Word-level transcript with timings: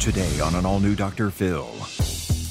Today 0.00 0.40
on 0.40 0.54
an 0.54 0.66
all 0.66 0.80
new 0.80 0.94
Dr. 0.94 1.30
Phil. 1.30 1.68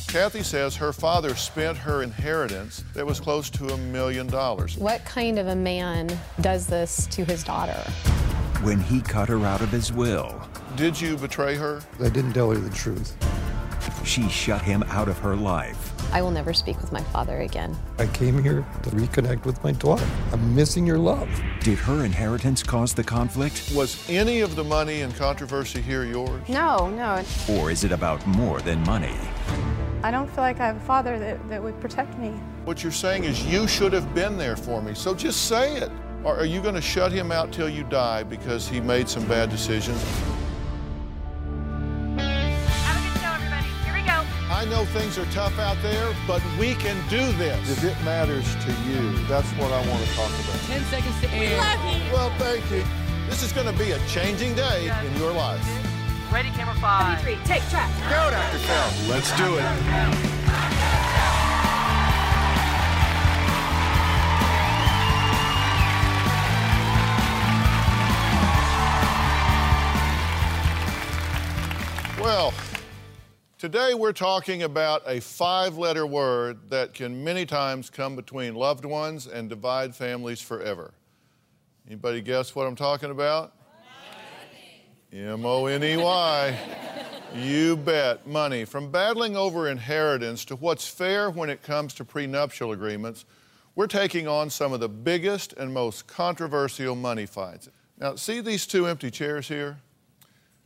Kathy 0.07 0.43
says 0.43 0.75
her 0.75 0.93
father 0.93 1.35
spent 1.35 1.77
her 1.77 2.03
inheritance 2.03 2.83
that 2.93 3.05
was 3.05 3.19
close 3.19 3.49
to 3.51 3.67
a 3.69 3.77
million 3.77 4.27
dollars. 4.27 4.77
What 4.77 5.03
kind 5.05 5.37
of 5.39 5.47
a 5.47 5.55
man 5.55 6.09
does 6.41 6.67
this 6.67 7.07
to 7.07 7.23
his 7.25 7.43
daughter? 7.43 7.79
When 8.63 8.79
he 8.79 9.01
cut 9.01 9.29
her 9.29 9.43
out 9.45 9.61
of 9.61 9.69
his 9.69 9.91
will, 9.91 10.41
Did 10.75 10.99
you 10.99 11.17
betray 11.17 11.55
her? 11.55 11.81
I 11.99 12.09
didn't 12.09 12.33
tell 12.33 12.51
her 12.51 12.57
the 12.57 12.69
truth. 12.75 13.15
she 14.05 14.27
shut 14.29 14.61
him 14.61 14.83
out 14.89 15.07
of 15.07 15.17
her 15.19 15.35
life. 15.35 15.92
I 16.13 16.21
will 16.21 16.29
never 16.29 16.53
speak 16.53 16.79
with 16.79 16.91
my 16.91 17.01
father 17.05 17.39
again. 17.39 17.75
I 17.97 18.05
came 18.05 18.41
here 18.43 18.63
to 18.83 18.89
reconnect 18.91 19.45
with 19.45 19.63
my 19.63 19.71
daughter. 19.71 20.05
I'm 20.31 20.55
missing 20.55 20.85
your 20.85 20.99
love. 20.99 21.27
Did 21.61 21.79
her 21.79 22.05
inheritance 22.05 22.61
cause 22.61 22.93
the 22.93 23.03
conflict? 23.03 23.71
Was 23.75 24.07
any 24.07 24.41
of 24.41 24.55
the 24.55 24.63
money 24.63 25.01
and 25.01 25.15
controversy 25.15 25.81
here 25.81 26.05
yours? 26.05 26.47
No, 26.47 26.91
no. 26.91 27.23
Or 27.49 27.71
is 27.71 27.83
it 27.83 27.91
about 27.91 28.25
more 28.27 28.61
than 28.61 28.83
money? 28.83 29.15
I 30.03 30.11
don't 30.11 30.29
feel 30.29 30.43
like 30.43 30.59
I 30.59 30.67
have 30.67 30.77
a 30.77 30.81
father 30.81 31.17
that, 31.17 31.49
that 31.49 31.63
would 31.63 31.81
protect 31.81 32.15
me. 32.19 32.29
What 32.65 32.83
you're 32.83 32.91
saying 32.91 33.23
is 33.23 33.43
you 33.47 33.67
should 33.67 33.91
have 33.93 34.13
been 34.13 34.37
there 34.37 34.55
for 34.55 34.83
me, 34.83 34.93
so 34.93 35.15
just 35.15 35.47
say 35.47 35.77
it. 35.77 35.91
Or 36.23 36.37
are 36.37 36.45
you 36.45 36.61
going 36.61 36.75
to 36.75 36.81
shut 36.81 37.11
him 37.11 37.31
out 37.31 37.51
till 37.51 37.67
you 37.67 37.83
die 37.85 38.21
because 38.21 38.67
he 38.67 38.79
made 38.79 39.09
some 39.09 39.25
bad 39.27 39.49
decisions? 39.49 39.99
I 44.63 44.65
know 44.69 44.85
things 44.85 45.17
are 45.17 45.25
tough 45.25 45.59
out 45.59 45.75
there, 45.81 46.15
but 46.25 46.41
we 46.57 46.73
can 46.75 46.95
do 47.09 47.19
this. 47.33 47.69
If 47.69 47.83
it 47.83 48.01
matters 48.05 48.45
to 48.63 48.71
you, 48.87 49.11
that's 49.27 49.49
what 49.59 49.73
I 49.73 49.85
want 49.89 50.01
to 50.05 50.15
talk 50.15 50.29
about. 50.29 50.57
10 50.67 50.81
seconds 50.85 51.19
to 51.19 51.29
air. 51.31 51.59
Well, 52.13 52.31
thank 52.37 52.63
you. 52.71 52.81
This 53.29 53.43
is 53.43 53.51
going 53.51 53.67
to 53.67 53.77
be 53.77 53.91
a 53.91 53.99
changing 54.07 54.55
day 54.55 54.89
in 55.05 55.17
your 55.17 55.33
life. 55.33 55.61
Ready, 56.31 56.47
camera 56.51 56.75
five. 56.75 57.19
Three, 57.19 57.37
take 57.43 57.61
track. 57.63 57.91
Go, 58.09 58.31
Dr. 58.31 58.57
Phil. 58.59 59.09
Let's 59.09 59.35
do 59.35 59.57
it. 59.57 59.65
Well, 72.17 72.53
today 73.63 73.93
we're 73.93 74.11
talking 74.11 74.63
about 74.63 75.01
a 75.07 75.21
five 75.21 75.77
letter 75.77 76.05
word 76.05 76.69
that 76.69 76.93
can 76.93 77.23
many 77.23 77.45
times 77.45 77.89
come 77.89 78.13
between 78.13 78.53
loved 78.53 78.83
ones 78.83 79.25
and 79.25 79.47
divide 79.47 79.95
families 79.95 80.41
forever. 80.41 80.93
Anybody 81.87 82.19
guess 82.19 82.55
what 82.55 82.67
I'm 82.67 82.75
talking 82.75 83.09
about? 83.09 83.53
M 85.13 85.45
O 85.45 85.67
N 85.67 85.81
E 85.81 85.95
Y. 85.95 86.59
You 87.35 87.77
bet. 87.77 88.27
Money. 88.27 88.65
From 88.65 88.91
battling 88.91 89.37
over 89.37 89.69
inheritance 89.69 90.43
to 90.43 90.57
what's 90.57 90.85
fair 90.85 91.29
when 91.29 91.49
it 91.49 91.63
comes 91.63 91.93
to 91.93 92.03
prenuptial 92.03 92.73
agreements, 92.73 93.23
we're 93.75 93.87
taking 93.87 94.27
on 94.27 94.49
some 94.49 94.73
of 94.73 94.81
the 94.81 94.89
biggest 94.89 95.53
and 95.53 95.73
most 95.73 96.05
controversial 96.05 96.97
money 96.97 97.25
fights. 97.25 97.69
Now, 97.97 98.15
see 98.15 98.41
these 98.41 98.67
two 98.67 98.87
empty 98.87 99.09
chairs 99.09 99.47
here? 99.47 99.77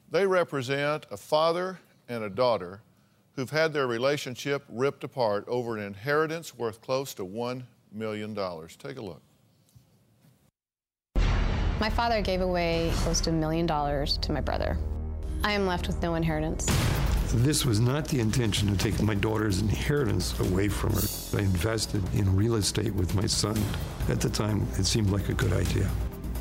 They 0.09 0.25
represent 0.25 1.05
a 1.11 1.17
father 1.17 1.77
and 2.09 2.23
a 2.23 2.29
daughter 2.31 2.81
who've 3.37 3.51
had 3.51 3.71
their 3.71 3.85
relationship 3.85 4.63
ripped 4.67 5.03
apart 5.03 5.45
over 5.47 5.77
an 5.77 5.83
inheritance 5.83 6.57
worth 6.57 6.81
close 6.81 7.13
to 7.13 7.23
$1 7.23 7.61
million. 7.93 8.35
Take 8.79 8.97
a 8.97 9.01
look. 9.01 9.21
My 11.79 11.91
father 11.91 12.21
gave 12.21 12.41
away 12.41 12.91
close 12.95 13.21
to 13.21 13.29
a 13.29 13.33
million 13.33 13.67
dollars 13.67 14.17
to 14.23 14.31
my 14.31 14.41
brother. 14.41 14.75
I 15.43 15.51
am 15.51 15.67
left 15.67 15.85
with 15.85 16.01
no 16.01 16.15
inheritance. 16.15 16.65
This 17.31 17.63
was 17.63 17.79
not 17.79 18.07
the 18.07 18.19
intention 18.19 18.69
to 18.69 18.77
take 18.77 18.99
my 19.03 19.13
daughter's 19.13 19.61
inheritance 19.61 20.37
away 20.39 20.67
from 20.67 20.93
her. 20.93 21.37
I 21.37 21.41
invested 21.41 22.01
in 22.15 22.35
real 22.35 22.55
estate 22.55 22.95
with 22.95 23.13
my 23.13 23.27
son. 23.27 23.61
At 24.09 24.19
the 24.19 24.29
time, 24.29 24.65
it 24.79 24.85
seemed 24.85 25.11
like 25.11 25.29
a 25.29 25.33
good 25.33 25.53
idea. 25.53 25.87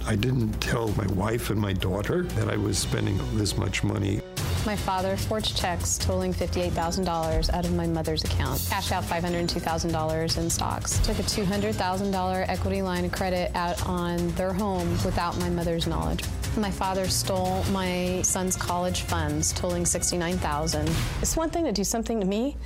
I 0.06 0.16
didn't 0.16 0.52
tell 0.60 0.88
my 0.92 1.06
wife 1.08 1.50
and 1.50 1.60
my 1.60 1.74
daughter 1.74 2.22
that 2.22 2.48
I 2.48 2.56
was 2.56 2.78
spending 2.78 3.18
this 3.36 3.58
much 3.58 3.84
money. 3.84 4.22
My 4.66 4.74
father 4.74 5.16
forged 5.16 5.56
checks 5.56 5.96
totaling 5.96 6.34
$58,000 6.34 7.54
out 7.54 7.64
of 7.64 7.72
my 7.74 7.86
mother's 7.86 8.24
account, 8.24 8.66
cashed 8.68 8.90
out 8.90 9.04
$502,000 9.04 10.38
in 10.38 10.50
stocks, 10.50 10.98
took 11.06 11.20
a 11.20 11.22
$200,000 11.22 12.48
equity 12.48 12.82
line 12.82 13.04
of 13.04 13.12
credit 13.12 13.52
out 13.54 13.86
on 13.86 14.28
their 14.30 14.52
home 14.52 14.90
without 15.04 15.38
my 15.38 15.48
mother's 15.48 15.86
knowledge. 15.86 16.24
My 16.56 16.72
father 16.72 17.06
stole 17.06 17.62
my 17.70 18.22
son's 18.22 18.56
college 18.56 19.02
funds, 19.02 19.52
totaling 19.52 19.86
69,000. 19.86 20.90
It's 21.22 21.36
one 21.36 21.50
thing 21.50 21.64
to 21.66 21.72
do 21.72 21.84
something 21.84 22.18
to 22.18 22.26
me, 22.26 22.56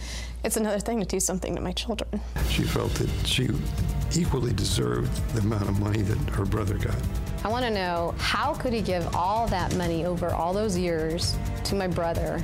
it's 0.43 0.56
another 0.56 0.78
thing 0.78 1.00
to 1.00 1.06
do 1.06 1.21
something 1.21 1.55
to 1.55 1.61
my 1.61 1.72
children. 1.72 2.19
She 2.49 2.62
felt 2.62 2.94
that 2.94 3.11
she 3.27 3.50
equally 4.17 4.55
deserved 4.55 5.15
the 5.34 5.41
amount 5.41 5.69
of 5.69 5.78
money 5.78 6.00
that 6.00 6.31
her 6.31 6.47
brother 6.47 6.78
got. 6.78 6.97
I 7.44 7.49
want 7.49 7.65
to 7.65 7.71
know 7.71 8.15
how 8.19 8.55
could 8.55 8.72
he 8.72 8.81
give 8.81 9.15
all 9.15 9.47
that 9.49 9.75
money 9.77 10.05
over 10.05 10.31
all 10.31 10.53
those 10.53 10.77
years 10.77 11.37
to 11.70 11.76
my 11.76 11.86
brother? 11.86 12.42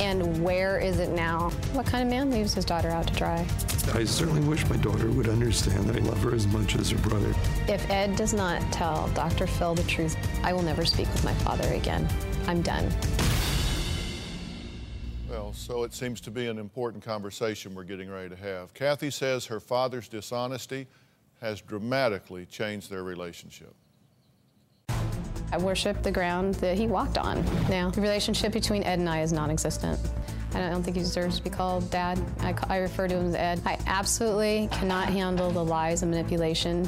And 0.00 0.42
where 0.42 0.78
is 0.78 1.00
it 1.00 1.10
now? 1.10 1.50
What 1.72 1.84
kind 1.84 2.04
of 2.04 2.08
man 2.08 2.30
leaves 2.30 2.54
his 2.54 2.64
daughter 2.64 2.88
out 2.88 3.08
to 3.08 3.14
dry? 3.14 3.46
I 3.92 4.04
certainly 4.04 4.40
wish 4.40 4.68
my 4.68 4.76
daughter 4.76 5.10
would 5.10 5.28
understand 5.28 5.84
that 5.86 5.96
I 5.96 5.98
love 5.98 6.22
her 6.22 6.34
as 6.34 6.46
much 6.46 6.76
as 6.76 6.90
her 6.90 6.98
brother. 6.98 7.34
If 7.68 7.88
Ed 7.90 8.14
does 8.16 8.32
not 8.32 8.60
tell 8.72 9.08
Dr. 9.08 9.48
Phil 9.48 9.74
the 9.74 9.82
truth, 9.84 10.16
I 10.44 10.52
will 10.52 10.62
never 10.62 10.84
speak 10.84 11.08
with 11.08 11.24
my 11.24 11.34
father 11.34 11.68
again. 11.74 12.08
I'm 12.46 12.62
done. 12.62 12.88
Well, 15.28 15.52
so 15.52 15.82
it 15.82 15.92
seems 15.92 16.20
to 16.22 16.30
be 16.30 16.46
an 16.46 16.58
important 16.58 17.04
conversation 17.04 17.74
we're 17.74 17.84
getting 17.84 18.10
ready 18.10 18.28
to 18.28 18.36
have. 18.36 18.72
Kathy 18.74 19.10
says 19.10 19.46
her 19.46 19.60
father's 19.60 20.06
dishonesty 20.06 20.86
has 21.40 21.60
dramatically 21.60 22.46
changed 22.46 22.90
their 22.90 23.02
relationship. 23.02 23.74
I 25.52 25.58
worship 25.58 26.02
the 26.02 26.10
ground 26.10 26.54
that 26.56 26.78
he 26.78 26.86
walked 26.86 27.18
on. 27.18 27.44
Now, 27.68 27.90
the 27.90 28.00
relationship 28.00 28.52
between 28.52 28.82
Ed 28.84 28.98
and 28.98 29.08
I 29.08 29.20
is 29.20 29.32
non 29.32 29.50
existent. 29.50 30.00
I 30.54 30.68
don't 30.68 30.82
think 30.82 30.96
he 30.96 31.02
deserves 31.02 31.38
to 31.38 31.44
be 31.44 31.50
called 31.50 31.90
dad. 31.90 32.20
I, 32.40 32.54
I 32.68 32.78
refer 32.78 33.08
to 33.08 33.14
him 33.14 33.26
as 33.26 33.34
Ed. 33.34 33.62
I 33.64 33.78
absolutely 33.86 34.68
cannot 34.72 35.08
handle 35.08 35.50
the 35.50 35.64
lies 35.64 36.02
and 36.02 36.10
manipulation. 36.10 36.84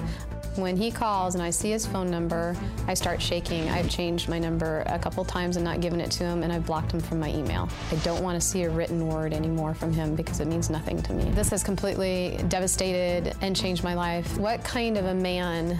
When 0.56 0.76
he 0.76 0.90
calls 0.90 1.34
and 1.34 1.42
I 1.42 1.50
see 1.50 1.70
his 1.70 1.84
phone 1.84 2.10
number, 2.10 2.56
I 2.86 2.94
start 2.94 3.20
shaking. 3.20 3.68
I've 3.70 3.90
changed 3.90 4.28
my 4.28 4.38
number 4.38 4.84
a 4.86 4.98
couple 4.98 5.24
times 5.24 5.56
and 5.56 5.64
not 5.64 5.80
given 5.80 6.00
it 6.00 6.10
to 6.12 6.24
him, 6.24 6.42
and 6.42 6.52
I've 6.52 6.64
blocked 6.64 6.92
him 6.92 7.00
from 7.00 7.18
my 7.18 7.30
email. 7.30 7.68
I 7.90 7.96
don't 7.96 8.22
want 8.22 8.40
to 8.40 8.46
see 8.46 8.62
a 8.62 8.70
written 8.70 9.08
word 9.08 9.32
anymore 9.32 9.74
from 9.74 9.92
him 9.92 10.14
because 10.14 10.40
it 10.40 10.46
means 10.46 10.70
nothing 10.70 11.02
to 11.02 11.12
me. 11.12 11.30
This 11.30 11.50
has 11.50 11.64
completely 11.64 12.38
devastated 12.48 13.34
and 13.40 13.56
changed 13.56 13.82
my 13.82 13.94
life. 13.94 14.38
What 14.38 14.62
kind 14.62 14.96
of 14.96 15.06
a 15.06 15.14
man 15.14 15.78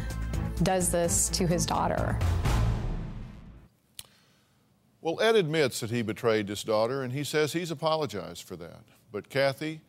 does 0.63 0.91
this 0.91 1.29
to 1.31 1.47
his 1.47 1.65
daughter? 1.67 2.19
Well, 5.05 5.21
Ed 5.21 5.37
admits 5.37 5.81
that 5.81 5.91
he 5.91 6.01
betrayed 6.01 6.49
his 6.49 6.65
daughter, 6.65 7.03
and 7.03 7.13
he 7.13 7.25
says 7.25 7.53
he's 7.53 7.71
apologized 7.71 8.43
for 8.45 8.57
that. 8.57 8.81
But 9.13 9.29
Kathy 9.29 9.83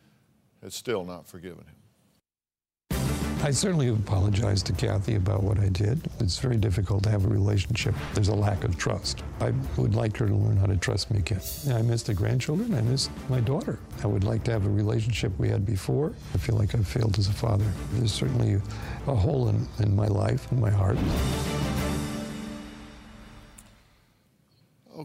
has 0.62 0.74
still 0.74 1.06
not 1.06 1.26
forgiven 1.26 1.64
him. 1.64 2.98
I 3.42 3.50
certainly 3.50 3.88
apologize 3.88 4.62
to 4.64 4.74
Kathy 4.74 5.14
about 5.14 5.42
what 5.42 5.58
I 5.58 5.70
did. 5.70 6.10
It's 6.20 6.38
very 6.38 6.58
difficult 6.58 7.02
to 7.04 7.10
have 7.10 7.24
a 7.24 7.28
relationship. 7.28 7.94
There's 8.12 8.28
a 8.28 8.34
lack 8.34 8.62
of 8.62 8.76
trust. 8.76 9.22
I 9.40 9.54
would 9.78 9.94
like 9.94 10.14
her 10.18 10.26
to 10.26 10.34
learn 10.34 10.58
how 10.58 10.66
to 10.66 10.76
trust 10.76 11.10
me 11.10 11.20
again. 11.20 11.40
I 11.72 11.80
miss 11.80 12.02
the 12.02 12.12
grandchildren. 12.12 12.74
I 12.74 12.82
miss 12.82 13.08
my 13.30 13.40
daughter. 13.40 13.78
I 14.04 14.08
would 14.08 14.24
like 14.24 14.44
to 14.44 14.52
have 14.52 14.66
a 14.66 14.70
relationship 14.70 15.32
we 15.38 15.48
had 15.48 15.64
before. 15.64 16.12
I 16.34 16.38
feel 16.38 16.56
like 16.56 16.74
I've 16.74 16.86
failed 16.86 17.18
as 17.18 17.28
a 17.28 17.32
father. 17.32 17.64
There's 17.92 18.12
certainly 18.12 18.60
a 19.06 19.14
hole 19.14 19.48
in, 19.48 19.66
in 19.78 19.96
my 19.96 20.08
life 20.08 20.52
and 20.52 20.60
my 20.60 20.70
heart. 20.70 20.98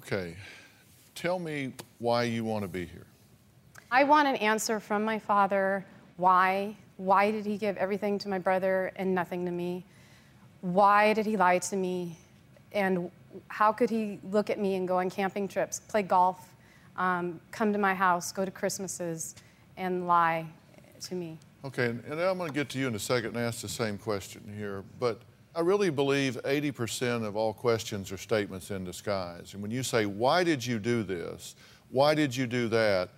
Okay, 0.04 0.36
tell 1.14 1.38
me 1.38 1.74
why 2.00 2.24
you 2.24 2.44
want 2.44 2.64
to 2.64 2.68
be 2.68 2.86
here. 2.86 3.06
I 3.92 4.04
want 4.04 4.28
an 4.28 4.36
answer 4.38 4.80
from 4.80 5.06
my 5.06 5.20
father. 5.20 5.86
Why? 6.18 6.76
Why 6.98 7.30
did 7.30 7.46
he 7.46 7.56
give 7.56 7.78
everything 7.78 8.18
to 8.20 8.30
my 8.30 8.40
brother 8.40 8.92
and 8.96 9.14
nothing 9.14 9.46
to 9.46 9.52
me? 9.52 9.86
Why 10.62 11.14
did 11.14 11.28
he 11.28 11.38
lie 11.38 11.60
to 11.60 11.76
me? 11.76 12.18
And 12.72 13.12
how 13.48 13.72
could 13.72 13.92
he 13.92 14.20
look 14.32 14.50
at 14.50 14.58
me 14.58 14.74
and 14.74 14.88
go 14.88 14.98
on 14.98 15.10
camping 15.12 15.48
trips, 15.48 15.80
play 15.80 16.02
golf, 16.02 16.50
um, 16.98 17.40
come 17.52 17.72
to 17.72 17.80
my 17.80 17.94
house, 17.94 18.32
go 18.32 18.44
to 18.44 18.52
Christmases, 18.52 19.36
and 19.78 20.08
lie 20.08 20.48
to 21.02 21.14
me? 21.14 21.38
Okay, 21.64 21.86
and, 21.86 22.04
and 22.06 22.20
I'm 22.20 22.40
going 22.40 22.50
to 22.50 22.56
get 22.56 22.70
to 22.70 22.80
you 22.80 22.88
in 22.88 22.96
a 22.96 23.00
second 23.00 23.36
and 23.36 23.46
ask 23.46 23.62
the 23.62 23.70
same 23.70 24.00
question 24.00 24.52
here, 24.58 24.84
but 25.00 25.22
I 25.54 25.60
really 25.60 25.90
believe 25.90 26.42
80% 26.44 27.26
of 27.26 27.36
all 27.36 27.54
questions 27.54 28.12
are 28.12 28.18
statements 28.18 28.72
in 28.72 28.86
disguise. 28.86 29.54
And 29.54 29.62
when 29.62 29.72
you 29.72 29.84
say, 29.84 30.06
Why 30.06 30.44
did 30.44 30.66
you 30.66 30.80
do 30.80 31.04
this? 31.04 31.56
Why 31.90 32.16
did 32.16 32.36
you 32.36 32.48
do 32.48 32.68
that? 32.70 33.10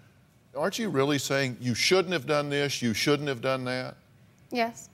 Aren't 0.55 0.79
you 0.79 0.89
really 0.89 1.19
saying 1.19 1.57
you 1.59 1.75
shouldn't 1.75 2.13
have 2.13 2.25
done 2.25 2.49
this, 2.49 2.81
you 2.81 2.93
shouldn't 2.93 3.27
have 3.27 3.41
done 3.41 3.65
that? 3.65 3.95
Yes. 4.51 4.89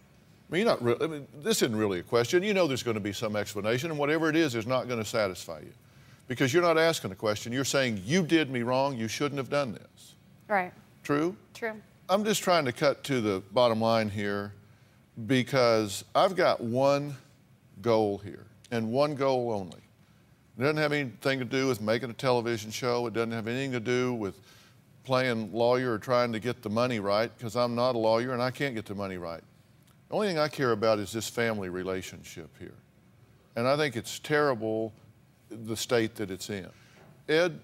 I 0.50 0.54
mean, 0.54 0.66
you're 0.66 0.72
not 0.72 0.82
really, 0.82 1.04
I 1.04 1.08
mean, 1.08 1.28
this 1.42 1.62
isn't 1.62 1.76
really 1.76 2.00
a 2.00 2.04
question. 2.04 2.44
You 2.44 2.54
know 2.54 2.66
there's 2.66 2.84
going 2.84 2.96
to 2.96 3.02
be 3.02 3.14
some 3.14 3.36
explanation, 3.36 3.92
and 3.92 4.00
whatever 4.00 4.30
it 4.30 4.36
is 4.36 4.56
is 4.56 4.66
not 4.66 4.88
going 4.88 5.00
to 5.00 5.06
satisfy 5.06 5.60
you. 5.60 5.74
Because 6.28 6.54
you're 6.54 6.64
not 6.64 6.78
asking 6.78 7.12
a 7.12 7.16
question. 7.16 7.52
You're 7.52 7.66
saying, 7.66 8.02
You 8.06 8.24
did 8.24 8.50
me 8.50 8.64
wrong, 8.64 8.98
you 8.98 9.08
shouldn't 9.08 9.38
have 9.38 9.50
done 9.50 9.74
this. 9.74 10.16
Right. 10.48 10.74
True? 11.04 11.36
True. 11.54 11.74
I'm 12.10 12.26
just 12.26 12.44
trying 12.44 12.66
to 12.66 12.72
cut 12.72 13.04
to 13.06 13.22
the 13.22 13.42
bottom 13.52 13.80
line 13.80 14.10
here 14.10 14.54
because 15.28 16.04
I've 16.16 16.36
got 16.36 16.62
one 16.62 17.16
goal 17.82 18.18
here 18.20 18.46
and 18.72 18.92
one 18.92 19.16
goal 19.16 19.52
only. 19.52 19.82
It 20.58 20.62
doesn't 20.62 20.78
have 20.78 20.92
anything 20.92 21.40
to 21.40 21.46
do 21.46 21.68
with 21.68 21.82
making 21.82 22.10
a 22.10 22.14
television 22.14 22.70
show. 22.72 23.08
It 23.08 23.14
doesn't 23.14 23.32
have 23.32 23.48
anything 23.48 23.72
to 23.72 23.80
do 23.80 24.14
with 24.14 24.40
playing 25.04 25.54
lawyer 25.54 25.94
or 25.94 26.00
trying 26.00 26.34
to 26.34 26.40
get 26.40 26.62
the 26.62 26.70
money 26.70 27.00
right 27.00 27.36
because 27.38 27.56
I'm 27.56 27.76
not 27.76 27.96
a 27.96 27.98
lawyer 27.98 28.34
and 28.34 28.42
I 28.42 28.52
can't 28.52 28.76
get 28.76 28.86
the 28.86 28.96
money 28.96 29.18
right. 29.18 29.42
The 30.10 30.16
only 30.16 30.28
thing 30.28 30.38
I 30.38 30.48
care 30.48 30.72
about 30.72 31.00
is 31.00 31.12
this 31.12 31.30
family 31.30 31.70
relationship 31.70 32.50
here. 32.60 32.76
And 33.56 33.68
I 33.68 33.78
think 33.78 33.96
it's 33.96 34.20
terrible 34.20 34.94
the 35.50 35.78
state 35.78 36.16
that 36.16 36.30
it's 36.30 36.50
in. 36.50 36.70
Ed, 37.28 37.60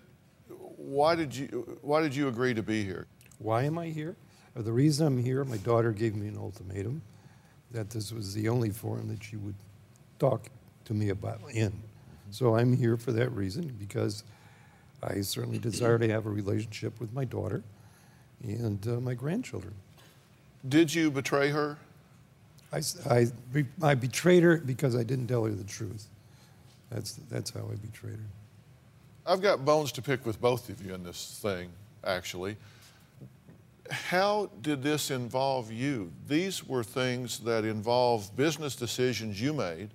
why 0.47 1.15
did 1.15 1.35
you, 1.35 1.77
why 1.81 2.01
did 2.01 2.15
you 2.15 2.27
agree 2.27 2.53
to 2.53 2.63
be 2.63 2.83
here? 2.83 3.07
Why 3.39 3.63
am 3.63 3.77
I 3.77 3.87
here? 3.87 4.15
The 4.55 4.71
reason 4.71 5.05
I'm 5.05 5.21
here, 5.21 5.43
my 5.43 5.57
daughter 5.57 5.91
gave 5.91 6.15
me 6.15 6.27
an 6.27 6.37
ultimatum 6.37 7.01
that 7.71 7.89
this 7.89 8.11
was 8.13 8.33
the 8.33 8.47
only 8.47 8.69
forum 8.69 9.09
that 9.09 9.23
she 9.23 9.35
would 9.35 9.55
talk 10.19 10.47
to 10.85 10.93
me 10.93 11.09
about 11.09 11.41
in. 11.51 11.73
So 12.31 12.55
I'm 12.55 12.75
here 12.75 12.97
for 12.97 13.11
that 13.13 13.31
reason 13.31 13.75
because 13.79 14.23
I 15.03 15.21
certainly 15.21 15.59
desire 15.59 15.97
to 15.99 16.09
have 16.09 16.25
a 16.25 16.29
relationship 16.29 16.99
with 16.99 17.13
my 17.13 17.25
daughter 17.25 17.63
and 18.43 18.85
uh, 18.87 18.99
my 18.99 19.13
grandchildren. 19.13 19.73
Did 20.67 20.93
you 20.93 21.11
betray 21.11 21.49
her? 21.49 21.77
I, 22.73 22.81
I 23.09 23.27
I 23.81 23.95
betrayed 23.95 24.43
her 24.43 24.57
because 24.57 24.95
I 24.95 25.03
didn't 25.03 25.27
tell 25.27 25.45
her 25.45 25.51
the 25.51 25.63
truth. 25.63 26.07
That's, 26.89 27.13
that's 27.29 27.49
how 27.51 27.61
I 27.71 27.75
betrayed 27.75 28.17
her. 28.17 28.29
I've 29.25 29.41
got 29.41 29.65
bones 29.65 29.91
to 29.93 30.01
pick 30.01 30.25
with 30.25 30.39
both 30.39 30.69
of 30.69 30.85
you 30.85 30.93
in 30.93 31.03
this 31.03 31.39
thing, 31.41 31.69
actually. 32.03 32.57
How 33.89 34.49
did 34.61 34.83
this 34.83 35.11
involve 35.11 35.71
you? 35.71 36.11
These 36.27 36.67
were 36.67 36.83
things 36.83 37.39
that 37.39 37.65
involve 37.65 38.35
business 38.35 38.75
decisions 38.75 39.41
you 39.41 39.53
made. 39.53 39.89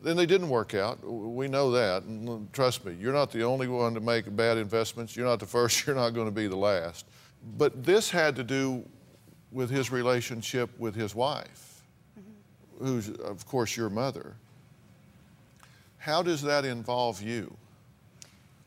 Then 0.00 0.16
they 0.16 0.26
didn't 0.26 0.48
work 0.48 0.74
out. 0.74 1.04
We 1.04 1.48
know 1.48 1.70
that. 1.72 2.04
And 2.04 2.52
trust 2.52 2.84
me, 2.84 2.96
you're 3.00 3.12
not 3.12 3.32
the 3.32 3.42
only 3.42 3.66
one 3.66 3.94
to 3.94 4.00
make 4.00 4.34
bad 4.36 4.56
investments. 4.58 5.16
You're 5.16 5.26
not 5.26 5.40
the 5.40 5.46
first, 5.56 5.86
you're 5.86 5.96
not 5.96 6.10
going 6.10 6.26
to 6.26 6.34
be 6.34 6.46
the 6.46 6.56
last. 6.56 7.06
But 7.56 7.84
this 7.84 8.10
had 8.10 8.36
to 8.36 8.44
do 8.44 8.84
with 9.50 9.70
his 9.70 9.90
relationship 9.90 10.70
with 10.78 10.94
his 10.94 11.14
wife, 11.14 11.82
mm-hmm. 12.18 12.84
who's, 12.84 13.08
of 13.10 13.46
course, 13.46 13.76
your 13.76 13.88
mother. 13.88 14.34
How 15.98 16.22
does 16.22 16.42
that 16.42 16.64
involve 16.64 17.22
you? 17.22 17.56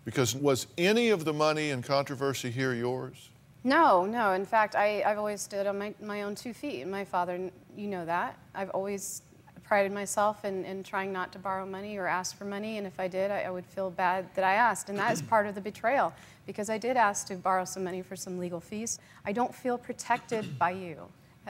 Because 0.04 0.36
was 0.36 0.68
any 0.78 1.10
of 1.10 1.26
the 1.26 1.34
money 1.34 1.70
and 1.70 1.84
controversy 1.84 2.50
here 2.50 2.74
yours? 2.74 3.30
No, 3.64 4.06
no. 4.06 4.34
In 4.34 4.46
fact, 4.46 4.76
I, 4.76 5.04
I've 5.04 5.20
always 5.20 5.42
stood 5.42 5.68
on 5.68 5.78
my, 5.78 5.94
my 6.02 6.24
own 6.24 6.34
two 6.34 6.54
feet. 6.54 6.88
My 6.88 7.06
father, 7.06 7.52
you 7.76 7.88
know 7.88 8.06
that. 8.06 8.38
I've 8.56 8.72
always 8.72 9.22
prided 9.72 9.94
myself 9.94 10.44
in, 10.44 10.66
in 10.66 10.84
trying 10.84 11.14
not 11.14 11.32
to 11.32 11.40
borrow 11.40 11.66
money 11.66 11.96
or 11.96 12.06
ask 12.06 12.38
for 12.38 12.44
money. 12.44 12.78
And 12.78 12.86
if 12.86 13.00
I 13.00 13.08
did, 13.08 13.32
I, 13.32 13.44
I 13.44 13.50
would 13.50 13.66
feel 13.66 13.90
bad 13.90 14.28
that 14.36 14.44
I 14.44 14.56
asked. 14.56 14.90
And 14.90 15.00
that 15.00 15.14
is 15.14 15.22
part 15.22 15.48
of 15.48 15.56
the 15.56 15.62
betrayal 15.62 16.12
because 16.46 16.70
I 16.70 16.78
did 16.78 16.98
ask 16.98 17.26
to 17.28 17.36
borrow 17.36 17.64
some 17.64 17.86
money 17.86 18.02
for 18.02 18.18
some 18.18 18.38
legal 18.38 18.60
fees. 18.60 19.00
I 19.26 19.32
don't 19.32 19.56
feel 19.56 19.78
protected 19.78 20.60
by 20.60 20.72
you. 20.72 20.98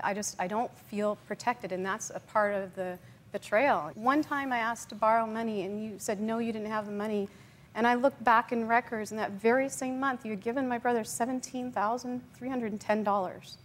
I 0.03 0.13
just, 0.13 0.39
I 0.39 0.45
don't 0.45 0.69
feel 0.77 1.17
protected. 1.25 1.71
And 1.71 1.83
that's 1.83 2.11
a 2.11 2.19
part 2.19 2.53
of 2.53 2.75
the 2.75 2.99
betrayal. 3.31 3.89
One 3.95 4.23
time 4.23 4.53
I 4.53 4.59
asked 4.59 4.89
to 4.89 4.95
borrow 4.95 5.25
money 5.25 5.63
and 5.63 5.83
you 5.83 5.95
said, 5.97 6.21
no, 6.21 6.37
you 6.37 6.53
didn't 6.53 6.69
have 6.69 6.85
the 6.85 6.91
money. 6.91 7.27
And 7.73 7.87
I 7.87 7.95
looked 7.95 8.23
back 8.23 8.51
in 8.51 8.67
records, 8.67 9.09
and 9.09 9.19
that 9.19 9.31
very 9.31 9.67
same 9.67 9.99
month, 9.99 10.25
you 10.25 10.29
had 10.29 10.41
given 10.41 10.67
my 10.67 10.77
brother 10.77 11.01
$17,310. 11.01 13.55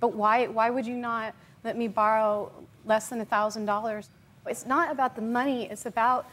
But 0.00 0.14
why, 0.14 0.48
why 0.48 0.68
would 0.68 0.84
you 0.84 0.96
not 0.96 1.32
let 1.68 1.76
me 1.76 1.86
borrow 1.86 2.50
less 2.86 3.10
than 3.10 3.22
$1,000? 3.22 4.08
It's 4.46 4.64
not 4.64 4.90
about 4.90 5.14
the 5.14 5.20
money, 5.20 5.68
it's 5.70 5.84
about, 5.84 6.26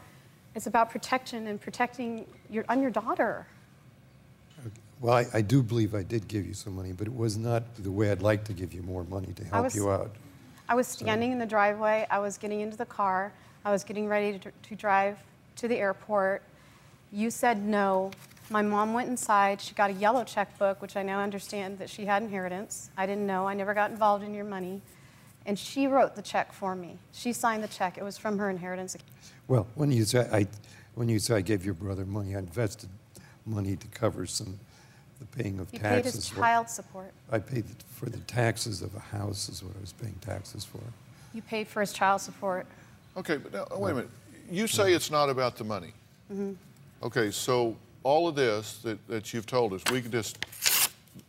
it's 0.54 0.66
about 0.66 0.88
protection 0.88 1.46
and 1.48 1.60
protecting 1.60 2.24
your, 2.48 2.64
on 2.70 2.80
your 2.80 2.90
daughter. 2.90 3.46
Uh, 4.58 4.70
well, 5.02 5.12
I, 5.12 5.26
I 5.34 5.42
do 5.42 5.62
believe 5.62 5.94
I 5.94 6.02
did 6.02 6.26
give 6.26 6.46
you 6.46 6.54
some 6.54 6.74
money, 6.74 6.94
but 6.94 7.06
it 7.06 7.14
was 7.14 7.36
not 7.36 7.62
the 7.76 7.90
way 7.90 8.10
I'd 8.10 8.22
like 8.22 8.44
to 8.44 8.54
give 8.54 8.72
you 8.72 8.80
more 8.80 9.04
money 9.04 9.34
to 9.34 9.44
help 9.44 9.64
was- 9.64 9.76
you 9.76 9.90
out. 9.90 10.10
I 10.68 10.74
was 10.74 10.88
standing 10.88 11.30
in 11.30 11.38
the 11.38 11.46
driveway, 11.46 12.06
I 12.10 12.18
was 12.18 12.38
getting 12.38 12.60
into 12.60 12.78
the 12.78 12.86
car, 12.86 13.30
I 13.64 13.70
was 13.70 13.84
getting 13.84 14.08
ready 14.08 14.38
to, 14.38 14.50
to 14.50 14.74
drive 14.74 15.18
to 15.56 15.68
the 15.68 15.76
airport. 15.76 16.42
You 17.12 17.30
said 17.30 17.62
no. 17.62 18.10
My 18.48 18.62
mom 18.62 18.92
went 18.92 19.08
inside. 19.08 19.60
She 19.60 19.74
got 19.74 19.90
a 19.90 19.92
yellow 19.92 20.24
checkbook, 20.24 20.82
which 20.82 20.96
I 20.96 21.02
now 21.04 21.20
understand 21.20 21.78
that 21.78 21.88
she 21.88 22.04
had 22.04 22.22
inheritance. 22.22 22.90
I 22.96 23.06
didn't 23.06 23.26
know. 23.26 23.46
I 23.46 23.54
never 23.54 23.74
got 23.74 23.90
involved 23.92 24.24
in 24.24 24.34
your 24.34 24.44
money. 24.44 24.82
And 25.46 25.58
she 25.58 25.86
wrote 25.86 26.16
the 26.16 26.22
check 26.22 26.52
for 26.52 26.74
me. 26.74 26.98
She 27.12 27.32
signed 27.32 27.62
the 27.62 27.68
check. 27.68 27.96
It 27.96 28.04
was 28.04 28.18
from 28.18 28.38
her 28.38 28.50
inheritance. 28.50 28.96
Well, 29.48 29.66
when 29.76 29.90
you 29.92 30.04
say 30.04 30.28
I, 30.32 30.46
when 30.94 31.08
you 31.08 31.18
say 31.18 31.36
I 31.36 31.40
gave 31.40 31.64
your 31.64 31.74
brother 31.74 32.04
money, 32.04 32.34
I 32.34 32.40
invested 32.40 32.90
money 33.46 33.76
to 33.76 33.86
cover 33.88 34.26
some 34.26 34.58
the 35.18 35.26
paying 35.42 35.58
of 35.60 35.70
taxes. 35.72 35.82
You 35.82 35.88
paid 35.88 36.04
his 36.04 36.28
child 36.30 36.68
support. 36.68 37.12
I 37.30 37.38
paid 37.38 37.64
for 37.88 38.10
the 38.10 38.18
taxes 38.18 38.82
of 38.82 38.94
a 38.94 39.00
house 39.00 39.48
is 39.48 39.62
what 39.62 39.74
I 39.76 39.80
was 39.80 39.92
paying 39.92 40.16
taxes 40.20 40.64
for. 40.64 40.80
You 41.32 41.42
paid 41.42 41.68
for 41.68 41.80
his 41.80 41.92
child 41.92 42.20
support. 42.20 42.66
Okay, 43.16 43.36
but 43.38 43.52
now, 43.52 43.66
wait 43.76 43.92
a 43.92 43.94
minute. 43.94 44.10
You 44.50 44.66
say 44.66 44.92
it's 44.92 45.10
not 45.10 45.30
about 45.30 45.56
the 45.56 45.64
money. 45.64 45.92
Mm-hmm. 46.32 46.52
Okay, 47.02 47.30
so 47.30 47.76
all 48.02 48.28
of 48.28 48.34
this 48.34 48.78
that, 48.78 49.06
that 49.08 49.32
you've 49.32 49.46
told 49.46 49.72
us, 49.72 49.82
we 49.90 50.02
can 50.02 50.10
just, 50.10 50.38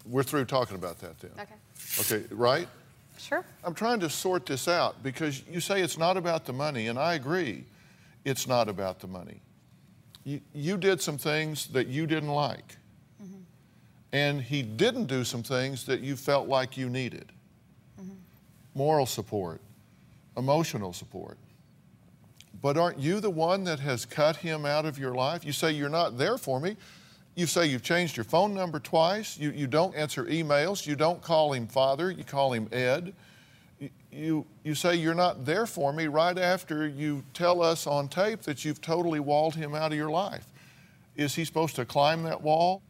we're 0.05 0.23
through 0.23 0.45
talking 0.45 0.75
about 0.75 0.99
that 0.99 1.17
then. 1.19 1.31
Okay. 1.39 1.55
Okay, 1.99 2.25
right? 2.31 2.67
Sure. 3.17 3.43
I'm 3.63 3.73
trying 3.73 3.99
to 4.01 4.09
sort 4.09 4.45
this 4.45 4.67
out 4.67 5.01
because 5.03 5.43
you 5.47 5.59
say 5.59 5.81
it's 5.81 5.97
not 5.97 6.17
about 6.17 6.45
the 6.45 6.53
money, 6.53 6.87
and 6.87 6.97
I 6.97 7.15
agree, 7.15 7.65
it's 8.25 8.47
not 8.47 8.69
about 8.69 8.99
the 8.99 9.07
money. 9.07 9.41
You, 10.23 10.41
you 10.53 10.77
did 10.77 11.01
some 11.01 11.17
things 11.17 11.67
that 11.67 11.87
you 11.87 12.05
didn't 12.05 12.29
like, 12.29 12.75
mm-hmm. 13.21 13.37
and 14.11 14.41
he 14.41 14.61
didn't 14.61 15.05
do 15.05 15.23
some 15.23 15.43
things 15.43 15.85
that 15.85 16.01
you 16.01 16.15
felt 16.15 16.47
like 16.47 16.77
you 16.77 16.89
needed 16.89 17.31
mm-hmm. 17.99 18.13
moral 18.75 19.05
support, 19.05 19.61
emotional 20.35 20.93
support. 20.93 21.37
But 22.61 22.77
aren't 22.77 22.99
you 22.99 23.19
the 23.19 23.29
one 23.29 23.63
that 23.65 23.79
has 23.79 24.05
cut 24.05 24.37
him 24.37 24.65
out 24.65 24.85
of 24.85 24.97
your 24.97 25.13
life? 25.13 25.45
You 25.45 25.53
say 25.53 25.71
you're 25.71 25.89
not 25.89 26.17
there 26.17 26.37
for 26.37 26.59
me. 26.59 26.75
You 27.37 27.45
say 27.45 27.67
you've 27.67 27.83
changed 27.83 28.17
your 28.17 28.23
phone 28.23 28.55
number 28.55 28.79
twice. 28.79 29.37
You, 29.37 29.51
you 29.51 29.67
don't 29.67 29.93
answer 29.95 30.25
emails. 30.25 30.87
You 30.87 30.95
don't 30.95 31.21
call 31.21 31.53
him 31.53 31.67
father. 31.67 32.09
You 32.09 32.23
call 32.23 32.51
him 32.51 32.67
Ed. 32.71 33.13
You, 33.79 33.89
you, 34.11 34.45
you 34.63 34.73
say 34.73 34.95
you're 34.95 35.13
not 35.13 35.45
there 35.45 35.67
for 35.67 35.93
me 35.93 36.07
right 36.07 36.35
after 36.35 36.87
you 36.87 37.23
tell 37.35 37.61
us 37.61 37.85
on 37.85 38.07
tape 38.07 38.41
that 38.41 38.65
you've 38.65 38.81
totally 38.81 39.19
walled 39.19 39.53
him 39.53 39.75
out 39.75 39.91
of 39.91 39.97
your 39.99 40.09
life. 40.09 40.47
Is 41.15 41.35
he 41.35 41.45
supposed 41.45 41.75
to 41.75 41.85
climb 41.85 42.23
that 42.23 42.41
wall? 42.41 42.81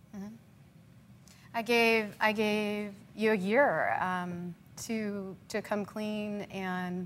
I 1.54 1.62
gave 1.62 2.16
I 2.22 2.32
gave 2.32 2.94
you 3.18 3.34
a 3.34 3.36
year 3.36 3.98
um, 4.00 4.56
to 4.84 5.36
to 5.50 5.62
come 5.62 5.84
clean 5.84 6.44
and 6.52 7.06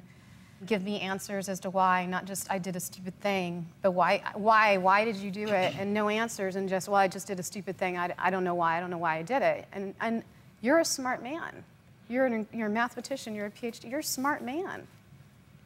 give 0.65 0.83
me 0.83 0.99
answers 0.99 1.49
as 1.49 1.59
to 1.61 1.69
why, 1.69 2.05
not 2.05 2.25
just 2.25 2.49
I 2.51 2.59
did 2.59 2.75
a 2.75 2.79
stupid 2.79 3.19
thing, 3.21 3.67
but 3.81 3.91
why 3.91 4.21
why 4.35 4.77
why 4.77 5.05
did 5.05 5.15
you 5.17 5.31
do 5.31 5.47
it, 5.47 5.75
and 5.77 5.93
no 5.93 6.09
answers, 6.09 6.55
and 6.55 6.69
just 6.69 6.87
well 6.87 6.97
I 6.97 7.07
just 7.07 7.27
did 7.27 7.39
a 7.39 7.43
stupid 7.43 7.77
thing. 7.77 7.97
I, 7.97 8.13
I 8.17 8.29
don't 8.29 8.43
know 8.43 8.55
why. 8.55 8.77
I 8.77 8.79
don't 8.79 8.91
know 8.91 8.97
why 8.97 9.17
I 9.17 9.21
did 9.23 9.41
it. 9.41 9.65
And 9.73 9.93
and 10.01 10.23
you're 10.61 10.79
a 10.79 10.85
smart 10.85 11.23
man. 11.23 11.63
You're 12.07 12.25
an, 12.25 12.47
you're 12.53 12.67
a 12.67 12.71
mathematician. 12.71 13.33
You're 13.33 13.47
a 13.47 13.51
PhD. 13.51 13.89
You're 13.89 13.99
a 13.99 14.03
smart 14.03 14.43
man. 14.43 14.87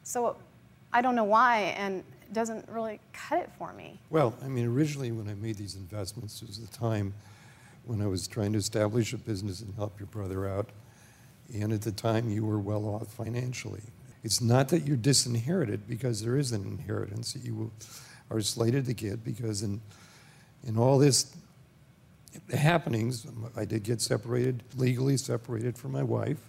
So 0.02 0.36
I 0.92 1.02
don't 1.02 1.16
know 1.16 1.24
why, 1.24 1.74
and 1.76 2.02
doesn't 2.32 2.68
really 2.68 3.00
cut 3.12 3.40
it 3.40 3.50
for 3.58 3.72
me. 3.72 3.98
Well, 4.10 4.34
I 4.42 4.48
mean, 4.48 4.66
originally 4.66 5.12
when 5.12 5.28
I 5.28 5.34
made 5.34 5.56
these 5.56 5.76
investments, 5.76 6.42
it 6.42 6.48
was 6.48 6.58
the 6.58 6.76
time 6.76 7.14
when 7.84 8.02
I 8.02 8.06
was 8.06 8.26
trying 8.26 8.52
to 8.52 8.58
establish 8.58 9.12
a 9.12 9.18
business 9.18 9.60
and 9.60 9.72
help 9.74 9.98
your 10.00 10.08
brother 10.08 10.48
out. 10.48 10.70
And 11.54 11.72
at 11.72 11.82
the 11.82 11.92
time, 11.92 12.28
you 12.28 12.44
were 12.44 12.58
well 12.58 12.86
off 12.86 13.06
financially. 13.12 13.82
It's 14.26 14.40
not 14.40 14.70
that 14.70 14.84
you're 14.84 14.96
disinherited, 14.96 15.86
because 15.86 16.20
there 16.20 16.36
is 16.36 16.50
an 16.50 16.64
inheritance. 16.64 17.34
That 17.34 17.44
you 17.44 17.70
are 18.28 18.40
slated 18.40 18.86
to 18.86 18.92
get 18.92 19.22
because 19.22 19.62
in, 19.62 19.80
in 20.64 20.76
all 20.76 20.98
this 20.98 21.32
happenings, 22.52 23.24
um, 23.24 23.52
I 23.56 23.64
did 23.64 23.84
get 23.84 24.00
separated, 24.00 24.64
legally 24.76 25.16
separated 25.16 25.78
from 25.78 25.92
my 25.92 26.02
wife, 26.02 26.40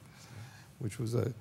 which 0.80 0.98
was 0.98 1.14
a 1.14 1.32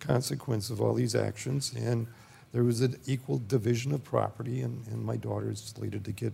consequence 0.00 0.70
of 0.70 0.80
all 0.80 0.92
these 0.92 1.14
actions. 1.14 1.72
And 1.72 2.08
there 2.52 2.64
was 2.64 2.80
an 2.80 2.96
equal 3.06 3.40
division 3.46 3.92
of 3.92 4.02
property, 4.02 4.62
and, 4.62 4.84
and 4.88 5.04
my 5.04 5.16
daughter 5.16 5.52
is 5.52 5.60
slated 5.60 6.04
to 6.06 6.10
get 6.10 6.32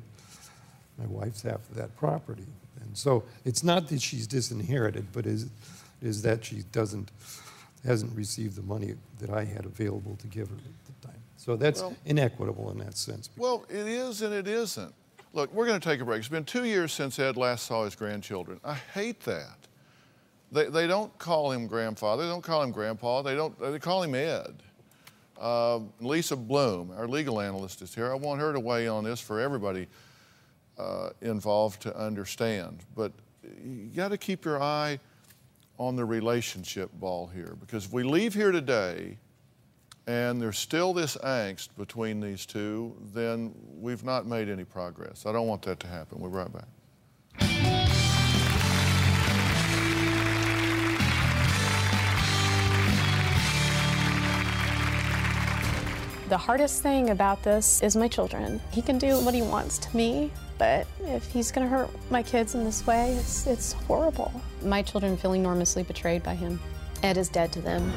my 0.96 1.04
wife's 1.04 1.42
half 1.42 1.68
of 1.68 1.74
that 1.74 1.94
property. 1.98 2.46
And 2.80 2.96
so 2.96 3.24
it's 3.44 3.62
not 3.62 3.88
that 3.88 4.00
she's 4.00 4.26
disinherited, 4.26 5.08
but 5.12 5.26
is, 5.26 5.50
is 6.00 6.22
that 6.22 6.42
she 6.42 6.62
doesn't, 6.72 7.10
hasn't 7.84 8.14
received 8.16 8.56
the 8.56 8.62
money 8.62 8.94
that 9.18 9.30
I 9.30 9.44
had 9.44 9.64
available 9.64 10.16
to 10.16 10.26
give 10.28 10.48
her 10.48 10.56
at 10.56 11.00
the 11.00 11.06
time. 11.06 11.20
So 11.36 11.56
that's 11.56 11.80
Well- 11.80 11.96
inequitable 12.04 12.70
in 12.70 12.78
that 12.78 12.96
sense. 12.96 13.30
Well, 13.36 13.64
it 13.68 13.86
is 13.86 14.22
and 14.22 14.32
it 14.32 14.46
isn't. 14.46 14.94
Look, 15.34 15.52
we're 15.52 15.66
going 15.66 15.80
to 15.80 15.88
take 15.88 16.00
a 16.00 16.04
break. 16.04 16.18
It's 16.20 16.28
been 16.28 16.44
two 16.44 16.64
years 16.64 16.92
since 16.92 17.18
Ed 17.18 17.36
last 17.36 17.66
saw 17.66 17.84
his 17.84 17.94
grandchildren. 17.94 18.60
I 18.62 18.74
hate 18.74 19.20
that. 19.20 19.56
They, 20.52 20.66
they 20.66 20.86
don't 20.86 21.16
call 21.18 21.50
him 21.50 21.66
grandfather. 21.66 22.24
They 22.24 22.28
don't 22.28 22.42
call 22.42 22.62
him 22.62 22.70
grandpa. 22.70 23.22
They 23.22 23.34
don't. 23.34 23.58
They 23.58 23.78
call 23.78 24.02
him 24.02 24.14
Ed. 24.14 24.62
Uh, 25.40 25.80
Lisa 26.00 26.36
Bloom, 26.36 26.92
our 26.96 27.08
legal 27.08 27.40
analyst, 27.40 27.80
is 27.80 27.94
here. 27.94 28.12
I 28.12 28.14
want 28.14 28.40
her 28.40 28.52
to 28.52 28.60
weigh 28.60 28.86
on 28.86 29.02
this 29.02 29.18
for 29.18 29.40
everybody 29.40 29.88
uh, 30.78 31.10
involved 31.22 31.80
to 31.82 31.96
understand. 31.96 32.80
But 32.94 33.12
you 33.64 33.88
got 33.96 34.08
to 34.08 34.18
keep 34.18 34.44
your 34.44 34.62
eye 34.62 34.98
on 35.82 35.96
the 35.96 36.04
relationship 36.04 36.90
ball 36.94 37.26
here 37.26 37.56
because 37.58 37.86
if 37.86 37.92
we 37.92 38.04
leave 38.04 38.32
here 38.32 38.52
today 38.52 39.18
and 40.06 40.40
there's 40.40 40.58
still 40.58 40.92
this 40.92 41.16
angst 41.18 41.70
between 41.76 42.20
these 42.20 42.46
two, 42.46 42.96
then 43.12 43.52
we've 43.80 44.04
not 44.04 44.24
made 44.24 44.48
any 44.48 44.64
progress. 44.64 45.26
I 45.26 45.32
don't 45.32 45.48
want 45.48 45.62
that 45.62 45.80
to 45.80 45.88
happen. 45.88 46.20
We'll 46.20 46.30
be 46.30 46.36
right 46.36 46.52
back. 46.52 46.68
The 56.28 56.38
hardest 56.38 56.82
thing 56.82 57.10
about 57.10 57.42
this 57.42 57.82
is 57.82 57.96
my 57.96 58.06
children. 58.08 58.60
He 58.70 58.82
can 58.82 58.98
do 58.98 59.18
what 59.20 59.34
he 59.34 59.42
wants 59.42 59.78
to 59.78 59.96
me, 59.96 60.30
but 60.62 60.86
if 61.00 61.28
he's 61.32 61.50
going 61.50 61.68
to 61.68 61.76
hurt 61.76 61.90
my 62.08 62.22
kids 62.22 62.54
in 62.54 62.62
this 62.62 62.86
way, 62.86 63.14
it's, 63.14 63.48
it's 63.48 63.72
horrible. 63.72 64.32
My 64.62 64.80
children 64.80 65.16
feel 65.16 65.32
enormously 65.32 65.82
betrayed 65.82 66.22
by 66.22 66.36
him. 66.36 66.60
Ed 67.02 67.16
is 67.16 67.28
dead 67.28 67.50
to 67.54 67.60
them. 67.60 67.92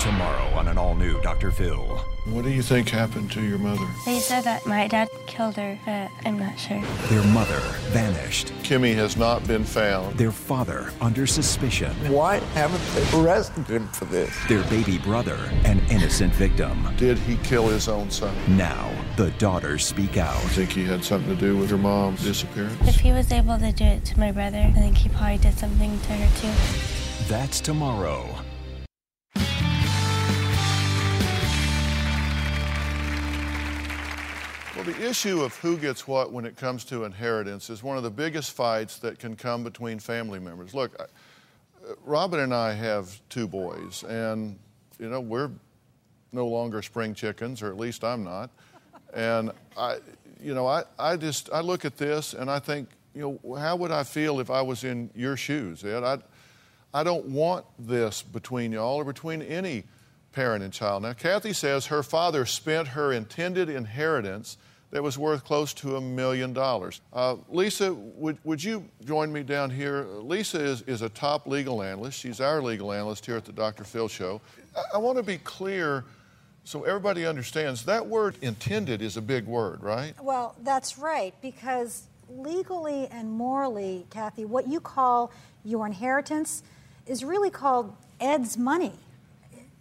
Tomorrow 0.00 0.46
on 0.54 0.68
an 0.68 0.78
all 0.78 0.94
new 0.94 1.20
Dr. 1.20 1.50
Phil. 1.50 1.84
What 2.28 2.44
do 2.44 2.50
you 2.50 2.62
think 2.62 2.88
happened 2.88 3.30
to 3.32 3.42
your 3.42 3.58
mother? 3.58 3.86
They 4.06 4.18
said 4.18 4.44
that 4.44 4.64
my 4.64 4.88
dad 4.88 5.08
killed 5.26 5.56
her, 5.56 5.78
but 5.84 6.08
I'm 6.24 6.38
not 6.38 6.58
sure. 6.58 6.82
Their 7.08 7.24
mother 7.24 7.60
vanished. 7.90 8.46
Kimmy 8.62 8.94
has 8.94 9.18
not 9.18 9.46
been 9.46 9.64
found. 9.64 10.16
Their 10.16 10.32
father 10.32 10.90
under 11.02 11.26
suspicion. 11.26 11.92
Why 12.10 12.36
haven't 12.54 12.82
they 12.94 13.18
arrested 13.18 13.66
him 13.66 13.88
for 13.88 14.06
this? 14.06 14.34
Their 14.48 14.62
baby 14.70 14.96
brother 14.96 15.38
an 15.64 15.80
innocent 15.90 16.32
victim. 16.32 16.88
Did 16.96 17.18
he 17.18 17.36
kill 17.38 17.68
his 17.68 17.88
own 17.88 18.10
son? 18.10 18.34
Now 18.56 18.90
the 19.18 19.30
daughters 19.32 19.84
speak 19.84 20.16
out. 20.16 20.36
I 20.36 20.48
think 20.50 20.70
he 20.70 20.84
had 20.84 21.02
something 21.02 21.34
to 21.34 21.40
do 21.40 21.56
with 21.56 21.70
her 21.70 21.76
mom's 21.76 22.22
disappearance. 22.22 22.86
If 22.86 23.00
he 23.00 23.10
was 23.10 23.32
able 23.32 23.58
to 23.58 23.72
do 23.72 23.84
it 23.84 24.04
to 24.04 24.18
my 24.18 24.30
brother, 24.30 24.58
I 24.58 24.70
think 24.70 24.96
he 24.96 25.08
probably 25.08 25.38
did 25.38 25.58
something 25.58 25.98
to 25.98 26.12
her 26.12 26.40
too. 26.40 27.24
That's 27.28 27.60
tomorrow. 27.60 28.24
Well, 34.76 34.84
the 34.84 35.08
issue 35.08 35.42
of 35.42 35.56
who 35.56 35.76
gets 35.76 36.06
what 36.06 36.30
when 36.32 36.44
it 36.44 36.56
comes 36.56 36.84
to 36.84 37.02
inheritance 37.02 37.70
is 37.70 37.82
one 37.82 37.96
of 37.96 38.04
the 38.04 38.10
biggest 38.10 38.52
fights 38.52 38.98
that 38.98 39.18
can 39.18 39.34
come 39.34 39.64
between 39.64 39.98
family 39.98 40.38
members. 40.38 40.74
Look, 40.74 40.94
I- 41.00 41.02
uh, 41.02 41.94
Robin 42.04 42.38
and 42.38 42.54
I 42.54 42.72
have 42.74 43.20
two 43.28 43.48
boys, 43.48 44.04
and 44.04 44.56
you 45.00 45.08
know 45.08 45.20
we're 45.20 45.50
no 46.30 46.46
longer 46.46 46.82
spring 46.82 47.14
chickens, 47.14 47.62
or 47.62 47.66
at 47.68 47.76
least 47.76 48.04
I'm 48.04 48.22
not. 48.22 48.50
And 49.14 49.52
I, 49.76 49.98
you 50.40 50.54
know, 50.54 50.66
I, 50.66 50.84
I 50.98 51.16
just 51.16 51.50
I 51.52 51.60
look 51.60 51.84
at 51.84 51.96
this 51.96 52.34
and 52.34 52.50
I 52.50 52.58
think, 52.58 52.88
you 53.14 53.40
know, 53.42 53.54
how 53.56 53.76
would 53.76 53.90
I 53.90 54.04
feel 54.04 54.40
if 54.40 54.50
I 54.50 54.62
was 54.62 54.84
in 54.84 55.10
your 55.14 55.36
shoes, 55.36 55.84
Ed? 55.84 56.04
I, 56.04 56.18
I 56.92 57.02
don't 57.02 57.26
want 57.26 57.64
this 57.78 58.22
between 58.22 58.72
y'all 58.72 58.96
or 58.96 59.04
between 59.04 59.42
any 59.42 59.84
parent 60.32 60.62
and 60.62 60.72
child. 60.72 61.02
Now, 61.02 61.12
Kathy 61.12 61.52
says 61.52 61.86
her 61.86 62.02
father 62.02 62.46
spent 62.46 62.88
her 62.88 63.12
intended 63.12 63.68
inheritance 63.68 64.56
that 64.90 65.02
was 65.02 65.18
worth 65.18 65.44
close 65.44 65.74
to 65.74 65.96
a 65.96 66.00
million 66.00 66.52
dollars. 66.52 67.00
Uh, 67.12 67.36
Lisa, 67.50 67.92
would, 67.92 68.38
would 68.44 68.62
you 68.62 68.84
join 69.04 69.30
me 69.32 69.42
down 69.42 69.68
here? 69.68 70.04
Lisa 70.04 70.58
is, 70.58 70.82
is 70.82 71.02
a 71.02 71.10
top 71.10 71.46
legal 71.46 71.82
analyst. 71.82 72.18
She's 72.18 72.40
our 72.40 72.62
legal 72.62 72.92
analyst 72.92 73.26
here 73.26 73.36
at 73.36 73.44
the 73.44 73.52
Dr. 73.52 73.84
Phil 73.84 74.08
Show. 74.08 74.40
I, 74.74 74.96
I 74.96 74.98
want 74.98 75.18
to 75.18 75.22
be 75.22 75.38
clear 75.38 76.04
so 76.68 76.84
everybody 76.84 77.24
understands 77.24 77.86
that 77.86 78.06
word 78.06 78.36
intended 78.42 79.00
is 79.00 79.16
a 79.16 79.22
big 79.22 79.46
word, 79.46 79.82
right? 79.82 80.12
Well, 80.22 80.54
that's 80.62 80.98
right, 80.98 81.32
because 81.40 82.02
legally 82.28 83.06
and 83.10 83.32
morally, 83.32 84.04
Kathy, 84.10 84.44
what 84.44 84.68
you 84.68 84.78
call 84.78 85.32
your 85.64 85.86
inheritance 85.86 86.62
is 87.06 87.24
really 87.24 87.48
called 87.48 87.96
Ed's 88.20 88.58
money. 88.58 88.92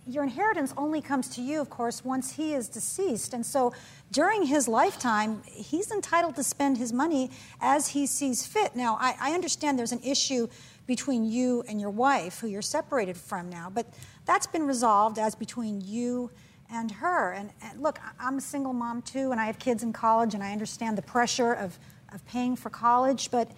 Your 0.08 0.24
inheritance 0.24 0.74
only 0.78 1.02
comes 1.02 1.28
to 1.36 1.42
you, 1.42 1.60
of 1.60 1.70
course, 1.70 2.06
once 2.06 2.32
he 2.32 2.54
is 2.54 2.70
deceased. 2.70 3.34
And 3.34 3.46
so 3.46 3.74
during 4.14 4.44
his 4.44 4.70
lifetime, 4.70 5.42
he's 5.44 5.92
entitled 5.92 6.38
to 6.38 6.44
spend 6.44 6.78
his 6.78 6.94
money 6.94 7.32
as 7.60 7.90
he 7.90 8.06
sees 8.06 8.46
fit. 8.46 8.78
Now, 8.78 8.98
I, 9.02 9.14
I 9.20 9.34
understand 9.34 9.78
there's 9.78 9.92
an 9.92 10.04
issue 10.06 10.48
between 10.86 11.26
you 11.26 11.66
and 11.68 11.82
your 11.82 11.90
wife, 11.90 12.40
who 12.40 12.48
you're 12.48 12.62
separated 12.62 13.18
from 13.18 13.50
now, 13.50 13.70
but 13.70 13.88
that's 14.26 14.48
been 14.48 14.66
resolved 14.66 15.20
as 15.20 15.36
between 15.36 15.82
you 15.82 16.32
and 16.72 16.92
her. 16.92 17.32
And, 17.32 17.52
and 17.62 17.82
look, 17.82 18.00
I- 18.04 18.28
I'm 18.28 18.38
a 18.38 18.42
single 18.42 18.74
mom 18.74 19.02
too, 19.02 19.32
and 19.32 19.40
I 19.40 19.46
have 19.46 19.60
kids 19.60 19.84
in 19.84 19.94
college, 19.94 20.34
and 20.34 20.44
I 20.44 20.52
understand 20.52 20.98
the 20.98 21.02
pressure 21.02 21.54
of, 21.54 21.78
of 22.14 22.26
paying 22.26 22.56
for 22.56 22.70
college, 22.70 23.32
but 23.32 23.50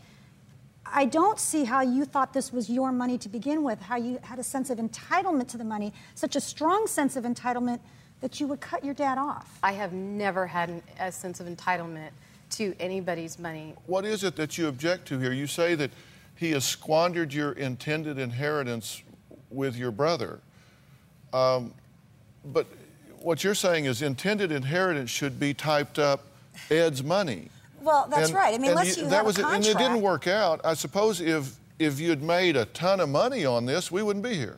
I 0.86 1.06
don't 1.06 1.40
see 1.40 1.66
how 1.66 1.82
you 1.82 2.06
thought 2.06 2.34
this 2.34 2.52
was 2.52 2.70
your 2.70 2.92
money 2.92 3.18
to 3.20 3.30
begin 3.30 3.64
with, 3.64 3.80
how 3.82 3.98
you 3.98 4.20
had 4.24 4.40
a 4.40 4.44
sense 4.44 4.70
of 4.70 4.80
entitlement 4.80 5.48
to 5.50 5.58
the 5.58 5.64
money, 5.64 5.94
such 6.16 6.36
a 6.36 6.42
strong 6.42 6.88
sense 6.88 7.16
of 7.16 7.26
entitlement 7.26 7.80
that 8.22 8.40
you 8.40 8.48
would 8.48 8.60
cut 8.60 8.84
your 8.84 8.94
dad 8.94 9.18
off. 9.18 9.60
I 9.62 9.74
have 9.74 9.94
never 9.94 10.48
had 10.48 10.70
an, 10.70 10.82
a 11.00 11.12
sense 11.12 11.40
of 11.40 11.48
entitlement 11.48 12.10
to 12.52 12.76
anybody's 12.80 13.38
money. 13.38 13.76
What 13.86 14.04
is 14.04 14.24
it 14.24 14.36
that 14.38 14.58
you 14.58 14.68
object 14.68 15.08
to 15.10 15.20
here? 15.20 15.32
You 15.32 15.48
say 15.48 15.76
that 15.76 15.92
he 16.36 16.52
has 16.52 16.66
squandered 16.66 17.34
your 17.34 17.52
intended 17.52 18.18
inheritance 18.18 19.04
with 19.52 19.76
your 19.76 19.92
brother. 19.92 20.40
Um, 21.34 21.74
but 22.46 22.66
what 23.22 23.44
you're 23.44 23.56
saying 23.56 23.86
is 23.86 24.02
intended 24.02 24.52
inheritance 24.52 25.10
should 25.10 25.40
be 25.40 25.54
typed 25.54 26.00
up 26.00 26.24
Ed's 26.70 27.04
money. 27.04 27.50
Well, 27.82 28.08
that's 28.10 28.30
And- 28.30 28.36
right. 28.38 28.54
I 28.54 28.58
mean, 28.58 28.72
unless 28.72 28.98
you, 28.98 29.04
that 29.04 29.12
have 29.12 29.26
was 29.26 29.38
a 29.40 29.42
it. 29.48 29.54
And 29.56 29.66
it 29.66 29.78
didn't 29.78 30.02
work 30.02 30.28
out. 30.28 30.62
I 30.64 30.74
suppose 30.74 31.22
if 31.22 31.56
if 31.80 31.98
you'd 31.98 32.22
made 32.22 32.58
a 32.58 32.66
ton 32.66 33.00
of 33.00 33.08
money 33.08 33.46
on 33.46 33.66
this, 33.66 33.90
we 33.90 34.04
wouldn't 34.04 34.24
be 34.24 34.34
here. 34.36 34.58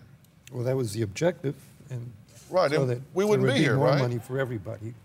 Well, 0.51 0.63
that 0.63 0.75
was 0.75 0.93
the 0.93 1.03
objective, 1.03 1.53
and 1.91 2.11
Right, 2.49 2.71
so 2.71 2.81
and 2.81 2.89
that 2.89 3.01
we 3.13 3.21
there 3.23 3.27
wouldn't 3.29 3.47
would 3.47 3.53
be 3.53 3.59
here, 3.59 3.75
more 3.75 3.89
right? 3.89 3.99
money 4.01 4.17
for 4.17 4.39
everybody, 4.39 4.95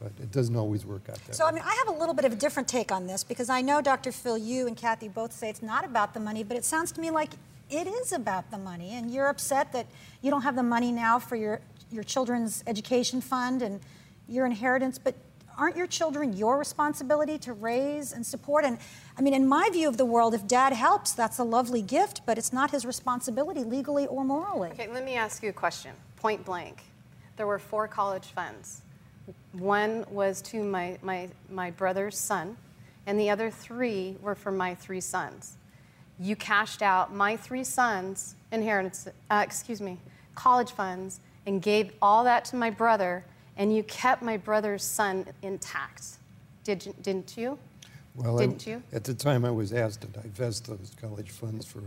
but 0.00 0.10
it 0.20 0.32
doesn't 0.32 0.56
always 0.56 0.86
work 0.86 1.02
out 1.10 1.18
that 1.26 1.34
So, 1.36 1.44
way. 1.44 1.50
I 1.50 1.52
mean, 1.52 1.62
I 1.64 1.74
have 1.86 1.94
a 1.94 1.98
little 1.98 2.14
bit 2.14 2.24
of 2.24 2.32
a 2.32 2.36
different 2.36 2.68
take 2.68 2.90
on 2.90 3.06
this 3.06 3.22
because 3.22 3.50
I 3.50 3.60
know, 3.60 3.82
Dr. 3.82 4.12
Phil, 4.12 4.38
you 4.38 4.66
and 4.66 4.76
Kathy 4.76 5.08
both 5.08 5.32
say 5.34 5.50
it's 5.50 5.62
not 5.62 5.84
about 5.84 6.14
the 6.14 6.20
money, 6.20 6.42
but 6.42 6.56
it 6.56 6.64
sounds 6.64 6.90
to 6.92 7.00
me 7.02 7.10
like 7.10 7.32
it 7.70 7.86
is 7.86 8.12
about 8.12 8.50
the 8.50 8.56
money. 8.58 8.94
And 8.94 9.10
you're 9.12 9.28
upset 9.28 9.72
that 9.74 9.86
you 10.22 10.30
don't 10.30 10.42
have 10.42 10.56
the 10.56 10.62
money 10.62 10.90
now 10.90 11.18
for 11.18 11.36
your, 11.36 11.60
your 11.90 12.04
children's 12.04 12.62
education 12.66 13.20
fund 13.20 13.62
and 13.62 13.80
your 14.28 14.46
inheritance, 14.46 14.98
but 14.98 15.14
aren't 15.58 15.76
your 15.76 15.86
children 15.86 16.36
your 16.36 16.56
responsibility 16.58 17.36
to 17.38 17.52
raise 17.52 18.12
and 18.12 18.24
support? 18.24 18.64
And 18.64 18.78
I 19.16 19.22
mean, 19.22 19.34
in 19.34 19.46
my 19.46 19.68
view 19.72 19.88
of 19.88 19.96
the 19.96 20.04
world, 20.04 20.34
if 20.34 20.46
dad 20.46 20.72
helps, 20.72 21.12
that's 21.12 21.38
a 21.38 21.44
lovely 21.44 21.82
gift, 21.82 22.22
but 22.24 22.38
it's 22.38 22.52
not 22.52 22.70
his 22.70 22.86
responsibility 22.86 23.64
legally 23.64 24.06
or 24.06 24.24
morally. 24.24 24.70
Okay, 24.70 24.88
let 24.88 25.04
me 25.04 25.16
ask 25.16 25.42
you 25.42 25.50
a 25.50 25.52
question, 25.52 25.92
point 26.16 26.44
blank. 26.44 26.82
There 27.36 27.46
were 27.46 27.58
four 27.58 27.88
college 27.88 28.26
funds. 28.26 28.82
One 29.52 30.04
was 30.10 30.40
to 30.42 30.62
my, 30.62 30.98
my, 31.02 31.28
my 31.50 31.70
brother's 31.70 32.16
son, 32.16 32.56
and 33.06 33.18
the 33.18 33.30
other 33.30 33.50
three 33.50 34.16
were 34.22 34.34
for 34.34 34.52
my 34.52 34.74
three 34.74 35.00
sons. 35.00 35.56
You 36.20 36.36
cashed 36.36 36.82
out 36.82 37.14
my 37.14 37.36
three 37.36 37.64
sons' 37.64 38.34
inheritance, 38.50 39.08
uh, 39.30 39.42
excuse 39.44 39.80
me, 39.80 39.98
college 40.34 40.72
funds, 40.72 41.20
and 41.46 41.62
gave 41.62 41.92
all 42.02 42.24
that 42.24 42.44
to 42.46 42.56
my 42.56 42.70
brother, 42.70 43.24
and 43.56 43.74
you 43.74 43.82
kept 43.84 44.22
my 44.22 44.36
brother's 44.36 44.82
son 44.84 45.26
intact. 45.42 46.04
Did 46.64 46.86
you, 46.86 46.94
didn't 47.02 47.36
you? 47.36 47.58
Well, 48.14 48.36
Didn't 48.36 48.66
you? 48.66 48.82
At 48.92 49.04
the 49.04 49.14
time, 49.14 49.44
I 49.44 49.50
was 49.50 49.72
asked 49.72 50.00
to 50.00 50.08
divest 50.08 50.66
those 50.66 50.92
college 51.00 51.30
funds 51.30 51.64
for 51.64 51.82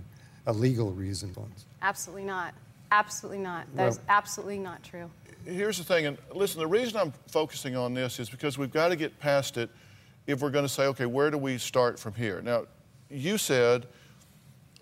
a 0.48 0.54
legal 0.54 0.92
reason. 0.92 1.34
Funds. 1.34 1.66
Absolutely 1.82 2.24
not. 2.24 2.54
Absolutely 2.92 3.40
not. 3.40 3.66
That 3.76 3.90
is 3.90 3.98
Well- 3.98 4.06
absolutely 4.10 4.60
not 4.60 4.82
true. 4.84 5.10
here's 5.46 5.78
the 5.78 5.84
thing, 5.84 6.06
and 6.06 6.18
listen, 6.34 6.60
the 6.60 6.68
reason 6.68 6.98
I'm 7.00 7.12
focusing 7.28 7.76
on 7.76 7.94
this 7.94 8.20
is 8.20 8.30
because 8.30 8.58
we've 8.58 8.72
got 8.72 8.90
to 8.90 8.96
get 8.96 9.20
past 9.20 9.58
it 9.58 9.70
if 10.28 10.40
we're 10.40 10.52
going 10.52 10.66
to 10.66 10.70
say, 10.70 10.86
okay, 10.88 11.06
where 11.08 11.32
do 11.32 11.38
we 11.38 11.58
start 11.58 12.00
from 12.00 12.14
here? 12.14 12.42
Now, 12.42 12.66
you 13.10 13.38
said 13.38 13.88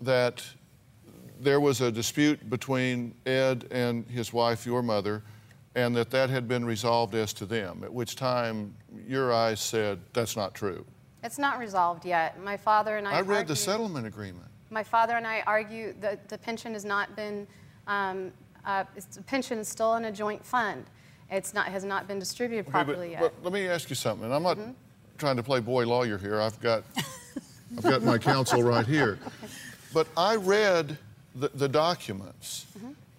that 0.02 0.44
there 1.40 1.60
was 1.60 1.80
a 1.80 1.90
dispute 1.90 2.48
between 2.50 3.14
Ed 3.26 3.66
and 3.70 4.06
his 4.06 4.32
wife, 4.32 4.66
your 4.66 4.82
mother, 4.82 5.22
and 5.74 5.96
that 5.96 6.10
that 6.10 6.30
had 6.30 6.46
been 6.46 6.64
resolved 6.64 7.14
as 7.14 7.32
to 7.34 7.46
them, 7.46 7.82
at 7.82 7.92
which 7.92 8.16
time 8.16 8.74
your 9.06 9.32
eyes 9.32 9.60
said, 9.60 9.98
that's 10.12 10.36
not 10.36 10.54
true. 10.54 10.84
It's 11.22 11.38
not 11.38 11.58
resolved 11.58 12.04
yet. 12.04 12.40
My 12.42 12.56
father 12.56 12.96
and 12.96 13.06
I. 13.06 13.12
I 13.12 13.20
read 13.20 13.28
argued- 13.30 13.48
the 13.48 13.56
settlement 13.56 14.06
agreement. 14.06 14.46
My 14.72 14.84
father 14.84 15.14
and 15.16 15.26
I 15.26 15.42
argue 15.46 15.94
that 16.00 16.28
the 16.28 16.38
pension 16.38 16.74
has 16.74 16.84
not 16.84 17.16
been, 17.16 17.46
um, 17.88 18.30
uh, 18.64 18.84
it's, 18.94 19.16
the 19.16 19.22
pension 19.22 19.58
is 19.58 19.66
still 19.66 19.96
in 19.96 20.04
a 20.04 20.12
joint 20.12 20.44
fund. 20.44 20.84
It's 21.30 21.54
not, 21.54 21.66
has 21.66 21.84
not 21.84 22.06
been 22.06 22.18
distributed 22.18 22.62
Okay, 22.68 22.72
but- 22.72 22.84
properly 22.84 23.10
yet. 23.12 23.20
but 23.20 23.34
let 23.42 23.52
me 23.52 23.66
ask 23.68 23.88
you 23.90 23.96
something, 23.96 24.24
and 24.26 24.34
I'm 24.34 24.42
not 24.42 24.58
trying 25.18 25.36
to 25.36 25.42
play 25.42 25.60
boy 25.60 25.86
lawyer 25.86 26.18
here. 26.18 26.40
I've 26.40 26.58
got, 26.60 26.84
I've 27.76 27.82
got 27.82 28.02
my 28.02 28.16
counsel 28.18 28.62
right 28.62 28.86
here. 28.86 29.18
But 29.92 30.06
I 30.16 30.36
read 30.36 30.96
the, 31.34 31.48
the 31.54 31.68
documents 31.68 32.66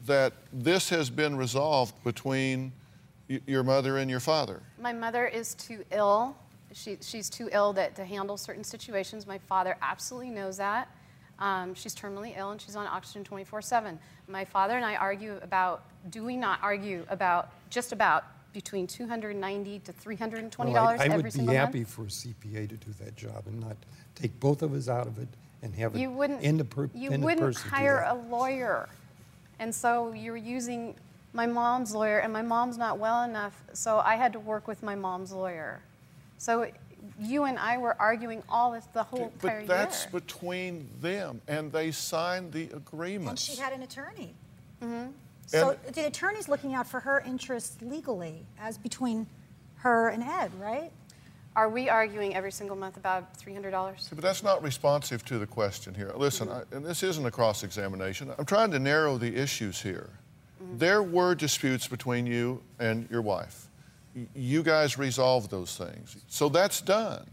that 0.06 0.34
this 0.51 0.89
has 0.89 1.10
been 1.10 1.36
resolved 1.36 1.94
between 2.03 2.72
y- 3.30 3.39
your 3.46 3.63
mother 3.63 3.98
and 3.98 4.10
your 4.10 4.20
father. 4.20 4.62
My 4.80 4.94
mother 4.94 5.27
is 5.27 5.53
too 5.56 5.84
ill. 5.91 6.36
She, 6.74 6.98
she's 7.01 7.30
too 7.30 7.50
ill 7.51 7.74
that, 7.74 7.96
to 7.96 8.06
handle 8.06 8.38
certain 8.38 8.63
situations. 8.63 9.27
My 9.27 9.38
father 9.38 9.77
absolutely 9.82 10.32
knows 10.32 10.58
that. 10.58 10.89
Um, 11.39 11.74
she's 11.74 11.96
terminally 11.96 12.38
ill 12.38 12.51
and 12.51 12.62
she's 12.62 12.75
on 12.75 12.86
oxygen 12.88 13.24
24 13.24 13.62
7. 13.62 14.00
My 14.27 14.46
father 14.46 14.75
and 14.75 14.86
I 14.86 14.96
argue 14.96 15.38
about, 15.41 15.84
do 16.10 16.24
we 16.24 16.38
not 16.38 16.60
argue 16.62 17.06
about, 17.10 17.50
just 17.70 17.91
about, 17.91 18.24
between 18.53 18.86
290 18.86 19.80
to 19.80 19.94
$320 19.94 20.58
Well, 20.74 20.88
I, 20.88 20.96
I 20.96 21.06
every 21.06 21.18
would 21.24 21.34
be 21.34 21.46
happy 21.46 21.80
month? 21.80 21.89
for 21.89 22.03
a 22.03 22.08
CPA 22.08 22.68
to 22.70 22.75
do 22.75 22.91
that 23.00 23.15
job 23.15 23.44
and 23.48 23.60
not 23.62 23.77
take 24.15 24.38
both 24.39 24.62
of 24.62 24.74
us 24.74 24.89
out 24.89 25.08
of 25.08 25.18
it 25.18 25.27
and 25.62 25.75
have 25.75 25.96
You 25.96 26.10
wouldn't, 26.10 26.41
independent 26.41 26.96
you 26.96 27.12
wouldn't 27.12 27.53
do 27.53 27.70
hire 27.70 28.06
a 28.08 28.15
lawyer. 28.15 28.89
And 29.60 29.74
so 29.74 30.12
you're 30.13 30.38
using 30.38 30.96
my 31.34 31.46
mom's 31.46 31.94
lawyer, 31.94 32.20
and 32.20 32.34
my 32.34 32.41
mom's 32.41 32.77
not 32.77 32.98
well 33.00 33.24
enough, 33.24 33.62
so 33.74 34.00
I 34.00 34.15
had 34.15 34.34
to 34.34 34.39
work 34.39 34.68
with 34.68 34.84
my 34.84 34.96
mom's 34.96 35.32
lawyer. 35.32 35.80
So 36.38 36.68
you 37.20 37.46
and 37.46 37.58
I 37.58 37.77
were 37.77 37.96
arguing 38.00 38.44
all 38.50 38.72
this 38.72 38.86
the 38.94 39.03
whole 39.03 39.32
entire 39.34 39.62
But 39.62 39.68
that's 39.68 40.06
between 40.08 40.89
them, 41.00 41.41
and 41.48 41.72
they 41.72 41.91
signed 41.91 42.51
the 42.51 42.70
agreement. 42.74 43.30
And 43.30 43.39
she 43.39 43.56
had 43.56 43.72
an 43.72 43.82
attorney. 43.82 44.34
Mm-hmm. 44.82 45.12
So 45.46 45.77
the 45.94 46.06
attorney's 46.06 46.48
looking 46.48 46.74
out 46.74 46.88
for 46.88 47.00
her 47.01 47.22
interests 47.25 47.77
legally 47.82 48.46
as 48.60 48.77
between 48.77 49.27
her 49.77 50.10
and 50.10 50.24
Ed, 50.24 50.51
right? 50.60 50.91
Are 51.55 51.67
we 51.67 51.89
arguing 51.89 52.34
every 52.34 52.51
single 52.51 52.77
month 52.77 52.96
about 52.96 53.38
$300? 53.38 54.00
See, 54.00 54.15
But 54.15 54.24
that's 54.24 54.41
not 54.41 54.63
responsive 54.63 55.25
to 55.25 55.38
the 55.38 55.46
question 55.46 55.93
here. 55.93 56.13
Listen, 56.15 56.48
mm-hmm. 56.48 56.74
I, 56.74 56.77
and 56.77 56.86
this 56.86 57.03
isn't 57.03 57.25
a 57.25 57.31
cross 57.31 57.63
examination. 57.63 58.31
I'm 58.38 58.46
trying 58.46 58.72
to 58.72 58.79
narrow 58.79 59.17
the 59.17 59.36
issues 59.36 59.81
here. 59.81 60.10
Mm-hmm. 60.63 60.77
There 60.77 61.03
were 61.03 61.36
disputes 61.36 61.88
between 61.88 62.25
you 62.25 62.62
and 62.79 63.10
your 63.12 63.22
wife. 63.22 63.67
You 64.34 64.63
guys 64.63 64.98
resolved 64.98 65.51
those 65.51 65.75
things. 65.75 66.17
So 66.27 66.48
that's 66.48 66.79
done. 66.79 67.25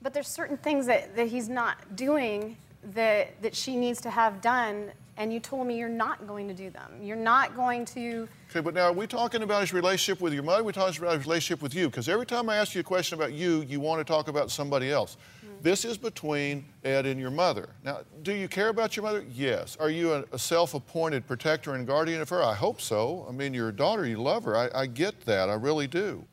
But 0.00 0.14
there's 0.14 0.28
certain 0.28 0.56
things 0.56 0.86
that, 0.86 1.14
that 1.16 1.28
he's 1.28 1.48
not 1.48 1.96
doing 1.96 2.56
that, 2.94 3.40
that 3.42 3.54
she 3.54 3.76
needs 3.76 4.00
to 4.02 4.10
have 4.10 4.40
done, 4.40 4.92
and 5.16 5.32
you 5.32 5.40
told 5.40 5.66
me 5.66 5.78
you're 5.78 5.88
not 5.88 6.26
going 6.26 6.48
to 6.48 6.54
do 6.54 6.70
them. 6.70 6.90
You're 7.00 7.16
not 7.16 7.54
going 7.54 7.84
to. 7.86 8.28
Okay, 8.50 8.60
but 8.60 8.74
now 8.74 8.86
are 8.86 8.92
we 8.92 9.06
talking 9.06 9.42
about 9.42 9.60
his 9.60 9.72
relationship 9.72 10.20
with 10.20 10.32
your 10.32 10.42
mother? 10.42 10.64
We're 10.64 10.72
talking 10.72 11.00
about 11.02 11.16
his 11.16 11.24
relationship 11.26 11.62
with 11.62 11.74
you. 11.74 11.88
Because 11.88 12.08
every 12.08 12.26
time 12.26 12.48
I 12.48 12.56
ask 12.56 12.74
you 12.74 12.80
a 12.80 12.84
question 12.84 13.18
about 13.18 13.32
you, 13.32 13.62
you 13.62 13.80
want 13.80 14.00
to 14.00 14.04
talk 14.04 14.28
about 14.28 14.50
somebody 14.50 14.90
else. 14.90 15.16
Mm-hmm. 15.44 15.54
This 15.62 15.84
is 15.84 15.96
between 15.96 16.64
Ed 16.84 17.06
and 17.06 17.20
your 17.20 17.30
mother. 17.30 17.70
Now, 17.84 18.00
do 18.22 18.32
you 18.32 18.48
care 18.48 18.68
about 18.68 18.96
your 18.96 19.04
mother? 19.04 19.24
Yes. 19.32 19.76
Are 19.78 19.90
you 19.90 20.14
a, 20.14 20.24
a 20.32 20.38
self-appointed 20.38 21.26
protector 21.26 21.74
and 21.74 21.86
guardian 21.86 22.20
of 22.20 22.28
her? 22.30 22.42
I 22.42 22.54
hope 22.54 22.80
so. 22.80 23.26
I 23.28 23.32
mean, 23.32 23.54
your 23.54 23.72
daughter, 23.72 24.06
you 24.06 24.18
love 24.18 24.44
her. 24.44 24.56
I, 24.56 24.68
I 24.74 24.86
get 24.86 25.20
that. 25.26 25.48
I 25.48 25.54
really 25.54 25.86
do. 25.86 26.24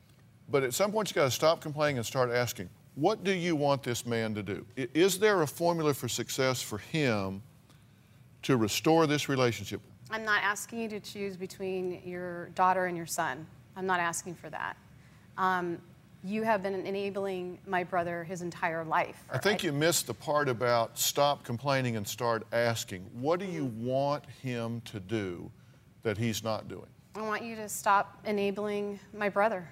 But 0.50 0.64
at 0.64 0.74
some 0.74 0.92
point, 0.92 1.10
you 1.10 1.16
got 1.16 1.26
to 1.26 1.32
stop 1.32 1.62
complaining 1.62 1.98
and 1.98 2.06
start 2.06 2.32
asking, 2.32 2.70
what 2.96 3.24
do 3.24 3.32
you 3.32 3.56
want 3.56 3.84
this 3.84 4.06
man 4.06 4.36
to 4.36 4.44
do? 4.44 4.66
Is 4.76 5.18
there 5.18 5.44
a 5.44 5.48
formula 5.48 5.94
for 5.94 6.10
success 6.10 6.62
for 6.62 6.80
him 6.80 7.42
to 8.44 8.58
restore 8.58 9.08
this 9.08 9.30
relationship? 9.30 9.82
I'm 10.10 10.26
not 10.26 10.44
asking 10.44 10.80
you 10.80 10.90
to 10.90 11.00
choose 11.00 11.38
between 11.38 12.02
your 12.06 12.50
daughter 12.50 12.86
and 12.86 12.98
your 12.98 13.06
son. 13.06 13.46
I'm 13.76 13.86
not 13.86 14.00
asking 14.00 14.36
for 14.36 14.50
that. 14.50 14.76
Um, 15.38 15.78
you 16.24 16.44
have 16.44 16.62
been 16.62 16.76
enabling 16.86 17.58
my 17.66 17.84
brother 17.84 18.24
his 18.24 18.42
entire 18.42 18.84
life. 18.84 19.24
I 19.32 19.38
think 19.38 19.64
you 19.64 19.72
missed 19.72 20.08
the 20.08 20.14
part 20.14 20.50
about 20.50 20.98
stop 20.98 21.44
complaining 21.44 21.96
and 21.96 22.08
start 22.08 22.46
asking. 22.52 23.10
What 23.14 23.40
do 23.40 23.46
you 23.46 23.66
want 23.78 24.26
him 24.42 24.82
to 24.86 25.00
do 25.00 25.50
that 26.04 26.18
he's 26.18 26.44
not 26.44 26.68
doing? 26.68 26.88
I 27.16 27.22
want 27.22 27.44
you 27.44 27.56
to 27.56 27.68
stop 27.68 28.20
enabling 28.26 29.00
my 29.18 29.30
brother. 29.30 29.68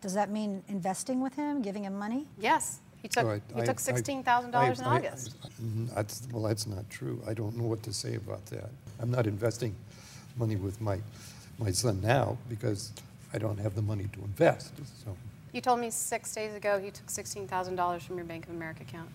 Does 0.00 0.14
that 0.14 0.30
mean 0.30 0.62
investing 0.68 1.20
with 1.20 1.34
him, 1.34 1.62
giving 1.62 1.84
him 1.84 1.98
money? 1.98 2.26
Yes. 2.38 2.80
He 3.02 3.08
took, 3.08 3.24
All 3.24 3.30
right, 3.30 3.42
he 3.54 3.62
I- 3.62 3.66
took 3.66 3.78
$16,000 3.78 4.78
in 4.78 4.84
I- 4.84 4.96
August. 4.96 5.34
Mm, 5.62 5.94
That's, 5.94 6.22
well, 6.32 6.42
that's 6.42 6.66
not 6.66 6.88
true. 6.90 7.22
I 7.26 7.34
don't 7.34 7.56
know 7.56 7.64
what 7.64 7.82
to 7.84 7.92
say 7.92 8.14
about 8.16 8.44
that. 8.46 8.68
I'm 9.00 9.10
not 9.10 9.26
investing 9.26 9.74
money 10.36 10.56
with 10.56 10.80
my, 10.80 10.98
my 11.58 11.70
son 11.70 12.00
now 12.02 12.36
because 12.48 12.92
I 13.32 13.38
don't 13.38 13.58
have 13.58 13.74
the 13.74 13.82
money 13.82 14.06
to 14.12 14.20
invest. 14.20 14.72
So 15.04 15.16
You 15.52 15.60
told 15.60 15.80
me 15.80 15.90
six 15.90 16.34
days 16.34 16.54
ago 16.54 16.78
he 16.78 16.90
took 16.90 17.06
$16,000 17.06 18.00
from 18.02 18.16
your 18.16 18.24
Bank 18.26 18.44
of 18.46 18.50
America 18.54 18.82
account. 18.82 19.08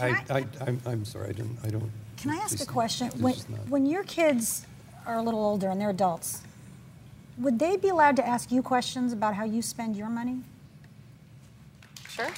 I, 0.00 0.22
I, 0.30 0.46
I'm, 0.66 0.80
I'm 0.86 1.04
sorry, 1.04 1.28
I 1.30 1.32
didn't, 1.32 1.58
I 1.64 1.68
don't. 1.68 1.90
Can 2.16 2.30
I 2.32 2.36
ask 2.36 2.60
a 2.60 2.66
question? 2.66 3.08
this 3.10 3.20
When, 3.20 3.34
is 3.34 3.48
not- 3.48 3.68
when 3.68 3.86
your 3.86 4.04
kids 4.04 4.66
are 5.06 5.16
a 5.16 5.22
little 5.22 5.40
older 5.44 5.68
and 5.70 5.80
they're 5.80 5.90
adults, 5.90 6.42
would 7.38 7.58
they 7.58 7.76
be 7.76 7.88
allowed 7.88 8.16
to 8.16 8.26
ask 8.26 8.50
you 8.52 8.62
questions 8.62 9.12
about 9.12 9.34
how 9.34 9.44
you 9.44 9.62
spend 9.62 9.96
your 9.96 10.08
money? 10.08 10.42
Sure. 12.08 12.30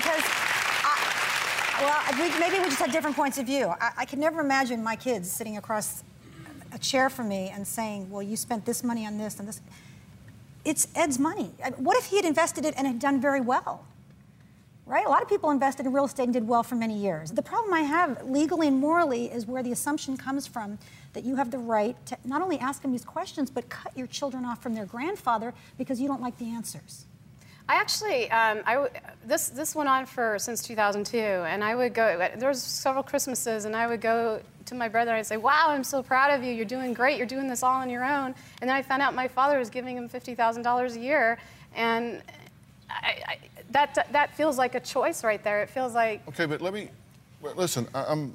Because, 0.00 0.22
I, 0.24 1.76
well, 1.82 2.00
we, 2.18 2.40
maybe 2.40 2.58
we 2.58 2.64
just 2.64 2.78
have 2.78 2.90
different 2.90 3.16
points 3.16 3.36
of 3.36 3.44
view. 3.44 3.66
I, 3.66 3.90
I 3.98 4.04
could 4.06 4.18
never 4.18 4.40
imagine 4.40 4.82
my 4.82 4.96
kids 4.96 5.30
sitting 5.30 5.58
across 5.58 6.02
a 6.72 6.78
chair 6.78 7.10
from 7.10 7.28
me 7.28 7.50
and 7.52 7.66
saying, 7.66 8.08
"Well, 8.08 8.22
you 8.22 8.36
spent 8.36 8.64
this 8.64 8.82
money 8.82 9.06
on 9.06 9.18
this 9.18 9.38
and 9.38 9.46
this." 9.46 9.60
It's 10.64 10.88
Ed's 10.94 11.18
money. 11.18 11.50
What 11.76 11.98
if 11.98 12.06
he 12.06 12.16
had 12.16 12.24
invested 12.24 12.64
it 12.64 12.74
and 12.78 12.86
had 12.86 12.98
done 12.98 13.20
very 13.20 13.42
well? 13.42 13.84
Right? 14.86 15.04
A 15.04 15.08
lot 15.10 15.22
of 15.22 15.28
people 15.28 15.50
invested 15.50 15.84
in 15.84 15.92
real 15.92 16.06
estate 16.06 16.24
and 16.24 16.32
did 16.32 16.48
well 16.48 16.62
for 16.62 16.76
many 16.76 16.96
years. 16.96 17.30
The 17.30 17.42
problem 17.42 17.74
I 17.74 17.80
have 17.80 18.24
legally 18.24 18.68
and 18.68 18.78
morally 18.78 19.26
is 19.26 19.46
where 19.46 19.62
the 19.62 19.72
assumption 19.72 20.16
comes 20.16 20.46
from 20.46 20.78
that 21.12 21.24
you 21.24 21.36
have 21.36 21.50
the 21.50 21.58
right 21.58 21.94
to 22.06 22.16
not 22.24 22.40
only 22.40 22.58
ask 22.58 22.80
them 22.80 22.92
these 22.92 23.04
questions, 23.04 23.50
but 23.50 23.68
cut 23.68 23.96
your 23.96 24.06
children 24.06 24.46
off 24.46 24.62
from 24.62 24.74
their 24.74 24.86
grandfather 24.86 25.52
because 25.76 26.00
you 26.00 26.08
don't 26.08 26.22
like 26.22 26.38
the 26.38 26.50
answers. 26.50 27.04
I 27.70 27.74
actually, 27.74 28.28
um, 28.32 28.62
I 28.66 28.74
w- 28.74 28.90
this 29.24 29.48
this 29.50 29.76
went 29.76 29.88
on 29.88 30.04
for 30.04 30.40
since 30.40 30.60
2002, 30.60 31.16
and 31.18 31.62
I 31.62 31.76
would 31.76 31.94
go. 31.94 32.18
There 32.36 32.48
was 32.48 32.60
several 32.60 33.04
Christmases, 33.04 33.64
and 33.64 33.76
I 33.76 33.86
would 33.86 34.00
go 34.00 34.40
to 34.66 34.74
my 34.74 34.88
brother 34.88 35.12
and 35.12 35.18
I'd 35.20 35.26
say, 35.26 35.36
"Wow, 35.36 35.66
I'm 35.68 35.84
so 35.84 36.02
proud 36.02 36.32
of 36.36 36.42
you. 36.42 36.52
You're 36.52 36.64
doing 36.64 36.92
great. 36.92 37.16
You're 37.16 37.28
doing 37.28 37.46
this 37.46 37.62
all 37.62 37.76
on 37.76 37.88
your 37.88 38.04
own." 38.04 38.34
And 38.60 38.68
then 38.68 38.70
I 38.70 38.82
found 38.82 39.02
out 39.02 39.14
my 39.14 39.28
father 39.28 39.56
was 39.56 39.70
giving 39.70 39.96
him 39.96 40.08
fifty 40.08 40.34
thousand 40.34 40.64
dollars 40.64 40.96
a 40.96 40.98
year, 40.98 41.38
and 41.76 42.20
I, 42.90 43.22
I, 43.24 43.38
that 43.70 44.08
that 44.10 44.34
feels 44.34 44.58
like 44.58 44.74
a 44.74 44.80
choice 44.80 45.22
right 45.22 45.42
there. 45.44 45.62
It 45.62 45.70
feels 45.70 45.94
like 45.94 46.26
Okay, 46.26 46.46
but 46.46 46.60
let 46.60 46.74
me 46.74 46.90
listen. 47.54 47.86
I, 47.94 48.06
I'm, 48.08 48.34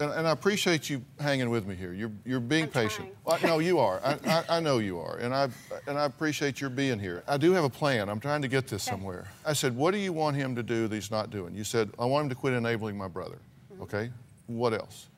and, 0.00 0.12
and 0.12 0.26
I 0.26 0.30
appreciate 0.30 0.88
you 0.88 1.04
hanging 1.18 1.50
with 1.50 1.66
me 1.66 1.74
here. 1.74 1.92
You're 1.92 2.12
you're 2.24 2.40
being 2.40 2.64
I'm 2.64 2.70
patient. 2.70 3.08
Well, 3.24 3.38
no, 3.42 3.58
you 3.58 3.78
are. 3.78 4.00
I, 4.04 4.18
I, 4.26 4.44
I 4.56 4.60
know 4.66 4.78
you 4.78 4.98
are, 4.98 5.18
and 5.18 5.34
I 5.34 5.48
and 5.86 5.98
I 5.98 6.04
appreciate 6.04 6.60
your 6.60 6.70
being 6.70 6.98
here. 6.98 7.22
I 7.28 7.36
do 7.36 7.52
have 7.52 7.64
a 7.64 7.70
plan. 7.70 8.08
I'm 8.08 8.20
trying 8.20 8.42
to 8.42 8.48
get 8.48 8.66
this 8.66 8.82
somewhere. 8.82 9.28
I 9.44 9.52
said, 9.52 9.76
what 9.76 9.92
do 9.92 9.98
you 9.98 10.12
want 10.12 10.36
him 10.36 10.56
to 10.56 10.62
do 10.62 10.88
that 10.88 10.94
he's 10.94 11.10
not 11.10 11.30
doing? 11.30 11.54
You 11.54 11.64
said, 11.64 11.90
I 11.98 12.04
want 12.06 12.24
him 12.24 12.28
to 12.30 12.34
quit 12.34 12.54
enabling 12.54 12.96
my 12.96 13.08
brother. 13.08 13.38
Mm-hmm. 13.72 13.82
Okay. 13.82 14.10
What 14.46 14.72
else? 14.72 15.08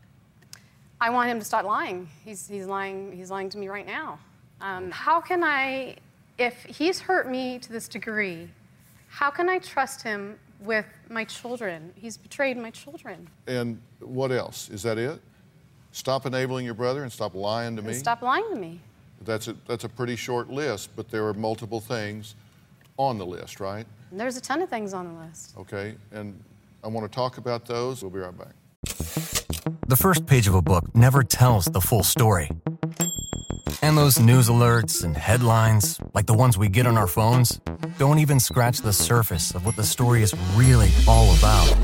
I 1.01 1.11
want 1.11 1.31
him 1.31 1.39
to 1.39 1.45
stop 1.45 1.65
lying. 1.65 2.09
He's, 2.25 2.47
he's 2.47 2.67
lying. 2.67 3.13
He's 3.13 3.31
lying 3.31 3.49
to 3.51 3.59
me 3.59 3.69
right 3.69 3.87
now. 3.87 4.19
Um, 4.61 4.91
how 4.91 5.21
can 5.21 5.43
I, 5.43 5.97
if 6.39 6.63
he's 6.65 7.01
hurt 7.01 7.29
me 7.29 7.59
to 7.59 7.73
this 7.73 7.89
degree, 7.89 8.49
how 9.09 9.31
can 9.31 9.49
I 9.49 9.59
trust 9.59 10.03
him 10.03 10.39
with 10.65 10.87
my 11.09 11.25
children? 11.25 11.93
He's 11.97 12.17
betrayed 12.17 12.57
my 12.57 12.71
children. 12.71 13.29
And 13.47 13.81
what 14.01 14.33
else? 14.33 14.69
Is 14.71 14.83
that 14.83 14.99
it? 14.99 15.21
Stop 15.93 16.27
enabling 16.27 16.65
your 16.65 16.75
brother 16.75 17.03
and 17.03 17.13
stop 17.13 17.35
lying 17.35 17.77
to 17.77 17.83
me. 17.83 17.95
Stop 17.95 18.23
lying 18.23 18.49
to 18.51 18.57
me. 18.57 18.81
That's 19.25 19.49
a, 19.49 19.57
that's 19.67 19.85
a 19.85 19.89
pretty 19.89 20.17
short 20.17 20.51
list, 20.51 20.91
but 20.97 21.11
there 21.11 21.27
are 21.27 21.35
multiple 21.35 21.81
things 21.81 22.35
on 22.97 23.19
the 23.19 23.27
list, 23.27 23.61
right? 23.61 23.87
And 24.11 24.19
there's 24.19 24.37
a 24.37 24.41
ton 24.41 24.63
of 24.63 24.69
things 24.69 24.95
on 24.95 25.15
the 25.15 25.21
list. 25.21 25.55
Okay, 25.59 25.95
and 26.13 26.39
I 26.83 26.89
want 26.89 27.11
to 27.11 27.15
talk 27.15 27.39
about 27.39 27.67
those. 27.67 28.03
We'll 28.03 28.11
be 28.11 28.19
right 28.19 28.37
back. 28.37 28.55
The 29.87 29.97
first 29.97 30.27
page 30.27 30.49
of 30.49 30.55
a 30.55 30.63
book 30.63 30.95
never 30.95 31.23
tells 31.23 31.67
the 31.67 31.81
full 31.81 32.03
story. 32.03 32.51
And 33.83 33.99
those 33.99 34.21
news 34.21 34.49
alerts 34.49 35.03
and 35.03 35.17
headlines, 35.17 35.99
like 36.15 36.27
the 36.27 36.35
ones 36.35 36.57
we 36.57 36.69
get 36.69 36.87
on 36.87 36.97
our 36.97 37.09
phones, 37.09 37.61
don't 37.99 38.21
even 38.21 38.39
scratch 38.39 38.79
the 38.79 38.93
surface 38.93 39.57
of 39.57 39.67
what 39.67 39.75
the 39.75 39.83
story 39.83 40.23
is 40.23 40.33
really 40.55 40.91
all 41.09 41.35
about. 41.35 41.75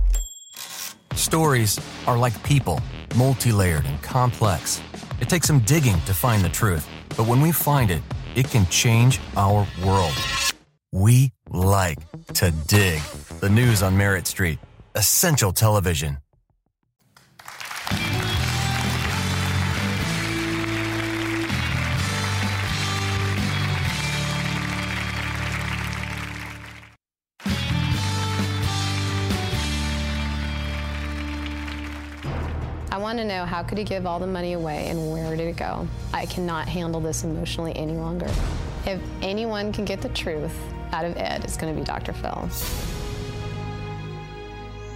Stories 1.15 1.81
are 2.07 2.17
like 2.17 2.41
people, 2.45 2.81
multi 3.17 3.51
layered 3.51 3.85
and 3.85 4.01
complex. 4.01 4.81
It 5.21 5.29
takes 5.29 5.49
some 5.49 5.59
digging 5.61 6.01
to 6.03 6.15
find 6.15 6.45
the 6.45 6.49
truth, 6.49 6.89
but 7.17 7.27
when 7.27 7.41
we 7.41 7.51
find 7.51 7.91
it, 7.91 8.03
it 8.37 8.49
can 8.49 8.65
change 8.67 9.21
our 9.37 9.67
world. 9.85 10.15
We 10.93 11.33
like 11.51 11.99
to 12.35 12.53
dig. 12.69 13.03
The 13.41 13.51
news 13.51 13.83
on 13.83 13.97
Merit 13.97 14.29
Street. 14.29 14.61
Essential 14.95 15.53
television. 15.53 16.19
Want 33.09 33.19
to 33.19 33.25
know 33.25 33.47
how 33.47 33.63
could 33.63 33.79
he 33.79 33.85
give 33.85 34.05
all 34.05 34.19
the 34.19 34.27
money 34.27 34.53
away 34.53 34.89
and 34.89 35.11
where 35.11 35.35
did 35.35 35.49
it 35.49 35.57
go? 35.57 35.89
I 36.13 36.27
cannot 36.27 36.69
handle 36.69 37.01
this 37.01 37.25
emotionally 37.25 37.75
any 37.75 37.95
longer. 37.95 38.29
If 38.85 39.01
anyone 39.23 39.73
can 39.73 39.87
get 39.87 40.03
the 40.03 40.11
truth 40.11 40.55
out 40.93 41.07
of 41.07 41.17
Ed, 41.17 41.43
it's 41.43 41.57
going 41.57 41.75
to 41.75 41.81
be 41.81 41.87
Dr. 41.87 42.13
Phil. 42.13 42.47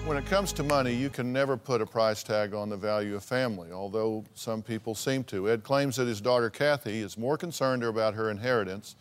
When 0.05 0.18
it 0.18 0.27
comes 0.27 0.53
to 0.53 0.62
money, 0.62 0.92
you 0.92 1.09
can 1.09 1.33
never 1.33 1.57
put 1.57 1.81
a 1.81 1.87
price 1.87 2.22
tag 2.22 2.53
on 2.53 2.68
the 2.68 2.77
value 2.77 3.16
of 3.16 3.25
family, 3.25 3.72
although 3.72 4.25
some 4.35 4.61
people 4.61 4.94
seem 4.94 5.25
to. 5.25 5.48
Ed 5.48 5.64
claims 5.64 5.96
that 5.96 6.07
his 6.07 6.20
daughter 6.20 6.51
Kathy 6.51 7.01
is 7.01 7.16
more 7.16 7.38
concerned 7.38 7.83
about 7.83 8.12
her 8.12 8.29
inheritance 8.29 8.94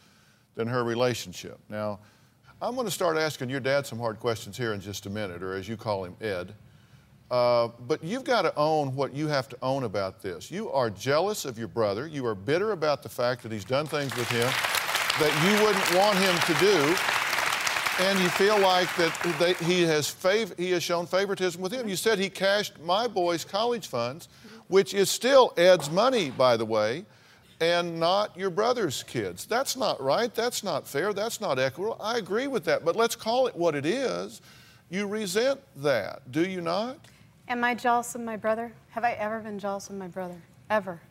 than 0.56 0.70
her 0.70 0.86
relationship. 0.86 1.60
Now, 1.68 2.00
I'm 2.62 2.76
going 2.76 2.88
to 2.88 2.92
start 2.92 3.18
asking 3.18 3.50
your 3.50 3.60
dad 3.60 3.86
some 3.86 4.00
hard 4.00 4.22
questions 4.22 4.58
here 4.58 4.72
in 4.72 4.80
just 4.80 5.06
a 5.06 5.10
minute, 5.10 5.44
or 5.44 5.54
as 5.54 5.68
you 5.68 5.76
call 5.76 6.06
him, 6.06 6.16
Ed. 6.22 6.54
Uh, 7.32 7.70
but 7.88 8.04
you've 8.04 8.26
got 8.26 8.42
to 8.42 8.54
own 8.58 8.94
what 8.94 9.16
you 9.16 9.26
have 9.26 9.48
to 9.48 9.58
own 9.62 9.86
about 9.86 10.22
this. 10.22 10.52
You 10.52 10.70
are 10.72 10.90
jealous 10.90 11.46
of 11.46 11.58
your 11.58 11.70
brother. 11.70 12.06
You 12.06 12.26
are 12.26 12.36
bitter 12.36 12.74
about 12.74 13.02
the 13.04 13.10
fact 13.10 13.42
that 13.44 13.54
he's 13.54 13.64
done 13.64 13.88
things 13.88 14.14
with 14.18 14.30
him 14.30 14.50
that 15.18 15.34
you 15.46 15.66
wouldn't 15.66 15.96
want 15.96 16.18
him 16.18 16.36
to 16.46 16.54
do. 16.60 16.96
And 18.04 18.20
you 18.20 18.30
feel 18.30 18.60
like 18.60 18.94
that 18.96 19.38
they, 19.40 19.54
he, 19.66 19.84
has 19.84 20.08
fav- 20.08 20.58
he 20.60 20.72
has 20.72 20.84
shown 20.84 21.06
favoritism 21.06 21.62
with 21.62 21.72
him. 21.72 21.88
You 21.88 21.96
said 21.96 22.20
he 22.20 22.30
cashed 22.30 22.80
my 22.82 23.08
boy's 23.08 23.46
college 23.46 23.88
funds, 23.88 24.28
which 24.68 24.94
is 24.94 25.10
still 25.10 25.54
Ed's 25.56 25.90
money, 25.90 26.32
by 26.32 26.58
the 26.58 26.66
way, 26.66 27.06
and 27.62 27.98
not 27.98 28.36
your 28.36 28.50
brother's 28.50 29.04
kids. 29.04 29.46
That's 29.46 29.78
not 29.78 30.02
right. 30.02 30.34
That's 30.34 30.66
not 30.66 30.86
fair. 30.86 31.14
That's 31.14 31.40
not 31.40 31.60
equitable. 31.60 31.98
I 32.02 32.18
agree 32.18 32.48
with 32.48 32.66
that. 32.66 32.84
But 32.84 32.98
let's 32.98 33.16
call 33.16 33.48
it 33.48 33.56
what 33.56 33.74
it 33.76 33.86
is. 33.86 34.42
You 34.90 35.08
resent 35.08 35.62
that, 35.78 36.30
do 36.32 36.46
you 36.46 36.60
not? 36.60 36.98
Am 37.52 37.66
I 37.66 37.76
jealous 37.76 38.16
of 38.16 38.22
my 38.22 38.38
brother? 38.38 38.72
Have 38.92 39.04
I 39.04 39.12
ever 39.12 39.42
been 39.42 39.60
jealous 39.60 39.90
of 39.90 39.98
my 39.98 40.08
brother? 40.08 40.38
Ever? 40.70 41.02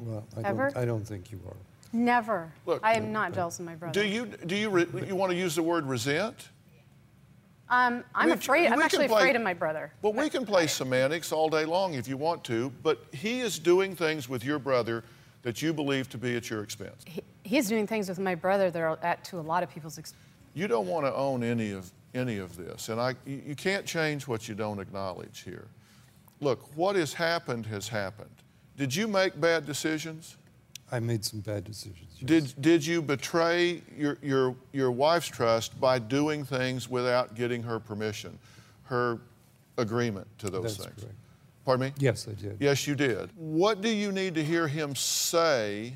Well, 0.00 0.24
I 0.34 0.40
Ever? 0.48 0.70
don't, 0.70 0.76
I 0.82 0.86
don't 0.86 1.06
think 1.06 1.30
you 1.30 1.38
are. 1.46 1.56
Never. 1.92 2.50
Look, 2.64 2.80
I 2.82 2.94
am 2.94 3.12
not 3.12 3.34
jealous 3.34 3.58
of 3.58 3.66
my 3.66 3.74
brother. 3.74 3.92
Do 4.00 4.08
you 4.08 4.24
do 4.24 4.56
you 4.56 4.70
re- 4.70 4.86
you 5.06 5.14
want 5.14 5.32
to 5.32 5.36
use 5.36 5.54
the 5.54 5.62
word 5.62 5.84
resent? 5.84 6.48
Um, 7.68 8.04
I'm 8.14 8.28
We- 8.28 8.32
afraid. 8.32 8.68
I'm 8.72 8.80
actually 8.80 9.06
play- 9.06 9.20
afraid 9.20 9.36
of 9.36 9.42
my 9.42 9.52
brother. 9.52 9.92
Well, 10.00 10.14
we 10.14 10.30
can 10.30 10.46
play 10.46 10.66
semantics 10.66 11.30
all 11.30 11.50
day 11.50 11.66
long 11.66 11.92
if 11.92 12.08
you 12.08 12.16
want 12.16 12.42
to, 12.44 12.70
but 12.82 13.04
he 13.12 13.40
is 13.40 13.58
doing 13.58 13.94
things 13.94 14.30
with 14.30 14.44
your 14.44 14.58
brother 14.58 15.04
that 15.42 15.60
you 15.60 15.74
believe 15.74 16.08
to 16.08 16.16
be 16.16 16.36
at 16.36 16.48
your 16.48 16.62
expense. 16.62 17.04
He, 17.06 17.22
he's 17.44 17.68
doing 17.68 17.86
things 17.86 18.08
with 18.08 18.18
my 18.18 18.34
brother 18.34 18.70
that 18.70 18.80
are 18.80 18.98
at 19.02 19.22
to 19.24 19.38
a 19.38 19.42
lot 19.42 19.62
of 19.62 19.68
people's 19.70 19.98
expense. 19.98 20.22
You 20.54 20.68
don't 20.68 20.86
want 20.86 21.04
to 21.04 21.14
own 21.14 21.42
any 21.42 21.72
of 21.72 21.92
any 22.16 22.38
of 22.38 22.56
this, 22.56 22.88
and 22.88 23.00
I 23.00 23.14
you 23.24 23.42
you 23.46 23.54
can't 23.54 23.86
change 23.86 24.26
what 24.26 24.48
you 24.48 24.54
don't 24.54 24.80
acknowledge 24.80 25.42
here. 25.42 25.68
Look, 26.40 26.76
what 26.76 26.96
has 26.96 27.12
happened 27.14 27.66
has 27.66 27.88
happened. 27.88 28.30
Did 28.76 28.94
you 28.94 29.08
make 29.08 29.40
bad 29.40 29.64
decisions? 29.66 30.36
I 30.92 31.00
made 31.00 31.24
some 31.24 31.40
bad 31.40 31.64
decisions. 31.64 32.16
yes. 32.18 32.24
Did, 32.26 32.62
did 32.62 32.86
you 32.86 33.02
betray 33.02 33.82
your, 33.96 34.18
your, 34.22 34.54
your 34.72 34.92
wife's 34.92 35.26
trust 35.26 35.80
by 35.80 35.98
doing 35.98 36.44
things 36.44 36.88
without 36.88 37.34
getting 37.34 37.62
her 37.62 37.80
permission, 37.80 38.38
her 38.84 39.18
agreement 39.78 40.28
to 40.38 40.50
those 40.50 40.76
That's 40.76 40.88
things? 40.88 41.02
correct. 41.02 41.18
Pardon 41.64 41.86
me? 41.86 41.92
Yes, 41.98 42.28
I 42.28 42.40
did. 42.40 42.58
Yes, 42.60 42.86
you 42.86 42.94
did. 42.94 43.30
What 43.34 43.80
do 43.80 43.88
you 43.88 44.12
need 44.12 44.34
to 44.36 44.44
hear 44.44 44.68
him 44.68 44.94
say 44.94 45.94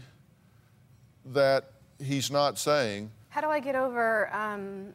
that 1.27 1.71
he's 2.03 2.29
not 2.31 2.59
saying? 2.59 3.13
How 3.29 3.41
do 3.41 3.47
I 3.47 3.61
get 3.61 3.77
over, 3.77 4.35
um, 4.35 4.93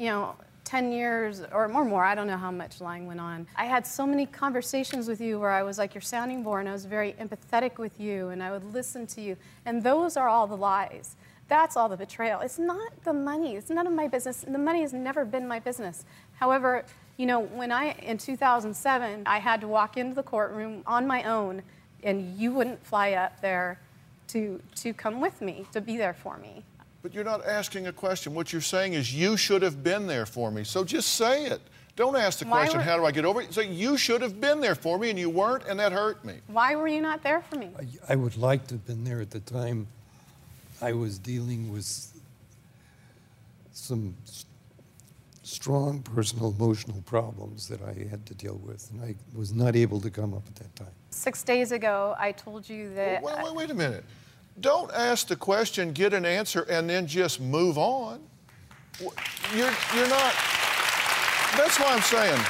you 0.00 0.06
know, 0.06 0.34
10 0.64 0.92
years 0.92 1.42
or 1.52 1.68
more, 1.68 1.84
more? 1.84 2.02
I 2.02 2.14
don't 2.14 2.26
know 2.26 2.38
how 2.38 2.50
much 2.50 2.80
lying 2.80 3.06
went 3.06 3.20
on. 3.20 3.46
I 3.54 3.66
had 3.66 3.86
so 3.86 4.06
many 4.06 4.24
conversations 4.24 5.08
with 5.08 5.20
you 5.20 5.38
where 5.38 5.50
I 5.50 5.62
was 5.62 5.76
like 5.76 5.94
your 5.94 6.00
sounding 6.00 6.42
board 6.42 6.60
and 6.60 6.70
I 6.70 6.72
was 6.72 6.86
very 6.86 7.12
empathetic 7.20 7.76
with 7.76 8.00
you 8.00 8.30
and 8.30 8.42
I 8.42 8.50
would 8.50 8.72
listen 8.72 9.06
to 9.08 9.20
you. 9.20 9.36
And 9.66 9.82
those 9.82 10.16
are 10.16 10.26
all 10.26 10.46
the 10.46 10.56
lies. 10.56 11.16
That's 11.48 11.76
all 11.76 11.88
the 11.90 11.98
betrayal. 11.98 12.40
It's 12.40 12.58
not 12.58 12.92
the 13.04 13.12
money. 13.12 13.56
It's 13.56 13.68
none 13.68 13.86
of 13.86 13.92
my 13.92 14.08
business. 14.08 14.42
The 14.48 14.56
money 14.56 14.80
has 14.80 14.94
never 14.94 15.24
been 15.26 15.46
my 15.46 15.58
business. 15.58 16.06
However, 16.36 16.86
you 17.18 17.26
know, 17.26 17.40
when 17.40 17.70
I, 17.70 17.90
in 17.90 18.16
2007, 18.16 19.24
I 19.26 19.38
had 19.38 19.60
to 19.60 19.68
walk 19.68 19.98
into 19.98 20.14
the 20.14 20.22
courtroom 20.22 20.82
on 20.86 21.06
my 21.06 21.24
own 21.24 21.62
and 22.02 22.38
you 22.38 22.54
wouldn't 22.54 22.86
fly 22.86 23.12
up 23.12 23.42
there 23.42 23.78
to, 24.28 24.62
to 24.76 24.94
come 24.94 25.20
with 25.20 25.42
me, 25.42 25.66
to 25.72 25.82
be 25.82 25.98
there 25.98 26.14
for 26.14 26.38
me. 26.38 26.64
But 27.02 27.14
you're 27.14 27.24
not 27.24 27.44
asking 27.46 27.86
a 27.86 27.92
question. 27.92 28.34
What 28.34 28.52
you're 28.52 28.60
saying 28.60 28.92
is, 28.94 29.14
you 29.14 29.36
should 29.36 29.62
have 29.62 29.82
been 29.82 30.06
there 30.06 30.26
for 30.26 30.50
me. 30.50 30.64
So 30.64 30.84
just 30.84 31.14
say 31.14 31.46
it. 31.46 31.60
Don't 31.96 32.16
ask 32.16 32.38
the 32.38 32.46
Why 32.46 32.60
question, 32.60 32.78
were- 32.78 32.84
how 32.84 32.96
do 32.96 33.04
I 33.04 33.10
get 33.10 33.24
over 33.24 33.40
it? 33.42 33.52
Say, 33.52 33.68
you 33.68 33.96
should 33.96 34.22
have 34.22 34.40
been 34.40 34.60
there 34.60 34.74
for 34.74 34.98
me, 34.98 35.10
and 35.10 35.18
you 35.18 35.28
weren't, 35.30 35.64
and 35.66 35.78
that 35.80 35.92
hurt 35.92 36.24
me. 36.24 36.34
Why 36.46 36.74
were 36.76 36.88
you 36.88 37.00
not 37.00 37.22
there 37.22 37.40
for 37.42 37.56
me? 37.56 37.70
I 38.08 38.16
would 38.16 38.36
like 38.36 38.66
to 38.68 38.74
have 38.74 38.86
been 38.86 39.04
there 39.04 39.20
at 39.20 39.30
the 39.30 39.40
time. 39.40 39.86
I 40.80 40.92
was 40.92 41.18
dealing 41.18 41.70
with 41.72 41.86
some 43.72 44.14
s- 44.26 44.44
strong 45.42 46.00
personal 46.02 46.50
emotional 46.58 47.02
problems 47.02 47.68
that 47.68 47.82
I 47.82 47.92
had 48.08 48.24
to 48.26 48.34
deal 48.34 48.60
with, 48.64 48.88
and 48.92 49.02
I 49.02 49.14
was 49.36 49.52
not 49.52 49.76
able 49.76 50.00
to 50.00 50.10
come 50.10 50.32
up 50.32 50.42
at 50.46 50.56
that 50.56 50.76
time. 50.76 50.92
Six 51.10 51.42
days 51.42 51.72
ago, 51.72 52.14
I 52.18 52.32
told 52.32 52.68
you 52.68 52.94
that. 52.94 53.22
Wait, 53.22 53.34
wait, 53.42 53.54
wait 53.54 53.70
a 53.70 53.74
minute. 53.74 54.04
Don't 54.58 54.90
ask 54.92 55.28
the 55.28 55.36
question, 55.36 55.92
get 55.92 56.12
an 56.12 56.26
answer, 56.26 56.62
and 56.62 56.90
then 56.90 57.06
just 57.06 57.40
move 57.40 57.78
on. 57.78 58.20
You're, 59.00 59.72
you're 59.94 60.08
not. 60.08 60.34
That's 61.56 61.78
why 61.78 61.94
I'm 61.94 62.02
saying. 62.02 62.40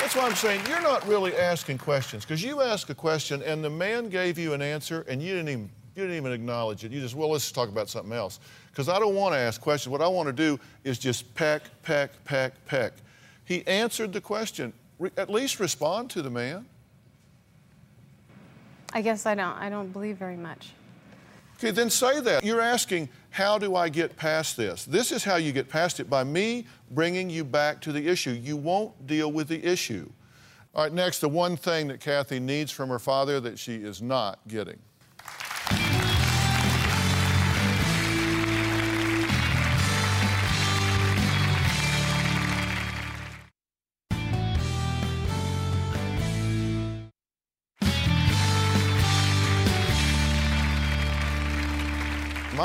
That's 0.00 0.16
why 0.16 0.26
I'm 0.26 0.34
saying 0.34 0.60
you're 0.68 0.82
not 0.82 1.06
really 1.06 1.34
asking 1.36 1.78
questions 1.78 2.24
because 2.24 2.42
you 2.42 2.60
ask 2.60 2.90
a 2.90 2.94
question 2.94 3.42
and 3.42 3.64
the 3.64 3.70
man 3.70 4.08
gave 4.08 4.38
you 4.38 4.52
an 4.52 4.60
answer 4.60 5.04
and 5.08 5.22
you 5.22 5.34
didn't 5.34 5.48
even 5.48 5.70
you 5.94 6.02
didn't 6.02 6.16
even 6.16 6.32
acknowledge 6.32 6.84
it. 6.84 6.92
You 6.92 7.00
just 7.00 7.14
well 7.14 7.30
let's 7.30 7.50
talk 7.50 7.68
about 7.68 7.88
something 7.88 8.12
else 8.12 8.40
because 8.70 8.88
I 8.88 8.98
don't 8.98 9.14
want 9.14 9.34
to 9.34 9.38
ask 9.38 9.60
questions. 9.60 9.90
What 9.90 10.02
I 10.02 10.08
want 10.08 10.26
to 10.26 10.32
do 10.32 10.58
is 10.82 10.98
just 10.98 11.32
peck, 11.34 11.62
peck, 11.82 12.22
peck, 12.24 12.52
peck. 12.66 12.92
He 13.44 13.66
answered 13.66 14.12
the 14.12 14.20
question. 14.20 14.72
Re- 14.98 15.10
at 15.16 15.30
least 15.30 15.60
respond 15.60 16.10
to 16.10 16.22
the 16.22 16.30
man. 16.30 16.66
I 18.92 19.00
guess 19.00 19.26
I 19.26 19.34
don't. 19.34 19.56
I 19.56 19.70
don't 19.70 19.92
believe 19.92 20.16
very 20.16 20.36
much. 20.36 20.70
Okay, 21.64 21.70
then 21.70 21.88
say 21.88 22.20
that. 22.20 22.44
You're 22.44 22.60
asking, 22.60 23.08
how 23.30 23.56
do 23.56 23.74
I 23.74 23.88
get 23.88 24.18
past 24.18 24.54
this? 24.54 24.84
This 24.84 25.10
is 25.10 25.24
how 25.24 25.36
you 25.36 25.50
get 25.50 25.66
past 25.66 25.98
it 25.98 26.10
by 26.10 26.22
me 26.22 26.66
bringing 26.90 27.30
you 27.30 27.42
back 27.42 27.80
to 27.82 27.92
the 27.92 28.06
issue. 28.06 28.32
You 28.32 28.58
won't 28.58 29.06
deal 29.06 29.32
with 29.32 29.48
the 29.48 29.64
issue. 29.64 30.12
All 30.74 30.82
right, 30.84 30.92
next, 30.92 31.20
the 31.20 31.28
one 31.30 31.56
thing 31.56 31.88
that 31.88 32.00
Kathy 32.00 32.38
needs 32.38 32.70
from 32.70 32.90
her 32.90 32.98
father 32.98 33.40
that 33.40 33.58
she 33.58 33.76
is 33.76 34.02
not 34.02 34.40
getting. 34.46 34.78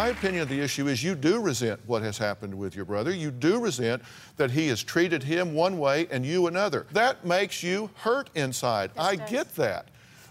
My 0.10 0.16
opinion 0.16 0.42
of 0.42 0.50
the 0.50 0.60
issue 0.60 0.88
is 0.88 1.04
you 1.04 1.14
do 1.14 1.40
resent 1.40 1.80
what 1.86 2.02
has 2.02 2.18
happened 2.18 2.58
with 2.58 2.76
your 2.76 2.84
brother. 2.84 3.12
You 3.12 3.30
do 3.30 3.60
resent 3.60 4.02
that 4.38 4.50
he 4.50 4.68
has 4.70 4.82
treated 4.82 5.22
him 5.22 5.54
one 5.54 5.78
way 5.78 6.08
and 6.10 6.26
you 6.26 6.48
another. 6.48 6.88
That 6.94 7.26
makes 7.26 7.62
you 7.62 7.92
hurt 7.94 8.32
inside. 8.34 8.90
I 8.98 9.18
get 9.18 9.54
that. 9.58 9.90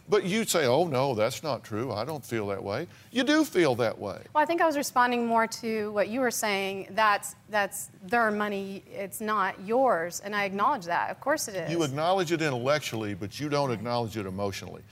But 0.09 0.25
you 0.25 0.45
say, 0.47 0.67
oh, 0.67 0.89
no, 0.89 1.15
that's 1.15 1.45
not 1.45 1.63
true. 1.63 1.93
I 1.93 2.05
don't 2.05 2.25
feel 2.25 2.49
that 2.49 2.61
way. 2.61 2.89
You 3.13 3.23
do 3.23 3.45
feel 3.45 3.77
that 3.77 3.97
way. 3.97 4.21
Well, 4.35 4.43
I 4.43 4.47
think 4.47 4.61
I 4.61 4.67
was 4.67 4.77
responding 4.77 5.25
more 5.25 5.47
to 5.47 5.93
what 5.93 6.09
you 6.09 6.23
were 6.23 6.33
saying. 6.33 6.89
That's, 6.91 7.37
that's 7.49 7.91
their 8.03 8.33
money, 8.33 8.83
it's 8.93 9.21
not 9.21 9.65
yours. 9.65 10.19
And 10.25 10.35
I 10.35 10.43
acknowledge 10.43 10.87
that. 10.87 11.09
Of 11.13 11.21
course 11.21 11.47
it 11.47 11.55
is. 11.55 11.71
You 11.71 11.85
acknowledge 11.85 12.33
it 12.33 12.43
intellectually, 12.43 13.15
but 13.15 13.39
you 13.39 13.49
don't 13.49 13.71
acknowledge 13.71 14.17
it 14.17 14.27
emotionally. 14.27 14.83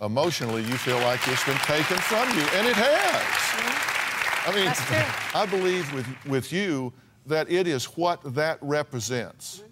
Emotionally, 0.00 0.62
you 0.62 0.76
feel 0.78 0.98
like 0.98 1.20
it's 1.28 1.44
been 1.44 1.54
taken 1.58 1.96
from 1.98 2.28
you, 2.36 2.42
and 2.54 2.66
it 2.66 2.74
has. 2.74 3.22
Mm-hmm. 3.22 3.91
I 4.44 4.54
mean, 4.54 4.72
I 5.34 5.46
believe 5.46 5.92
with, 5.92 6.06
with 6.26 6.52
you 6.52 6.92
that 7.26 7.50
it 7.50 7.66
is 7.66 7.84
what 7.96 8.34
that 8.34 8.58
represents. 8.60 9.62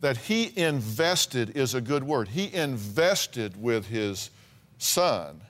That 0.00 0.16
he 0.16 0.52
invested 0.58 1.56
is 1.56 1.74
a 1.74 1.80
good 1.80 2.04
word. 2.04 2.28
He 2.28 2.52
invested 2.52 3.60
with 3.60 3.86
his 3.86 4.30
son, 4.78 5.40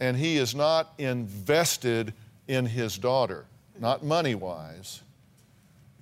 and 0.00 0.16
he 0.16 0.36
is 0.36 0.54
not 0.54 0.94
invested 0.98 2.14
in 2.48 2.64
his 2.66 2.96
daughter, 2.96 3.46
not 3.78 4.04
money 4.04 4.34
wise. 4.34 5.02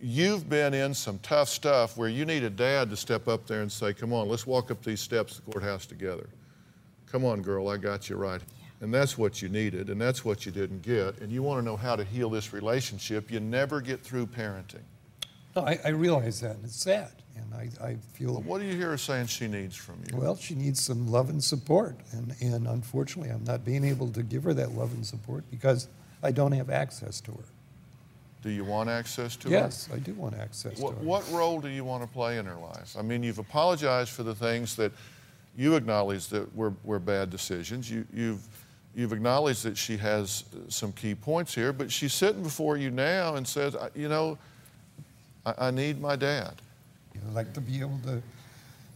You've 0.03 0.49
been 0.49 0.73
in 0.73 0.95
some 0.95 1.19
tough 1.19 1.49
stuff 1.49 1.97
where 1.97 2.09
you 2.09 2.25
need 2.25 2.43
a 2.43 2.51
dad 2.51 2.89
to 2.91 2.97
step 2.97 3.29
up 3.29 3.47
there 3.47 3.63
and 3.63 3.71
say, 3.71 3.93
Come 3.93 4.13
on, 4.13 4.29
let's 4.29 4.47
walk 4.47 4.71
up 4.71 4.83
these 4.83 5.01
steps 5.01 5.37
to 5.37 5.45
the 5.45 5.53
courthouse 5.53 5.85
together. 5.85 6.27
Come 7.07 7.25
on, 7.25 7.43
girl, 7.43 7.69
I 7.69 7.77
got 7.77 8.09
you 8.09 8.17
right. 8.17 8.41
And 8.83 8.95
that's 8.95 9.19
what 9.19 9.43
you 9.43 9.51
needed, 9.51 9.91
and 9.91 10.01
that's 10.01 10.25
what 10.25 10.47
you 10.47 10.53
didn't 10.53 10.81
get. 10.81 11.19
And 11.19 11.31
you 11.31 11.43
want 11.43 11.61
to 11.61 11.65
know 11.65 11.77
how 11.77 11.97
to 11.97 12.05
heal 12.05 12.31
this 12.31 12.53
relationship. 12.53 13.31
You 13.31 13.39
never 13.39 13.83
get 13.83 14.01
through 14.01 14.27
parenting. 14.29 14.83
No, 15.55 15.63
I, 15.67 15.79
I 15.85 15.89
realize 15.91 16.41
that, 16.41 16.57
and 16.57 16.65
it's 16.65 16.81
sad. 16.81 17.11
And 17.37 17.55
I, 17.55 17.85
I 17.85 17.97
feel. 18.15 18.35
But 18.35 18.45
what 18.45 18.61
do 18.61 18.67
you 18.67 18.75
hear 18.75 18.91
her 18.91 18.99
saying 18.99 19.27
she 19.27 19.49
needs 19.49 19.77
from 19.77 20.03
you? 20.11 20.17
Well, 20.17 20.37
she 20.37 20.55
needs 20.55 20.81
some 20.81 21.09
love 21.09 21.31
and 21.31 21.43
support. 21.43 21.97
And, 22.13 22.35
and 22.41 22.67
unfortunately, 22.67 23.31
I'm 23.31 23.45
not 23.45 23.65
being 23.65 23.85
able 23.85 24.09
to 24.13 24.23
give 24.23 24.45
her 24.45 24.55
that 24.55 24.73
love 24.73 24.93
and 24.93 25.07
support 25.07 25.45
because 25.51 25.89
I 26.23 26.33
don't 26.33 26.53
have 26.53 26.71
access 26.71 27.21
to 27.23 27.33
her. 27.33 27.45
Do 28.43 28.51
you 28.51 28.65
want 28.65 28.89
access 28.89 29.37
to 29.37 29.49
her? 29.49 29.55
Yes, 29.55 29.89
I 29.93 29.99
do 29.99 30.15
want 30.15 30.35
access 30.35 30.79
What, 30.79 30.91
to 30.91 30.97
her. 30.97 31.05
what 31.05 31.31
role 31.31 31.61
do 31.61 31.69
you 31.69 31.85
want 31.85 32.03
to 32.03 32.09
play 32.09 32.39
in 32.39 32.47
her 32.47 32.57
life? 32.57 32.97
I 32.99 33.03
mean, 33.03 33.23
you've 33.23 33.39
apologized 33.39 34.11
for 34.11 34.23
the 34.23 34.35
things 34.35 34.77
that 34.77 34.93
you 35.57 35.77
acknowledge 35.77 36.29
that 36.29 36.55
were, 36.57 36.73
were 36.85 36.99
bad 36.99 37.29
decisions. 37.31 37.91
You, 37.91 38.07
you've, 38.15 38.47
you've 39.01 39.13
acknowledged 39.13 39.65
that 39.65 39.77
she 39.77 39.97
has 39.97 40.45
some 40.69 40.93
key 40.93 41.15
points 41.15 41.55
here, 41.55 41.73
but 41.73 41.91
she's 41.91 42.13
sitting 42.13 42.43
before 42.43 42.77
you 42.77 42.91
now 42.91 43.37
and 43.37 43.49
says, 43.49 43.75
you 43.95 44.09
know, 44.09 44.39
I, 45.47 45.55
I 45.59 45.71
need 45.71 46.01
my 46.01 46.17
dad. 46.17 46.55
I'd 47.27 47.35
like 47.35 47.53
to 47.55 47.61
be 47.61 47.81
able 47.81 47.99
to, 48.05 48.23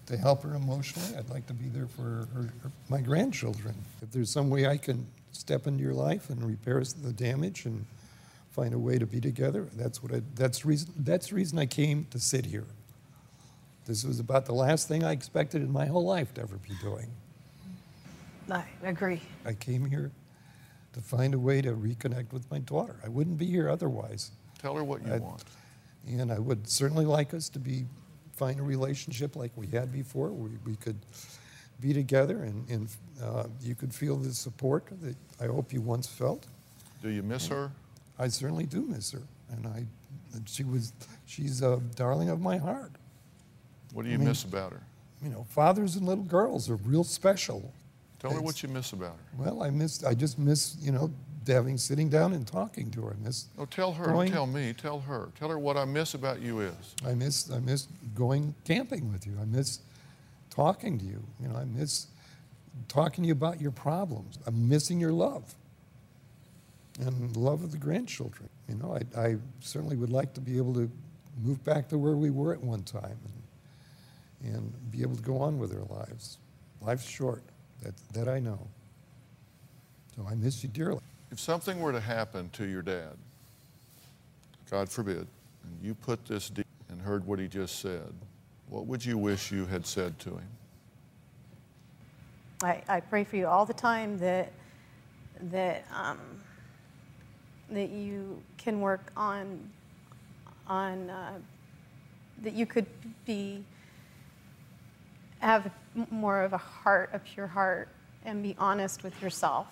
to 0.06 0.16
help 0.16 0.42
her 0.42 0.54
emotionally. 0.54 1.16
I'd 1.16 1.30
like 1.30 1.46
to 1.46 1.54
be 1.54 1.68
there 1.68 1.86
for 1.86 2.02
her, 2.02 2.28
her, 2.34 2.70
my 2.88 3.00
grandchildren. 3.00 3.74
If 4.02 4.12
there's 4.12 4.30
some 4.30 4.50
way 4.50 4.66
I 4.66 4.76
can 4.76 5.06
step 5.32 5.66
into 5.66 5.82
your 5.82 5.94
life 5.94 6.30
and 6.30 6.44
repair 6.44 6.82
the 7.02 7.12
damage 7.12 7.64
and 7.64 7.84
find 8.52 8.72
a 8.74 8.78
way 8.78 8.98
to 8.98 9.06
be 9.06 9.20
together, 9.20 9.68
that's 9.74 10.02
what 10.02 10.14
I, 10.14 10.22
that's 10.34 10.64
reason 10.64 10.92
that's 10.98 11.28
the 11.28 11.34
reason 11.34 11.58
I 11.58 11.66
came 11.66 12.06
to 12.10 12.20
sit 12.20 12.46
here. 12.46 12.66
This 13.86 14.04
was 14.04 14.20
about 14.20 14.46
the 14.46 14.54
last 14.54 14.86
thing 14.86 15.02
I 15.02 15.12
expected 15.12 15.60
in 15.62 15.70
my 15.70 15.86
whole 15.86 16.04
life 16.04 16.32
to 16.34 16.42
ever 16.42 16.56
be 16.56 16.74
doing. 16.80 17.10
I 18.50 18.64
agree. 18.84 19.20
I 19.44 19.52
came 19.54 19.84
here 19.84 20.10
to 20.92 21.00
find 21.00 21.34
a 21.34 21.38
way 21.38 21.60
to 21.62 21.72
reconnect 21.72 22.32
with 22.32 22.48
my 22.50 22.58
daughter. 22.60 22.96
I 23.04 23.08
wouldn't 23.08 23.38
be 23.38 23.46
here 23.46 23.68
otherwise. 23.68 24.30
Tell 24.58 24.76
her 24.76 24.84
what 24.84 25.04
you 25.06 25.12
I'd- 25.12 25.22
want. 25.24 25.44
And 26.06 26.30
I 26.30 26.38
would 26.38 26.68
certainly 26.68 27.06
like 27.06 27.32
us 27.32 27.48
to 27.50 27.58
be 27.58 27.86
find 28.36 28.60
a 28.60 28.62
relationship 28.62 29.36
like 29.36 29.52
we 29.56 29.66
had 29.68 29.90
before, 29.92 30.28
where 30.30 30.50
we 30.66 30.76
could 30.76 30.98
be 31.80 31.92
together 31.94 32.42
and, 32.42 32.68
and 32.68 32.88
uh, 33.22 33.44
you 33.62 33.74
could 33.74 33.94
feel 33.94 34.16
the 34.16 34.32
support 34.34 34.84
that 35.00 35.16
I 35.40 35.46
hope 35.46 35.72
you 35.72 35.80
once 35.80 36.06
felt. 36.06 36.46
Do 37.02 37.08
you 37.10 37.22
miss 37.22 37.46
her? 37.48 37.70
I 38.18 38.28
certainly 38.28 38.64
do 38.66 38.82
miss 38.82 39.12
her, 39.12 39.22
and 39.50 39.66
I, 39.66 39.84
and 40.34 40.48
she 40.48 40.62
was, 40.64 40.92
she's 41.26 41.62
a 41.62 41.80
darling 41.94 42.28
of 42.28 42.40
my 42.40 42.58
heart. 42.58 42.92
What 43.92 44.02
do 44.02 44.08
you 44.08 44.14
I 44.16 44.18
mean, 44.18 44.28
miss 44.28 44.44
about 44.44 44.72
her? 44.72 44.82
You 45.22 45.30
know, 45.30 45.44
fathers 45.50 45.96
and 45.96 46.06
little 46.06 46.24
girls 46.24 46.68
are 46.68 46.76
real 46.76 47.04
special. 47.04 47.72
Tell 48.24 48.32
her 48.38 48.40
what 48.40 48.62
you 48.62 48.70
miss 48.70 48.94
about 48.94 49.16
her. 49.16 49.44
Well, 49.44 49.62
I 49.62 49.68
miss, 49.68 50.02
I 50.02 50.14
just 50.14 50.38
miss, 50.38 50.76
you 50.80 50.92
know, 50.92 51.10
having 51.46 51.76
sitting 51.76 52.08
down 52.08 52.32
and 52.32 52.46
talking 52.46 52.90
to 52.92 53.02
her. 53.02 53.12
I 53.20 53.22
miss. 53.22 53.48
No, 53.58 53.66
tell 53.66 53.92
her. 53.92 54.06
going- 54.06 54.32
tell 54.32 54.46
me. 54.46 54.72
Tell 54.72 55.00
her. 55.00 55.28
Tell 55.38 55.50
her 55.50 55.58
what 55.58 55.76
I 55.76 55.84
miss 55.84 56.14
about 56.14 56.40
you 56.40 56.60
is. 56.60 56.94
I 57.04 57.12
miss 57.12 57.50
I 57.50 57.58
miss 57.58 57.86
going 58.14 58.54
camping 58.64 59.12
with 59.12 59.26
you. 59.26 59.36
I 59.38 59.44
miss 59.44 59.80
talking 60.48 60.98
to 60.98 61.04
you. 61.04 61.22
You 61.38 61.48
know, 61.48 61.56
I 61.56 61.64
miss 61.64 62.06
talking 62.88 63.24
to 63.24 63.28
you 63.28 63.32
about 63.34 63.60
your 63.60 63.72
problems. 63.72 64.38
I'm 64.46 64.70
missing 64.70 64.98
your 64.98 65.12
love 65.12 65.54
and 66.98 67.36
love 67.36 67.62
of 67.62 67.72
the 67.72 67.78
grandchildren. 67.78 68.48
You 68.70 68.76
know, 68.76 68.96
I, 68.96 69.20
I 69.20 69.36
certainly 69.60 69.96
would 69.96 70.10
like 70.10 70.32
to 70.34 70.40
be 70.40 70.56
able 70.56 70.72
to 70.74 70.90
move 71.42 71.62
back 71.62 71.88
to 71.88 71.98
where 71.98 72.16
we 72.16 72.30
were 72.30 72.54
at 72.54 72.62
one 72.62 72.84
time 72.84 73.18
and, 74.42 74.54
and 74.54 74.90
be 74.90 75.02
able 75.02 75.16
to 75.16 75.22
go 75.22 75.38
on 75.42 75.58
with 75.58 75.74
our 75.74 75.84
lives. 75.98 76.38
Life's 76.80 77.04
short. 77.06 77.42
That, 77.84 77.94
that 78.14 78.28
I 78.28 78.40
know. 78.40 78.58
So 80.16 80.26
I 80.28 80.34
miss 80.34 80.62
you 80.62 80.68
dearly. 80.70 81.00
If 81.30 81.38
something 81.38 81.80
were 81.80 81.92
to 81.92 82.00
happen 82.00 82.48
to 82.54 82.64
your 82.64 82.82
dad, 82.82 83.16
God 84.70 84.88
forbid, 84.88 85.26
and 85.64 85.78
you 85.82 85.94
put 85.94 86.24
this 86.26 86.48
deep 86.48 86.66
and 86.88 87.00
heard 87.00 87.26
what 87.26 87.38
he 87.38 87.46
just 87.46 87.80
said, 87.80 88.12
what 88.68 88.86
would 88.86 89.04
you 89.04 89.18
wish 89.18 89.52
you 89.52 89.66
had 89.66 89.86
said 89.86 90.18
to 90.20 90.30
him? 90.30 90.48
I, 92.62 92.82
I 92.88 93.00
pray 93.00 93.24
for 93.24 93.36
you 93.36 93.46
all 93.46 93.66
the 93.66 93.74
time 93.74 94.18
that 94.18 94.52
that 95.50 95.84
um, 95.94 96.18
that 97.70 97.90
you 97.90 98.40
can 98.56 98.80
work 98.80 99.12
on 99.16 99.58
on 100.66 101.10
uh, 101.10 101.38
that 102.42 102.54
you 102.54 102.64
could 102.64 102.86
be 103.26 103.64
have 105.44 105.70
more 106.10 106.42
of 106.42 106.54
a 106.54 106.58
heart, 106.58 107.10
a 107.12 107.18
pure 107.18 107.46
heart, 107.46 107.88
and 108.24 108.42
be 108.42 108.56
honest 108.58 109.02
with 109.02 109.20
yourself. 109.22 109.66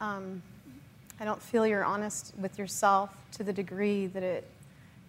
Um, 0.00 0.40
I 1.18 1.24
don't 1.24 1.42
feel 1.42 1.66
you're 1.66 1.84
honest 1.84 2.32
with 2.38 2.58
yourself 2.58 3.10
to 3.32 3.42
the 3.42 3.52
degree 3.52 4.06
that 4.06 4.22
it 4.22 4.48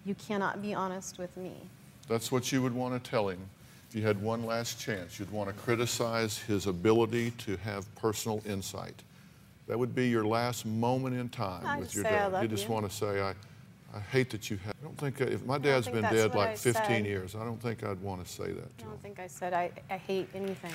you 0.06 0.16
cannot 0.16 0.62
be 0.62 0.74
honest 0.74 1.18
with 1.18 1.36
me. 1.36 1.54
That's 2.08 2.32
what 2.32 2.52
you 2.52 2.62
would 2.62 2.74
want 2.74 3.04
to 3.04 3.10
tell 3.10 3.30
him. 3.30 3.40
If 3.90 3.96
you 3.96 4.04
had 4.04 4.22
one 4.22 4.46
last 4.46 4.80
chance, 4.80 5.20
you'd 5.20 5.32
want 5.32 5.50
to 5.50 5.56
criticize 5.56 6.38
his 6.38 6.68
ability 6.68 7.32
to 7.32 7.58
have 7.58 7.94
personal 7.96 8.42
insight. 8.48 8.94
That 9.68 9.80
would 9.80 9.96
be 9.96 10.10
your 10.10 10.26
last 10.26 10.66
moment 10.66 11.16
in 11.16 11.30
time 11.30 11.66
I 11.66 11.80
with 11.80 11.96
your 11.96 12.04
dad. 12.04 12.40
you 12.42 12.48
just 12.48 12.68
you." 12.68 12.74
want 12.74 12.88
to 12.88 12.96
say, 12.96 13.22
I, 13.22 13.34
I 13.96 14.00
hate 14.00 14.30
that 14.32 14.50
you 14.50 14.58
have. 14.58 14.74
I 14.82 14.84
don't 14.84 14.98
think, 14.98 15.22
uh, 15.22 15.26
if 15.26 15.46
my 15.46 15.58
dad's 15.58 15.88
been 15.88 16.02
dead 16.02 16.36
like 16.36 16.50
I 16.50 16.56
15 16.56 16.86
said. 16.86 17.06
years, 17.06 17.34
I 17.34 17.46
don't 17.46 17.62
think 17.62 17.82
I'd 17.82 18.02
want 18.02 18.26
to 18.26 18.30
say 18.30 18.52
that 18.52 18.70
I 18.80 18.84
don't 18.84 19.02
think 19.02 19.20
I 19.20 19.28
said 19.28 19.54
I, 19.54 19.72
I 19.90 19.96
hate 19.96 20.28
anything. 20.36 20.74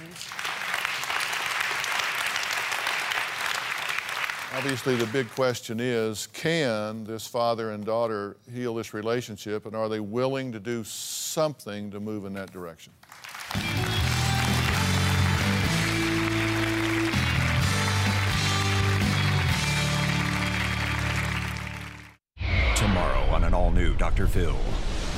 Obviously, 4.57 4.97
the 4.97 5.07
big 5.13 5.31
question 5.31 5.81
is 5.81 6.29
can 6.29 7.05
this 7.05 7.27
father 7.27 7.73
and 7.73 7.85
daughter 7.85 8.39
heal 8.53 8.75
this 8.75 8.95
relationship, 8.95 9.67
and 9.67 9.77
are 9.77 9.89
they 9.91 10.01
willing 10.01 10.51
to 10.53 10.59
do 10.59 10.83
something 10.83 11.91
to 11.91 12.01
move 12.01 12.25
in 12.25 12.33
that 12.33 12.53
direction? 12.53 12.93
Dr. 24.01 24.27
Phil. 24.27 24.57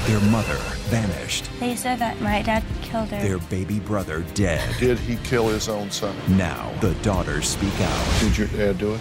Their 0.07 0.21
mother 0.33 0.57
vanished. 0.91 1.49
They 1.61 1.77
said 1.77 2.01
that 2.01 2.21
my 2.21 2.43
dad 2.43 2.65
killed 2.83 3.11
her. 3.11 3.23
Their 3.23 3.39
baby 3.39 3.79
brother 3.79 4.25
dead. 4.35 4.77
Did 4.81 4.99
he 4.99 5.15
kill 5.23 5.47
his 5.47 5.69
own 5.69 5.89
son? 5.93 6.17
Now 6.37 6.73
the 6.81 6.93
daughters 6.95 7.47
speak 7.47 7.81
out. 7.81 8.21
Did 8.21 8.37
your 8.37 8.49
dad 8.49 8.79
do 8.79 8.95
it? 8.95 9.01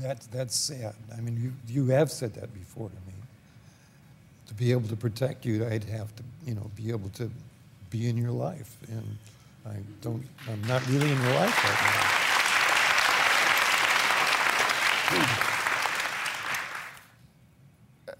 That's, 0.02 0.28
that's 0.28 0.56
sad. 0.56 0.94
I 1.18 1.22
mean, 1.22 1.42
you, 1.42 1.54
you 1.74 1.90
have 1.92 2.12
said 2.12 2.34
that 2.34 2.54
before 2.54 2.90
to 2.90 2.96
me. 3.08 3.14
To 4.48 4.54
be 4.54 4.74
able 4.74 4.90
to 4.90 4.98
protect 4.98 5.46
you, 5.46 5.66
I'd 5.66 5.86
have 5.86 6.14
to, 6.18 6.24
you 6.46 6.56
know, 6.56 6.70
be 6.76 6.90
able 6.90 7.10
to 7.12 7.32
be 7.90 8.10
in 8.10 8.18
your 8.18 8.32
life. 8.32 8.76
And 8.90 9.18
I 9.66 9.78
don't, 10.02 10.26
I'm 10.50 10.62
not 10.68 10.86
really 10.90 11.10
in 11.10 11.22
your 11.22 11.34
life 11.36 11.64
right 11.64 11.82
now. 11.82 12.15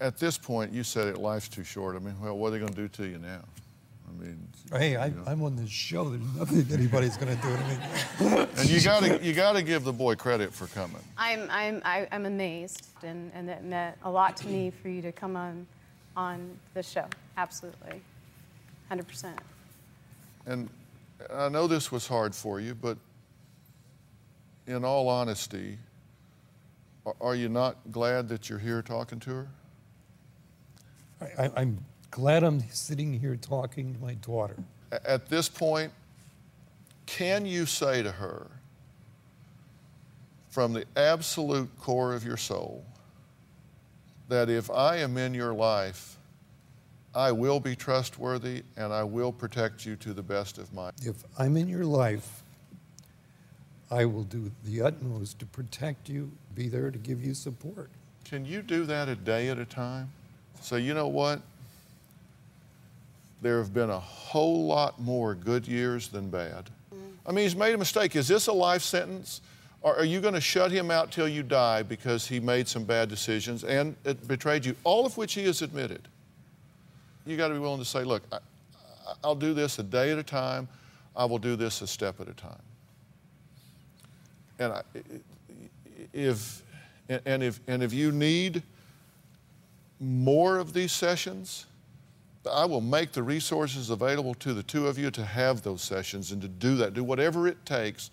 At 0.00 0.18
this 0.18 0.36
point, 0.36 0.72
you 0.72 0.84
said 0.84 1.08
it, 1.08 1.18
life's 1.18 1.48
too 1.48 1.64
short. 1.64 1.96
I 1.96 2.00
mean, 2.00 2.14
well, 2.20 2.36
what 2.36 2.48
are 2.48 2.50
they 2.52 2.58
going 2.58 2.72
to 2.72 2.76
do 2.76 2.88
to 2.88 3.06
you 3.06 3.18
now? 3.18 3.42
I 4.08 4.22
mean, 4.22 4.48
hey, 4.72 4.96
I, 4.96 5.06
am 5.26 5.42
on 5.42 5.56
this 5.56 5.70
show. 5.70 6.10
There's 6.10 6.22
nothing 6.36 6.66
anybody's 6.72 7.16
going 7.16 7.36
to 7.36 7.42
do 7.42 7.56
to 7.56 7.64
me. 7.64 8.46
and 8.56 8.70
you 8.70 8.80
got 8.80 9.02
to 9.02 9.22
you 9.22 9.32
got 9.32 9.54
to 9.54 9.62
give 9.62 9.84
the 9.84 9.92
boy 9.92 10.14
credit 10.14 10.52
for 10.52 10.66
coming. 10.68 11.02
I'm 11.18 11.48
I'm 11.50 11.82
I, 11.84 11.98
am 11.98 12.08
i 12.12 12.14
am 12.14 12.26
amazed, 12.26 12.88
and 13.02 13.32
and 13.34 13.50
it 13.50 13.64
meant 13.64 13.96
a 14.04 14.10
lot 14.10 14.36
to 14.38 14.46
me 14.46 14.72
for 14.82 14.88
you 14.88 15.02
to 15.02 15.12
come 15.12 15.36
on 15.36 15.66
on 16.16 16.56
the 16.74 16.82
show. 16.82 17.06
Absolutely, 17.36 18.00
hundred 18.88 19.08
percent. 19.08 19.38
And 20.46 20.70
I 21.32 21.48
know 21.48 21.66
this 21.66 21.90
was 21.90 22.06
hard 22.06 22.34
for 22.34 22.60
you, 22.60 22.74
but 22.74 22.96
in 24.66 24.84
all 24.84 25.08
honesty, 25.08 25.78
are 27.20 27.34
you 27.34 27.48
not 27.48 27.76
glad 27.90 28.28
that 28.28 28.48
you're 28.48 28.58
here 28.58 28.82
talking 28.82 29.20
to 29.20 29.30
her? 29.30 29.48
I, 31.38 31.50
I'm 31.56 31.84
glad 32.10 32.42
I'm 32.44 32.62
sitting 32.70 33.18
here 33.18 33.36
talking 33.36 33.94
to 33.94 34.00
my 34.00 34.14
daughter. 34.14 34.56
At 35.04 35.28
this 35.28 35.48
point, 35.48 35.92
can 37.06 37.46
you 37.46 37.66
say 37.66 38.02
to 38.02 38.10
her, 38.10 38.46
from 40.50 40.72
the 40.72 40.84
absolute 40.96 41.68
core 41.78 42.14
of 42.14 42.24
your 42.24 42.38
soul, 42.38 42.82
that 44.28 44.48
if 44.48 44.70
I 44.70 44.96
am 44.96 45.18
in 45.18 45.34
your 45.34 45.52
life, 45.52 46.16
I 47.14 47.30
will 47.32 47.60
be 47.60 47.76
trustworthy 47.76 48.62
and 48.76 48.92
I 48.92 49.04
will 49.04 49.32
protect 49.32 49.84
you 49.84 49.96
to 49.96 50.12
the 50.12 50.22
best 50.22 50.58
of 50.58 50.72
my. 50.72 50.90
If 51.02 51.24
I'm 51.38 51.56
in 51.56 51.68
your 51.68 51.84
life, 51.84 52.42
I 53.90 54.04
will 54.04 54.24
do 54.24 54.50
the 54.64 54.82
utmost 54.82 55.38
to 55.38 55.46
protect 55.46 56.08
you, 56.08 56.30
be 56.54 56.68
there 56.68 56.90
to 56.90 56.98
give 56.98 57.24
you 57.24 57.34
support. 57.34 57.90
Can 58.24 58.44
you 58.44 58.62
do 58.62 58.84
that 58.86 59.08
a 59.08 59.14
day 59.14 59.48
at 59.48 59.58
a 59.58 59.64
time? 59.64 60.10
Say, 60.60 60.80
you 60.80 60.94
know 60.94 61.06
what? 61.06 61.40
there 63.42 63.58
have 63.58 63.74
been 63.74 63.90
a 63.90 64.00
whole 64.00 64.66
lot 64.66 65.00
more 65.00 65.34
good 65.34 65.66
years 65.68 66.08
than 66.08 66.30
bad. 66.30 66.70
I 67.26 67.32
mean, 67.32 67.44
he's 67.44 67.56
made 67.56 67.74
a 67.74 67.78
mistake. 67.78 68.16
Is 68.16 68.28
this 68.28 68.46
a 68.46 68.52
life 68.52 68.82
sentence? 68.82 69.40
Or 69.82 69.96
are 69.96 70.04
you 70.04 70.20
going 70.20 70.34
to 70.34 70.40
shut 70.40 70.72
him 70.72 70.90
out 70.90 71.12
till 71.12 71.28
you 71.28 71.42
die 71.42 71.82
because 71.82 72.26
he 72.26 72.40
made 72.40 72.66
some 72.66 72.84
bad 72.84 73.08
decisions 73.08 73.62
and 73.62 73.94
it 74.04 74.26
betrayed 74.26 74.64
you, 74.64 74.74
all 74.84 75.06
of 75.06 75.16
which 75.16 75.34
he 75.34 75.44
has 75.44 75.62
admitted? 75.62 76.08
You 77.24 77.36
got 77.36 77.48
to 77.48 77.54
be 77.54 77.60
willing 77.60 77.78
to 77.78 77.84
say, 77.84 78.04
look, 78.04 78.22
I, 78.32 78.38
I'll 79.22 79.34
do 79.34 79.54
this 79.54 79.78
a 79.78 79.82
day 79.82 80.12
at 80.12 80.18
a 80.18 80.22
time. 80.22 80.68
I 81.14 81.24
will 81.24 81.38
do 81.38 81.56
this 81.56 81.82
a 81.82 81.86
step 81.86 82.20
at 82.20 82.28
a 82.28 82.34
time. 82.34 82.62
And 84.58 84.72
I, 84.72 84.82
if 86.12 86.62
and 87.08 87.42
if 87.42 87.60
and 87.66 87.82
if 87.82 87.92
you 87.92 88.12
need 88.12 88.62
more 90.00 90.58
of 90.58 90.72
these 90.72 90.92
sessions, 90.92 91.66
I 92.50 92.64
will 92.64 92.80
make 92.80 93.12
the 93.12 93.22
resources 93.22 93.90
available 93.90 94.34
to 94.34 94.54
the 94.54 94.62
two 94.62 94.86
of 94.86 94.98
you 94.98 95.10
to 95.12 95.24
have 95.24 95.62
those 95.62 95.82
sessions 95.82 96.32
and 96.32 96.40
to 96.42 96.48
do 96.48 96.76
that, 96.76 96.94
do 96.94 97.02
whatever 97.02 97.48
it 97.48 97.64
takes 97.64 98.10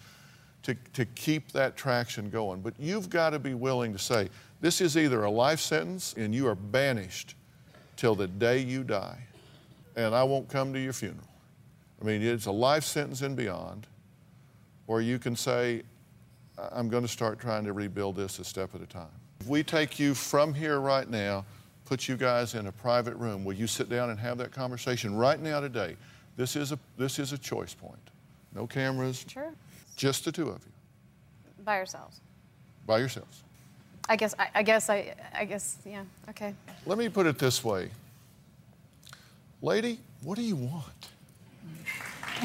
to, 0.64 0.76
to 0.94 1.06
keep 1.06 1.52
that 1.52 1.76
traction 1.76 2.30
going. 2.30 2.62
But 2.62 2.74
you've 2.80 3.10
got 3.10 3.32
to 3.32 3.40
be 3.40 3.54
willing 3.54 3.94
to 3.94 4.00
say, 4.00 4.30
this 4.62 4.82
is 4.82 4.98
either 4.98 5.24
a 5.24 5.30
life 5.30 5.60
sentence 5.60 6.14
and 6.18 6.34
you 6.34 6.48
are 6.48 6.56
banished 6.56 7.36
till 7.98 8.16
the 8.16 8.28
day 8.28 8.60
you 8.60 8.84
die, 8.84 9.20
and 9.96 10.16
I 10.16 10.24
won't 10.24 10.50
come 10.50 10.74
to 10.74 10.80
your 10.80 10.94
funeral. 10.94 11.28
I 12.02 12.06
mean, 12.06 12.22
it's 12.22 12.48
a 12.48 12.52
life 12.52 12.84
sentence 12.84 13.22
and 13.22 13.36
beyond. 13.36 13.88
Or 14.88 15.02
you 15.02 15.20
can 15.20 15.36
say, 15.36 15.84
I'm 16.58 16.90
going 16.90 17.04
to 17.04 17.10
start 17.10 17.40
trying 17.40 17.66
to 17.66 17.74
rebuild 17.74 18.16
this 18.16 18.40
a 18.40 18.44
step 18.44 18.76
at 18.76 18.82
a 18.82 18.86
time. 18.86 19.08
If 19.40 19.48
we 19.48 19.64
take 19.64 20.00
you 20.00 20.14
from 20.14 20.54
here 20.54 20.80
right 20.80 21.10
now, 21.10 21.46
put 21.86 22.08
you 22.08 22.16
guys 22.16 22.56
in 22.56 22.68
a 22.68 22.72
private 22.72 23.16
room. 23.16 23.44
Will 23.44 23.54
you 23.54 23.68
sit 23.68 23.90
down 23.90 24.10
and 24.10 24.20
have 24.20 24.38
that 24.38 24.52
conversation 24.52 25.16
right 25.16 25.40
now 25.40 25.60
today? 25.60 25.96
This 26.38 26.56
is 26.56 26.72
a, 26.72 26.80
this 26.98 27.20
is 27.20 27.34
a 27.34 27.38
choice 27.38 27.74
point. 27.74 28.00
No 28.54 28.68
cameras. 28.68 29.26
Sure. 29.28 29.54
Just 29.96 30.26
the 30.26 30.32
two 30.32 30.50
of 30.50 30.64
you. 30.64 30.72
By 31.66 31.78
yourselves. 31.78 32.20
By 32.86 33.00
yourselves. 33.00 33.44
I 34.10 34.16
guess, 34.16 34.36
I, 34.38 34.50
I 34.56 34.64
guess, 34.64 34.90
I, 34.90 35.16
I 35.34 35.46
guess, 35.46 35.78
yeah, 35.86 36.04
okay. 36.30 36.54
Let 36.86 36.98
me 36.98 37.08
put 37.08 37.26
it 37.26 37.40
this 37.40 37.64
way. 37.64 37.90
Lady, 39.62 39.98
what 40.24 40.36
do 40.36 40.42
you 40.42 40.58
want? 40.58 41.08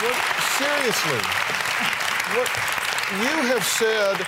what, 0.00 0.16
seriously, 0.58 1.20
what 2.34 2.48
you 3.20 3.48
have 3.48 3.64
said 3.64 4.26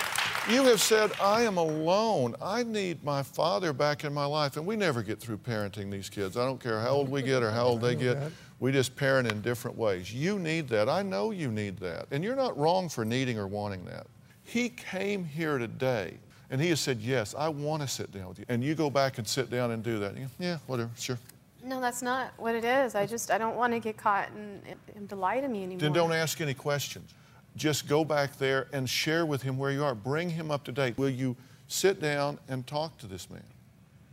you 0.49 0.63
have 0.67 0.81
said, 0.81 1.11
I 1.21 1.43
am 1.43 1.57
alone. 1.57 2.37
I 2.41 2.63
need 2.63 3.03
my 3.03 3.25
father 3.25 3.73
back 3.73 4.05
in 4.05 4.15
my 4.15 4.27
life. 4.27 4.57
And 4.57 4.65
we 4.65 4.77
never 4.77 5.03
get 5.03 5.19
through 5.19 5.39
parenting 5.39 5.91
these 5.91 6.09
kids. 6.09 6.37
I 6.37 6.45
don't 6.45 6.61
care 6.61 6.81
how 6.81 6.91
old 6.91 7.09
we 7.09 7.23
get 7.23 7.43
or 7.43 7.51
how 7.51 7.65
old 7.65 7.81
they 7.81 7.97
get. 7.97 8.19
We 8.61 8.71
just 8.71 8.95
parent 8.95 9.31
in 9.31 9.41
different 9.43 9.77
ways. 9.77 10.15
You 10.15 10.39
need 10.39 10.69
that. 10.69 10.89
I 10.89 11.03
know 11.03 11.33
you 11.33 11.51
need 11.51 11.79
that. 11.79 12.07
And 12.13 12.23
you're 12.23 12.37
not 12.37 12.57
wrong 12.57 12.89
for 12.89 13.05
needing 13.05 13.39
or 13.39 13.49
wanting 13.49 13.85
that. 13.87 14.07
He 14.45 14.69
came 14.69 15.25
here 15.25 15.59
today 15.59 16.17
and 16.49 16.61
he 16.61 16.69
has 16.69 16.79
said, 16.79 17.01
Yes, 17.01 17.35
I 17.37 17.49
want 17.49 17.83
to 17.83 17.89
sit 17.89 18.13
down 18.13 18.29
with 18.29 18.39
you. 18.39 18.45
And 18.49 18.63
you 18.63 18.77
go 18.77 18.89
back 18.89 19.19
and 19.19 19.27
sit 19.27 19.51
down 19.51 19.73
and 19.73 19.83
do 19.83 19.99
that. 19.99 20.17
You, 20.17 20.29
yeah, 20.39 20.59
whatever, 20.69 20.91
sure. 20.97 21.19
No, 21.65 21.81
that's 21.81 22.03
not 22.03 22.33
what 22.37 22.55
it 22.55 22.65
is. 22.65 22.95
I 22.95 23.05
just, 23.05 23.33
I 23.33 23.39
don't 23.39 23.57
want 23.57 23.73
to 23.73 23.81
get 23.81 23.97
caught 23.97 24.29
in, 24.29 24.63
in, 24.95 25.09
in 25.11 25.19
lie 25.19 25.41
to 25.41 25.49
me 25.49 25.65
anymore. 25.65 25.81
Then 25.81 25.93
don't 25.93 26.13
ask 26.13 26.41
any 26.41 26.55
questions 26.55 27.13
just 27.57 27.89
go 27.89 28.05
back 28.05 28.37
there 28.39 28.69
and 28.73 28.89
share 28.89 29.27
with 29.27 29.43
him 29.43 29.59
where 29.59 29.71
you 29.71 29.83
are. 29.83 29.95
Bring 29.95 30.31
him 30.31 30.51
up 30.51 30.65
to 30.65 30.73
date. 30.73 30.97
Will 30.99 31.11
you 31.11 31.37
sit 31.69 32.01
down 32.01 32.39
and 32.49 32.67
talk 32.67 32.97
to 32.99 33.07
this 33.07 33.31
man? 33.31 33.43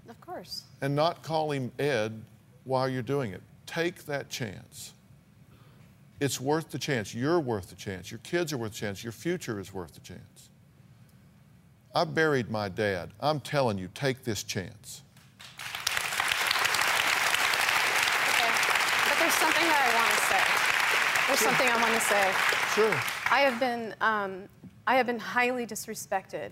Of 0.09 0.19
course. 0.21 0.63
And 0.81 0.95
not 0.95 1.21
call 1.23 1.51
him 1.51 1.71
Ed 1.77 2.21
while 2.63 2.87
you're 2.87 3.01
doing 3.01 3.31
it. 3.31 3.41
Take 3.65 4.05
that 4.05 4.29
chance. 4.29 4.93
It's 6.19 6.39
worth 6.39 6.71
the 6.71 6.79
chance. 6.79 7.13
You're 7.13 7.39
worth 7.39 7.69
the 7.69 7.75
chance. 7.75 8.09
Your 8.09 8.19
kids 8.19 8.53
are 8.53 8.57
worth 8.57 8.73
the 8.73 8.79
chance. 8.79 9.03
Your 9.03 9.11
future 9.11 9.59
is 9.59 9.73
worth 9.73 9.93
the 9.93 9.99
chance. 9.99 10.49
I 11.93 12.05
buried 12.05 12.49
my 12.49 12.69
dad. 12.69 13.11
I'm 13.19 13.39
telling 13.39 13.77
you, 13.77 13.89
take 13.93 14.23
this 14.23 14.41
chance. 14.43 15.01
Okay. 18.29 18.49
But 19.09 19.19
there's 19.19 19.33
something 19.35 19.67
that 19.67 19.77
I 19.83 19.91
want 19.93 20.09
to 20.09 20.21
say. 20.31 20.41
There's 21.33 21.39
sure. 21.39 21.49
something 21.49 21.67
I 21.67 21.81
want 21.81 21.95
to 21.95 21.99
say. 21.99 22.31
Sure. 22.75 23.01
I 23.31 23.39
have 23.39 23.59
been, 23.59 23.95
um, 24.01 24.43
I 24.85 24.97
have 24.97 25.07
been 25.07 25.17
highly 25.17 25.65
disrespected 25.65 26.51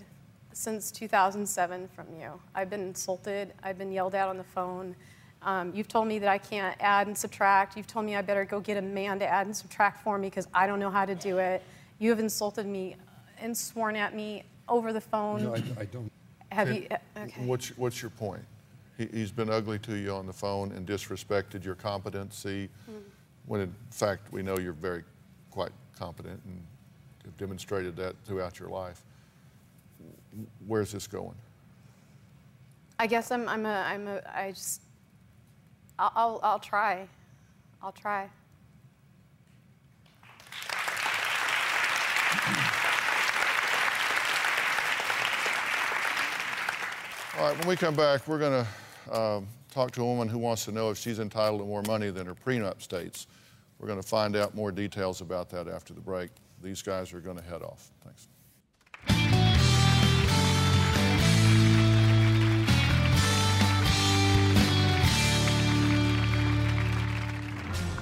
since 0.53 0.89
2007 0.89 1.87
from 1.89 2.07
you. 2.19 2.31
I've 2.55 2.71
been 2.71 2.81
insulted. 2.81 3.53
I've 3.61 3.77
been 3.77 3.91
yelled 3.91 4.15
at 4.15 4.27
on 4.27 4.37
the 4.37 4.43
phone. 4.43 4.95
Um, 5.43 5.71
you've 5.75 5.87
told 5.87 6.07
me 6.07 6.17
that 6.17 6.29
I 6.29 6.39
can't 6.39 6.75
add 6.79 7.05
and 7.05 7.15
subtract. 7.15 7.77
You've 7.77 7.85
told 7.85 8.07
me 8.07 8.15
I 8.15 8.23
better 8.23 8.43
go 8.43 8.59
get 8.59 8.75
a 8.77 8.81
man 8.81 9.19
to 9.19 9.27
add 9.27 9.45
and 9.45 9.55
subtract 9.55 10.03
for 10.03 10.17
me 10.17 10.29
because 10.29 10.47
I 10.51 10.65
don't 10.65 10.79
know 10.79 10.89
how 10.89 11.05
to 11.05 11.13
do 11.13 11.37
it. 11.37 11.61
You 11.99 12.09
have 12.09 12.19
insulted 12.19 12.65
me 12.65 12.95
and 13.39 13.55
sworn 13.55 13.95
at 13.95 14.15
me 14.15 14.45
over 14.67 14.93
the 14.93 15.01
phone. 15.01 15.43
No, 15.43 15.53
I, 15.53 15.63
I 15.81 15.85
don't. 15.85 16.11
Have 16.51 16.69
and 16.69 16.77
you? 16.77 16.87
Uh, 16.89 17.19
okay. 17.19 17.45
What's, 17.45 17.77
what's 17.77 18.01
your 18.01 18.09
point? 18.09 18.41
He, 18.97 19.19
has 19.19 19.31
been 19.31 19.51
ugly 19.51 19.77
to 19.77 19.93
you 19.93 20.11
on 20.11 20.25
the 20.25 20.33
phone 20.33 20.71
and 20.71 20.87
disrespected 20.87 21.63
your 21.63 21.75
competency, 21.75 22.67
mm. 22.89 23.01
When 23.45 23.61
in 23.61 23.75
fact 23.89 24.31
we 24.31 24.41
know 24.41 24.57
you're 24.57 24.73
very 24.73 25.03
quite 25.49 25.71
competent 25.97 26.39
and 26.45 26.63
have 27.23 27.37
demonstrated 27.37 27.95
that 27.97 28.15
throughout 28.25 28.59
your 28.59 28.69
life. 28.69 29.03
Where's 30.65 30.91
this 30.91 31.07
going? 31.07 31.35
I 32.97 33.07
guess 33.07 33.31
I'm, 33.31 33.47
I'm 33.49 33.65
a, 33.65 33.69
I'm 33.69 34.07
a, 34.07 34.21
I 34.33 34.51
just, 34.51 34.81
I'll, 35.99 36.11
I'll, 36.15 36.39
I'll 36.43 36.59
try. 36.59 37.07
I'll 37.81 37.91
try. 37.91 38.29
All 47.37 47.47
right, 47.47 47.57
when 47.57 47.67
we 47.67 47.75
come 47.75 47.95
back, 47.95 48.27
we're 48.27 48.37
going 48.37 48.65
to 48.65 49.11
uh, 49.11 49.41
talk 49.71 49.91
to 49.91 50.01
a 50.01 50.05
woman 50.05 50.27
who 50.27 50.37
wants 50.37 50.65
to 50.65 50.71
know 50.71 50.89
if 50.89 50.97
she's 50.97 51.19
entitled 51.19 51.61
to 51.61 51.65
more 51.65 51.81
money 51.83 52.11
than 52.11 52.27
her 52.27 52.35
prenup 52.35 52.81
states. 52.81 53.27
We're 53.79 53.87
going 53.87 54.01
to 54.01 54.07
find 54.07 54.35
out 54.35 54.53
more 54.53 54.71
details 54.71 55.21
about 55.21 55.49
that 55.49 55.67
after 55.67 55.93
the 55.93 56.01
break. 56.01 56.29
these 56.61 56.83
guys 56.83 57.11
are 57.13 57.19
going 57.19 57.37
to 57.37 57.43
head 57.43 57.63
off. 57.63 57.91
Thanks. 58.03 58.27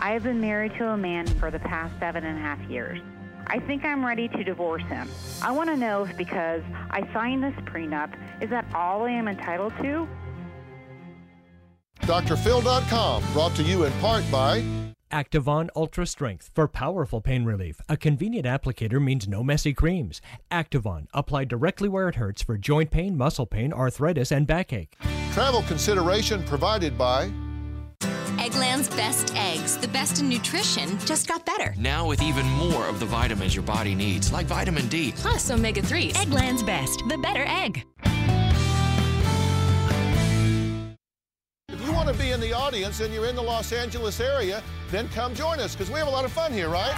I 0.01 0.13
have 0.13 0.24
been 0.24 0.41
married 0.41 0.74
to 0.76 0.88
a 0.88 0.97
man 0.97 1.28
for 1.28 1.51
the 1.51 1.59
past 1.59 1.97
seven 1.99 2.26
and 2.26 2.38
a 2.38 2.41
half 2.41 2.59
years. 2.70 2.99
I 3.47 3.59
think 3.59 3.84
I'm 3.84 4.05
ready 4.05 4.28
to 4.28 4.43
divorce 4.43 4.84
him. 4.84 5.09
I 5.41 5.51
want 5.51 5.70
to 5.70 5.78
know 5.78 6.03
if 6.03 6.17
because 6.17 6.61
I 6.89 7.07
signed 7.13 7.43
this 7.43 7.55
prenup, 7.65 8.13
is 8.41 8.49
that 8.49 8.65
all 8.74 9.03
I 9.03 9.11
am 9.11 9.28
entitled 9.28 9.74
to? 9.82 10.07
DrPhil.com, 12.01 13.23
brought 13.33 13.55
to 13.55 13.63
you 13.63 13.83
in 13.83 13.93
part 13.93 14.23
by 14.31 14.63
Activon 15.11 15.69
Ultra 15.75 16.05
Strength 16.05 16.51
for 16.53 16.67
powerful 16.67 17.21
pain 17.21 17.43
relief. 17.43 17.81
A 17.89 17.97
convenient 17.97 18.45
applicator 18.45 19.01
means 19.03 19.27
no 19.27 19.43
messy 19.43 19.73
creams. 19.73 20.21
Activon, 20.51 21.07
applied 21.13 21.47
directly 21.47 21.89
where 21.89 22.09
it 22.09 22.15
hurts 22.15 22.41
for 22.43 22.57
joint 22.57 22.91
pain, 22.91 23.17
muscle 23.17 23.45
pain, 23.45 23.73
arthritis, 23.73 24.31
and 24.31 24.45
backache. 24.45 24.95
Travel 25.33 25.63
consideration 25.63 26.43
provided 26.43 26.97
by 26.97 27.31
Eggland's 28.39 28.87
Best 28.89 29.35
Eggs, 29.35 29.77
the 29.77 29.87
best 29.89 30.21
in 30.21 30.29
nutrition, 30.29 30.97
just 30.99 31.27
got 31.27 31.45
better. 31.45 31.75
Now 31.77 32.07
with 32.07 32.21
even 32.21 32.45
more 32.51 32.85
of 32.85 32.99
the 32.99 33.05
vitamins 33.05 33.53
your 33.53 33.65
body 33.65 33.95
needs, 33.95 34.31
like 34.31 34.45
vitamin 34.45 34.87
D. 34.87 35.11
Plus 35.17 35.51
omega 35.51 35.81
3s. 35.81 36.13
Eggland's 36.13 36.63
Best, 36.63 37.03
the 37.09 37.17
better 37.17 37.43
egg. 37.47 37.85
To 42.14 42.18
be 42.18 42.32
in 42.32 42.39
the 42.39 42.51
audience 42.51 43.01
and 43.01 43.14
you're 43.14 43.28
in 43.28 43.36
the 43.36 43.41
Los 43.41 43.72
Angeles 43.72 44.20
area, 44.20 44.64
then 44.89 45.07
come 45.10 45.36
join 45.36 45.60
us 45.60 45.76
because 45.76 45.91
we 45.91 45.99
have 45.99 46.07
a 46.07 46.12
lot 46.12 46.26
of 46.26 46.32
fun 46.32 46.51
here, 46.51 46.68
right? 46.68 46.95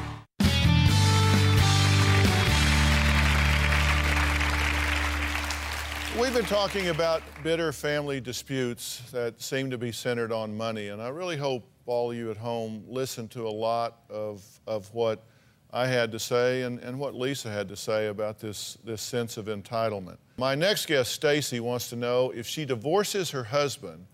We've 6.19 6.33
been 6.33 6.45
talking 6.45 6.87
about 6.87 7.21
bitter 7.43 7.71
family 7.73 8.21
disputes 8.21 9.01
that 9.11 9.41
seem 9.41 9.69
to 9.69 9.77
be 9.77 9.91
centered 9.91 10.31
on 10.31 10.55
money, 10.55 10.87
and 10.87 11.01
I 11.01 11.09
really 11.09 11.37
hope 11.37 11.67
all 11.85 12.13
you 12.13 12.31
at 12.31 12.37
home 12.37 12.83
listen 12.87 13.27
to 13.27 13.47
a 13.47 13.49
lot 13.49 13.99
of, 14.09 14.43
of 14.67 14.93
what 14.93 15.23
I 15.71 15.87
had 15.87 16.11
to 16.13 16.19
say 16.19 16.61
and, 16.61 16.79
and 16.79 16.99
what 16.99 17.15
Lisa 17.15 17.49
had 17.49 17.67
to 17.69 17.75
say 17.75 18.07
about 18.07 18.39
this, 18.39 18.77
this 18.83 19.01
sense 19.01 19.37
of 19.37 19.47
entitlement. 19.47 20.17
My 20.37 20.55
next 20.55 20.85
guest, 20.85 21.11
Stacy, 21.11 21.59
wants 21.59 21.89
to 21.89 21.95
know 21.95 22.31
if 22.31 22.47
she 22.47 22.65
divorces 22.65 23.31
her 23.31 23.43
husband, 23.43 24.05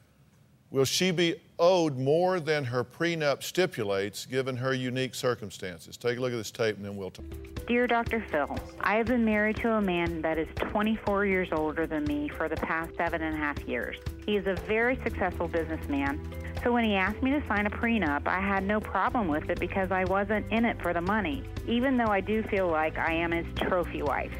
will 0.72 0.86
she 0.86 1.12
be 1.12 1.36
owed 1.60 1.98
more 1.98 2.40
than 2.40 2.64
her 2.64 2.84
prenup 2.84 3.44
stipulates 3.44 4.26
given 4.26 4.56
her 4.58 4.74
unique 4.74 5.14
circumstances? 5.14 5.98
Take 5.98 6.18
a 6.18 6.22
look 6.22 6.32
at 6.32 6.38
this 6.38 6.50
tape 6.50 6.78
and 6.78 6.86
then 6.86 6.96
we'll 6.96 7.12
talk. 7.12 7.26
Dear 7.68 7.86
Dr. 7.86 8.26
Phil, 8.32 8.58
I 8.82 8.96
have 8.96 9.06
been 9.06 9.24
married 9.24 9.58
to 9.58 9.74
a 9.74 9.82
man 9.82 10.22
that 10.24 10.38
is 10.38 10.48
24 10.58 11.26
years 11.26 11.50
older 11.52 11.86
than 11.86 12.04
me 12.06 12.28
for 12.30 12.50
the 12.50 12.56
past 12.56 12.96
seven 12.98 13.22
and 13.22 13.36
a 13.36 13.38
half 13.38 13.60
years. 13.68 13.98
He 14.26 14.36
is 14.36 14.48
a 14.48 14.56
very 14.68 15.00
successful 15.04 15.48
businessman. 15.48 16.20
So 16.64 16.72
when 16.72 16.84
he 16.84 16.96
asked 16.96 17.22
me 17.22 17.32
to 17.32 17.44
sign 17.48 17.66
a 17.66 17.70
prenup, 17.70 18.28
I 18.28 18.40
had 18.40 18.64
no 18.64 18.80
problem 18.80 19.28
with 19.28 19.50
it 19.50 19.60
because 19.60 19.92
I 19.92 20.06
wasn't 20.06 20.52
in 20.52 20.66
it 20.66 20.82
for 20.82 20.94
the 20.94 21.02
money, 21.02 21.44
even 21.68 21.98
though 21.98 22.08
I 22.08 22.22
do 22.22 22.44
feel 22.44 22.68
like 22.68 22.98
I 22.98 23.14
am 23.14 23.32
his 23.32 23.46
trophy 23.56 24.02
wife. 24.04 24.34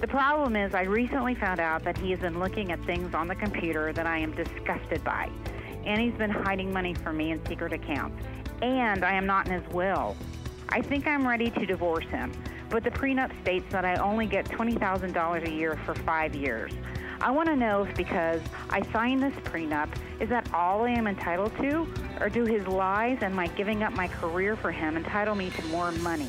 The 0.00 0.08
problem 0.08 0.56
is, 0.56 0.74
I 0.74 0.84
recently 0.84 1.34
found 1.34 1.60
out 1.60 1.84
that 1.84 1.98
he 1.98 2.10
has 2.12 2.20
been 2.20 2.38
looking 2.38 2.72
at 2.72 2.82
things 2.86 3.12
on 3.14 3.28
the 3.28 3.34
computer 3.34 3.92
that 3.92 4.06
I 4.06 4.16
am 4.16 4.32
disgusted 4.32 5.04
by. 5.04 5.28
And 5.84 6.00
he's 6.00 6.14
been 6.14 6.30
hiding 6.30 6.72
money 6.72 6.94
from 6.94 7.18
me 7.18 7.32
in 7.32 7.44
secret 7.44 7.74
accounts. 7.74 8.24
And 8.62 9.04
I 9.04 9.12
am 9.12 9.26
not 9.26 9.46
in 9.46 9.60
his 9.60 9.72
will. 9.74 10.16
I 10.70 10.80
think 10.80 11.06
I'm 11.06 11.28
ready 11.28 11.50
to 11.50 11.66
divorce 11.66 12.06
him, 12.06 12.32
but 12.70 12.82
the 12.82 12.90
prenup 12.90 13.38
states 13.42 13.66
that 13.72 13.84
I 13.84 13.96
only 13.96 14.24
get 14.24 14.46
$20,000 14.46 15.46
a 15.46 15.50
year 15.50 15.78
for 15.84 15.94
five 15.94 16.34
years. 16.34 16.72
I 17.20 17.30
want 17.30 17.50
to 17.50 17.56
know 17.56 17.82
if 17.82 17.94
because 17.94 18.40
I 18.70 18.80
signed 18.92 19.22
this 19.22 19.34
prenup, 19.44 19.90
is 20.18 20.30
that 20.30 20.48
all 20.54 20.84
I 20.84 20.92
am 20.92 21.08
entitled 21.08 21.54
to? 21.58 21.86
Or 22.20 22.30
do 22.30 22.46
his 22.46 22.66
lies 22.66 23.18
and 23.20 23.34
my 23.34 23.48
giving 23.48 23.82
up 23.82 23.92
my 23.92 24.08
career 24.08 24.56
for 24.56 24.72
him 24.72 24.96
entitle 24.96 25.34
me 25.34 25.50
to 25.50 25.62
more 25.66 25.92
money? 25.92 26.28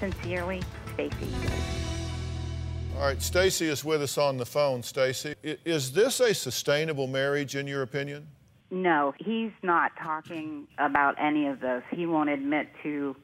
Sincerely, 0.00 0.62
Stacy. 0.92 1.75
All 2.96 3.02
right, 3.02 3.20
Stacy 3.20 3.66
is 3.66 3.84
with 3.84 4.00
us 4.00 4.16
on 4.16 4.38
the 4.38 4.46
phone. 4.46 4.82
Stacy, 4.82 5.34
is 5.42 5.92
this 5.92 6.18
a 6.18 6.32
sustainable 6.32 7.06
marriage 7.06 7.54
in 7.54 7.66
your 7.66 7.82
opinion? 7.82 8.26
No, 8.70 9.12
he's 9.18 9.52
not 9.62 9.92
talking 10.02 10.66
about 10.78 11.14
any 11.20 11.46
of 11.46 11.60
this. 11.60 11.82
He 11.90 12.06
won't 12.06 12.30
admit 12.30 12.68
to 12.84 13.14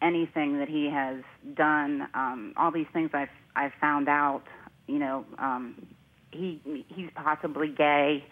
anything 0.00 0.60
that 0.60 0.68
he 0.68 0.88
has 0.90 1.24
done. 1.54 2.06
Um, 2.14 2.54
all 2.56 2.70
these 2.70 2.86
things 2.92 3.10
I've 3.14 3.28
I've 3.56 3.72
found 3.80 4.08
out. 4.08 4.44
You 4.86 5.00
know, 5.00 5.24
um, 5.38 5.86
he 6.30 6.84
he's 6.88 7.10
possibly 7.16 7.68
gay. 7.68 8.24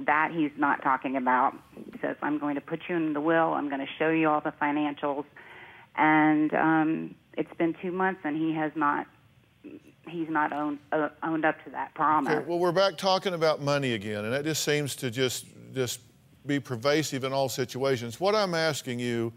That 0.00 0.32
he's 0.34 0.50
not 0.58 0.82
talking 0.82 1.16
about. 1.16 1.54
He 1.76 1.98
says, 2.02 2.16
"I'm 2.22 2.40
going 2.40 2.56
to 2.56 2.60
put 2.60 2.80
you 2.88 2.96
in 2.96 3.12
the 3.12 3.20
will. 3.20 3.54
I'm 3.54 3.68
going 3.68 3.86
to 3.86 3.92
show 4.00 4.10
you 4.10 4.28
all 4.28 4.40
the 4.40 4.52
financials." 4.60 5.26
And 5.94 6.52
um, 6.54 7.14
it's 7.34 7.54
been 7.56 7.76
two 7.80 7.92
months, 7.92 8.22
and 8.24 8.36
he 8.36 8.52
has 8.54 8.72
not 8.74 9.06
he's 10.08 10.28
not 10.28 10.52
owned 10.52 10.78
uh, 10.92 11.08
owned 11.22 11.44
up 11.44 11.62
to 11.64 11.70
that 11.70 11.94
promise. 11.94 12.32
Okay, 12.32 12.44
well, 12.46 12.58
we're 12.58 12.72
back 12.72 12.96
talking 12.96 13.34
about 13.34 13.60
money 13.60 13.94
again, 13.94 14.24
and 14.24 14.32
that 14.32 14.44
just 14.44 14.64
seems 14.64 14.96
to 14.96 15.10
just 15.10 15.46
just 15.74 16.00
be 16.46 16.60
pervasive 16.60 17.24
in 17.24 17.32
all 17.32 17.48
situations. 17.48 18.20
What 18.20 18.34
I'm 18.34 18.54
asking 18.54 18.98
you 18.98 19.32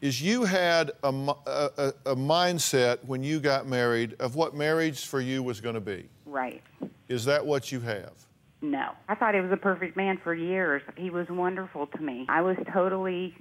is 0.00 0.20
you 0.20 0.44
had 0.44 0.92
a, 1.02 1.08
a, 1.46 1.92
a, 2.04 2.16
mindset 2.16 3.02
when 3.04 3.22
you 3.22 3.40
got 3.40 3.66
married 3.66 4.14
of 4.18 4.34
what 4.34 4.54
marriage 4.54 5.06
for 5.06 5.20
you 5.20 5.42
was 5.42 5.60
going 5.60 5.74
to 5.74 5.80
be. 5.80 6.06
Right. 6.26 6.62
Is 7.08 7.24
that 7.24 7.44
what 7.44 7.72
you 7.72 7.80
have? 7.80 8.12
No. 8.60 8.90
I 9.08 9.14
thought 9.14 9.34
he 9.34 9.40
was 9.40 9.52
a 9.52 9.56
perfect 9.56 9.96
man 9.96 10.18
for 10.22 10.34
years. 10.34 10.82
He 10.96 11.10
was 11.10 11.26
wonderful 11.30 11.86
to 11.86 12.02
me. 12.02 12.26
I 12.28 12.42
was 12.42 12.56
totally 12.72 13.34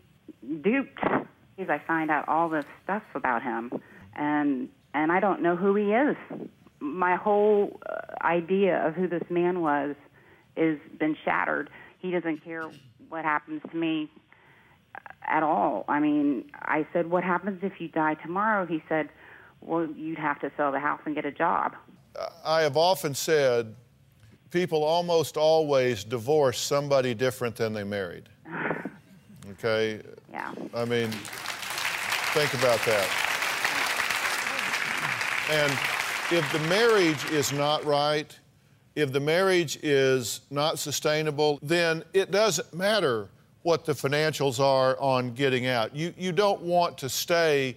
duped 0.61 0.99
as 1.57 1.69
I 1.69 1.81
find 1.85 2.11
out 2.11 2.27
all 2.27 2.49
this 2.49 2.65
stuff 2.83 3.03
about 3.15 3.41
him, 3.41 3.71
and 4.15 4.69
and 4.95 5.11
I 5.11 5.19
don't 5.19 5.41
know 5.41 5.57
who 5.57 5.75
he 5.75 5.91
is. 5.91 6.15
My 6.79 7.15
whole 7.15 7.79
uh, 7.87 8.25
idea 8.25 8.87
of 8.87 8.93
who 8.95 9.07
this 9.07 9.23
man 9.29 9.61
was 9.61 9.95
is 10.55 10.79
been 10.97 11.17
shattered. 11.25 11.69
He 11.99 12.11
doesn't 12.11 12.43
care 12.45 12.63
what 13.09 13.25
happens 13.25 13.61
to 13.69 13.75
me 13.75 14.09
at 15.27 15.43
all. 15.43 15.83
I 15.89 15.99
mean, 15.99 16.49
I 16.53 16.87
said, 16.93 17.09
What 17.09 17.23
happens 17.25 17.59
if 17.61 17.73
you 17.79 17.89
die 17.89 18.13
tomorrow? 18.15 18.65
He 18.65 18.81
said, 18.87 19.09
Well, 19.59 19.85
you'd 19.85 20.17
have 20.17 20.39
to 20.39 20.51
sell 20.55 20.71
the 20.71 20.79
house 20.79 21.01
and 21.05 21.13
get 21.13 21.25
a 21.25 21.31
job. 21.31 21.73
I 22.45 22.61
have 22.61 22.77
often 22.77 23.13
said 23.13 23.75
people 24.49 24.85
almost 24.85 25.35
always 25.35 26.05
divorce 26.05 26.57
somebody 26.57 27.13
different 27.13 27.57
than 27.57 27.73
they 27.73 27.83
married. 27.83 28.29
Okay? 29.51 30.01
Yeah. 30.31 30.51
I 30.73 30.83
mean, 30.83 31.09
think 31.11 32.53
about 32.55 32.83
that. 32.85 33.34
And 35.51 35.71
if 36.31 36.51
the 36.51 36.59
marriage 36.67 37.23
is 37.31 37.53
not 37.53 37.83
right, 37.85 38.37
if 38.95 39.11
the 39.11 39.19
marriage 39.19 39.77
is 39.83 40.41
not 40.49 40.79
sustainable, 40.79 41.59
then 41.61 42.03
it 42.13 42.31
doesn't 42.31 42.73
matter 42.73 43.29
what 43.63 43.85
the 43.85 43.93
financials 43.93 44.59
are 44.59 44.97
on 44.99 45.33
getting 45.33 45.67
out. 45.67 45.95
You, 45.95 46.13
you 46.17 46.31
don't 46.31 46.61
want 46.61 46.97
to 46.99 47.09
stay 47.09 47.75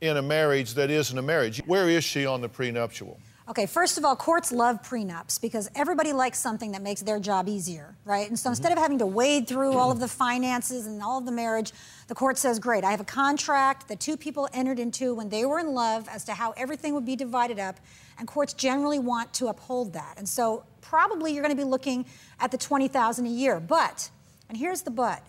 in 0.00 0.16
a 0.16 0.22
marriage 0.22 0.74
that 0.74 0.90
isn't 0.90 1.16
a 1.16 1.22
marriage. 1.22 1.62
Where 1.66 1.88
is 1.88 2.04
she 2.04 2.26
on 2.26 2.40
the 2.40 2.48
prenuptial? 2.48 3.18
Okay, 3.48 3.66
first 3.66 3.96
of 3.96 4.04
all, 4.04 4.16
courts 4.16 4.50
love 4.50 4.82
prenups 4.82 5.40
because 5.40 5.70
everybody 5.76 6.12
likes 6.12 6.36
something 6.40 6.72
that 6.72 6.82
makes 6.82 7.00
their 7.02 7.20
job 7.20 7.48
easier, 7.48 7.94
right? 8.04 8.28
And 8.28 8.36
so 8.36 8.46
mm-hmm. 8.46 8.52
instead 8.52 8.72
of 8.72 8.78
having 8.78 8.98
to 8.98 9.06
wade 9.06 9.46
through 9.46 9.74
all 9.74 9.92
of 9.92 10.00
the 10.00 10.08
finances 10.08 10.86
and 10.86 11.00
all 11.00 11.18
of 11.18 11.26
the 11.26 11.32
marriage, 11.32 11.72
the 12.08 12.14
court 12.14 12.38
says, 12.38 12.58
great, 12.58 12.82
I 12.82 12.90
have 12.90 13.00
a 13.00 13.04
contract 13.04 13.86
that 13.86 14.00
two 14.00 14.16
people 14.16 14.48
entered 14.52 14.80
into 14.80 15.14
when 15.14 15.28
they 15.28 15.44
were 15.44 15.60
in 15.60 15.74
love 15.74 16.08
as 16.08 16.24
to 16.24 16.32
how 16.32 16.54
everything 16.56 16.92
would 16.94 17.06
be 17.06 17.14
divided 17.14 17.60
up, 17.60 17.78
and 18.18 18.26
courts 18.26 18.52
generally 18.52 18.98
want 18.98 19.32
to 19.34 19.46
uphold 19.46 19.92
that. 19.92 20.14
And 20.16 20.28
so 20.28 20.64
probably 20.80 21.32
you're 21.32 21.42
going 21.44 21.56
to 21.56 21.62
be 21.62 21.68
looking 21.68 22.04
at 22.40 22.50
the 22.50 22.58
20,000 22.58 23.26
a 23.26 23.28
year. 23.28 23.60
But 23.60 24.10
and 24.48 24.58
here's 24.58 24.82
the 24.82 24.90
but. 24.90 25.22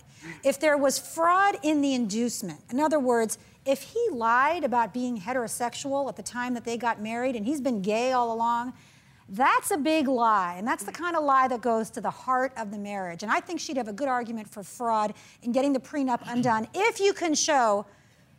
If 0.44 0.60
there 0.60 0.78
was 0.78 0.98
fraud 0.98 1.58
in 1.64 1.82
the 1.82 1.94
inducement, 1.94 2.60
in 2.72 2.80
other 2.80 3.00
words, 3.00 3.38
if 3.68 3.84
he 3.84 4.08
lied 4.12 4.64
about 4.64 4.94
being 4.94 5.20
heterosexual 5.20 6.08
at 6.08 6.16
the 6.16 6.24
time 6.24 6.54
that 6.54 6.64
they 6.64 6.78
got 6.78 7.02
married 7.02 7.36
and 7.36 7.46
he's 7.46 7.60
been 7.60 7.82
gay 7.82 8.14
all 8.14 8.34
along, 8.34 8.74
that's 9.30 9.72
a 9.72 9.78
big 9.78 10.08
lie. 10.08 10.56
And 10.58 10.66
that's 10.66 10.86
the 10.86 10.92
kind 10.92 11.16
of 11.16 11.24
lie 11.24 11.50
that 11.50 11.62
goes 11.62 11.90
to 11.92 12.02
the 12.02 12.10
heart 12.10 12.54
of 12.56 12.72
the 12.72 12.78
marriage. 12.78 13.24
And 13.24 13.32
I 13.32 13.42
think 13.42 13.60
she'd 13.60 13.76
have 13.76 13.90
a 13.90 13.94
good 13.94 14.08
argument 14.08 14.50
for 14.50 14.64
fraud 14.64 15.14
in 15.44 15.52
getting 15.52 15.74
the 15.74 15.80
prenup 15.80 16.22
undone 16.28 16.68
if 16.74 17.02
you 17.02 17.14
can 17.14 17.36
show 17.36 17.86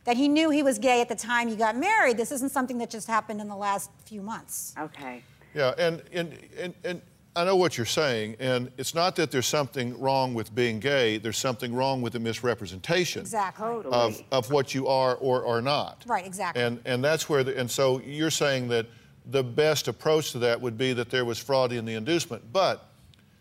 that 0.05 0.17
he 0.17 0.27
knew 0.27 0.49
he 0.49 0.63
was 0.63 0.79
gay 0.79 1.01
at 1.01 1.09
the 1.09 1.15
time 1.15 1.47
you 1.47 1.55
got 1.55 1.77
married. 1.77 2.17
This 2.17 2.31
isn't 2.31 2.51
something 2.51 2.79
that 2.79 2.89
just 2.89 3.07
happened 3.07 3.39
in 3.39 3.47
the 3.47 3.55
last 3.55 3.91
few 4.05 4.21
months. 4.21 4.73
Okay. 4.79 5.21
Yeah, 5.53 5.73
and, 5.77 6.01
and, 6.11 6.37
and, 6.57 6.73
and 6.83 7.01
I 7.35 7.43
know 7.45 7.55
what 7.55 7.77
you're 7.77 7.85
saying, 7.85 8.37
and 8.39 8.71
it's 8.77 8.95
not 8.95 9.15
that 9.17 9.31
there's 9.31 9.45
something 9.45 9.97
wrong 9.99 10.33
with 10.33 10.53
being 10.53 10.79
gay, 10.79 11.17
there's 11.17 11.37
something 11.37 11.73
wrong 11.73 12.01
with 12.01 12.13
the 12.13 12.19
misrepresentation 12.19 13.21
Exactly. 13.21 13.81
of, 13.85 14.21
of 14.31 14.51
what 14.51 14.73
you 14.73 14.87
are 14.87 15.15
or 15.15 15.45
are 15.45 15.61
not. 15.61 16.03
Right, 16.07 16.25
exactly. 16.25 16.61
And, 16.61 16.79
and 16.85 17.03
that's 17.03 17.29
where, 17.29 17.43
the, 17.43 17.57
and 17.57 17.69
so 17.69 18.01
you're 18.01 18.31
saying 18.31 18.67
that 18.69 18.87
the 19.27 19.43
best 19.43 19.87
approach 19.87 20.31
to 20.31 20.39
that 20.39 20.59
would 20.59 20.77
be 20.77 20.91
that 20.93 21.09
there 21.09 21.23
was 21.23 21.37
fraud 21.37 21.71
in 21.71 21.85
the 21.85 21.93
inducement. 21.93 22.51
But 22.51 22.89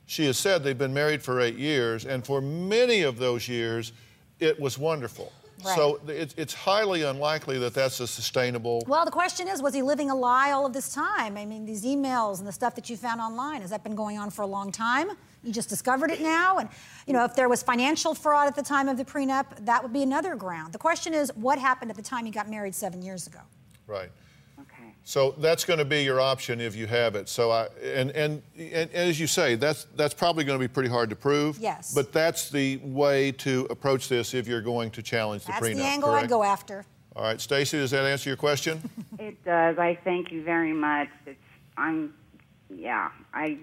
she 0.06 0.26
has 0.26 0.38
said 0.38 0.62
they've 0.62 0.76
been 0.76 0.94
married 0.94 1.22
for 1.22 1.40
eight 1.40 1.56
years, 1.56 2.04
and 2.04 2.24
for 2.24 2.40
many 2.40 3.02
of 3.02 3.18
those 3.18 3.48
years, 3.48 3.92
it 4.38 4.60
was 4.60 4.78
wonderful. 4.78 5.32
Right. 5.64 5.76
So 5.76 6.00
it, 6.06 6.34
it's 6.36 6.54
highly 6.54 7.02
unlikely 7.02 7.58
that 7.58 7.74
that's 7.74 7.98
a 8.00 8.06
sustainable. 8.06 8.84
Well, 8.86 9.04
the 9.04 9.10
question 9.10 9.48
is, 9.48 9.60
was 9.60 9.74
he 9.74 9.82
living 9.82 10.10
a 10.10 10.14
lie 10.14 10.52
all 10.52 10.64
of 10.64 10.72
this 10.72 10.92
time? 10.92 11.36
I 11.36 11.44
mean, 11.44 11.64
these 11.64 11.84
emails 11.84 12.38
and 12.38 12.46
the 12.46 12.52
stuff 12.52 12.74
that 12.76 12.88
you 12.88 12.96
found 12.96 13.20
online, 13.20 13.62
has 13.62 13.70
that 13.70 13.82
been 13.82 13.96
going 13.96 14.18
on 14.18 14.30
for 14.30 14.42
a 14.42 14.46
long 14.46 14.70
time? 14.70 15.10
You 15.42 15.52
just 15.52 15.68
discovered 15.68 16.10
it 16.10 16.20
now? 16.20 16.58
And, 16.58 16.68
you 17.06 17.12
know, 17.12 17.24
if 17.24 17.34
there 17.34 17.48
was 17.48 17.62
financial 17.62 18.14
fraud 18.14 18.46
at 18.46 18.54
the 18.54 18.62
time 18.62 18.88
of 18.88 18.96
the 18.96 19.04
prenup, 19.04 19.64
that 19.64 19.82
would 19.82 19.92
be 19.92 20.02
another 20.02 20.36
ground. 20.36 20.72
The 20.72 20.78
question 20.78 21.12
is, 21.14 21.32
what 21.34 21.58
happened 21.58 21.90
at 21.90 21.96
the 21.96 22.02
time 22.02 22.24
he 22.24 22.30
got 22.30 22.48
married 22.48 22.74
seven 22.74 23.02
years 23.02 23.26
ago? 23.26 23.40
Right. 23.86 24.10
So 25.08 25.34
that's 25.38 25.64
going 25.64 25.78
to 25.78 25.86
be 25.86 26.02
your 26.02 26.20
option 26.20 26.60
if 26.60 26.76
you 26.76 26.86
have 26.86 27.14
it. 27.14 27.30
So 27.30 27.50
I 27.50 27.68
and, 27.82 28.10
and 28.10 28.42
and 28.58 28.92
as 28.92 29.18
you 29.18 29.26
say, 29.26 29.54
that's 29.54 29.84
that's 29.96 30.12
probably 30.12 30.44
going 30.44 30.58
to 30.58 30.62
be 30.62 30.70
pretty 30.70 30.90
hard 30.90 31.08
to 31.08 31.16
prove. 31.16 31.56
Yes. 31.58 31.94
But 31.94 32.12
that's 32.12 32.50
the 32.50 32.76
way 32.82 33.32
to 33.32 33.66
approach 33.70 34.10
this 34.10 34.34
if 34.34 34.46
you're 34.46 34.60
going 34.60 34.90
to 34.90 35.02
challenge 35.02 35.46
the 35.46 35.52
That's 35.52 35.66
prenup. 35.66 35.76
the 35.76 35.84
angle 35.84 36.10
correct? 36.10 36.24
I'd 36.24 36.28
go 36.28 36.42
after. 36.42 36.84
All 37.16 37.22
right, 37.22 37.40
Stacy, 37.40 37.78
does 37.78 37.90
that 37.92 38.04
answer 38.04 38.28
your 38.28 38.36
question? 38.36 38.82
It 39.18 39.42
does. 39.44 39.78
I 39.78 39.98
thank 40.04 40.30
you 40.30 40.44
very 40.44 40.74
much. 40.74 41.08
It's 41.26 41.40
I'm 41.78 42.12
yeah, 42.68 43.08
I 43.32 43.56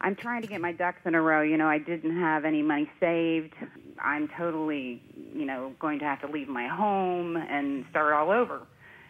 I'm 0.00 0.16
trying 0.16 0.40
to 0.40 0.48
get 0.48 0.62
my 0.62 0.72
ducks 0.72 1.02
in 1.04 1.14
a 1.14 1.20
row. 1.20 1.42
You 1.42 1.58
know, 1.58 1.68
I 1.68 1.76
didn't 1.76 2.18
have 2.18 2.46
any 2.46 2.62
money 2.62 2.90
saved. 2.98 3.52
I'm 4.00 4.28
totally, 4.28 5.02
you 5.34 5.44
know, 5.44 5.74
going 5.78 5.98
to 5.98 6.06
have 6.06 6.22
to 6.22 6.26
leave 6.26 6.48
my 6.48 6.68
home 6.68 7.36
and 7.36 7.84
start 7.90 8.14
all 8.14 8.30
over. 8.30 8.62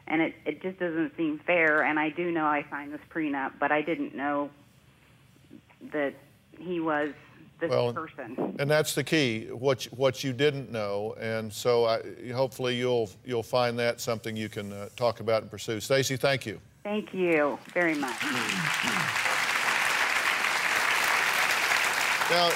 And 0.07 0.21
it, 0.23 0.35
it 0.45 0.63
just 0.63 0.79
doesn't 0.79 1.17
seem 1.17 1.39
fair. 1.47 1.83
And 1.83 1.99
I 1.99 2.11
do 2.11 2.33
know 2.33 2.45
I 2.45 2.65
signed 2.71 2.93
this 2.93 3.01
prenup, 3.15 3.53
but 3.61 3.71
I 3.71 3.83
didn't 3.83 4.15
know 4.15 4.51
that 5.93 6.15
he 6.59 6.81
was 6.81 7.11
this 7.61 7.71
Well, 7.71 7.93
person. 7.93 8.57
And 8.59 8.71
that's 8.71 8.95
the 8.95 9.05
key, 9.05 9.47
what 9.51 9.87
you, 9.87 9.93
what 9.93 10.25
you 10.25 10.33
didn't 10.33 10.71
know, 10.73 11.15
and 11.21 11.53
so 11.53 11.85
I, 11.85 12.01
hopefully 12.33 12.77
you'll 12.77 13.11
you'll 13.25 13.43
find 13.43 13.79
that 13.79 14.01
something 14.01 14.37
you 14.37 14.49
can 14.49 14.73
uh, 14.73 14.89
talk 14.97 15.21
about 15.21 15.43
and 15.43 15.51
pursue. 15.51 15.81
Stacy, 15.81 16.17
thank 16.17 16.47
you. 16.47 16.61
Thank 16.83 17.13
you 17.13 17.59
very 17.75 17.95
much. 17.95 18.17
Now, 22.31 22.51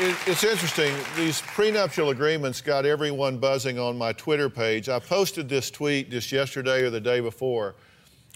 it's 0.00 0.44
interesting. 0.44 0.94
These 1.16 1.40
prenuptial 1.40 2.10
agreements 2.10 2.60
got 2.60 2.86
everyone 2.86 3.38
buzzing 3.38 3.78
on 3.78 3.98
my 3.98 4.12
Twitter 4.12 4.48
page. 4.48 4.88
I 4.88 5.00
posted 5.00 5.48
this 5.48 5.70
tweet 5.70 6.10
just 6.10 6.30
yesterday 6.30 6.82
or 6.82 6.90
the 6.90 7.00
day 7.00 7.18
before. 7.18 7.74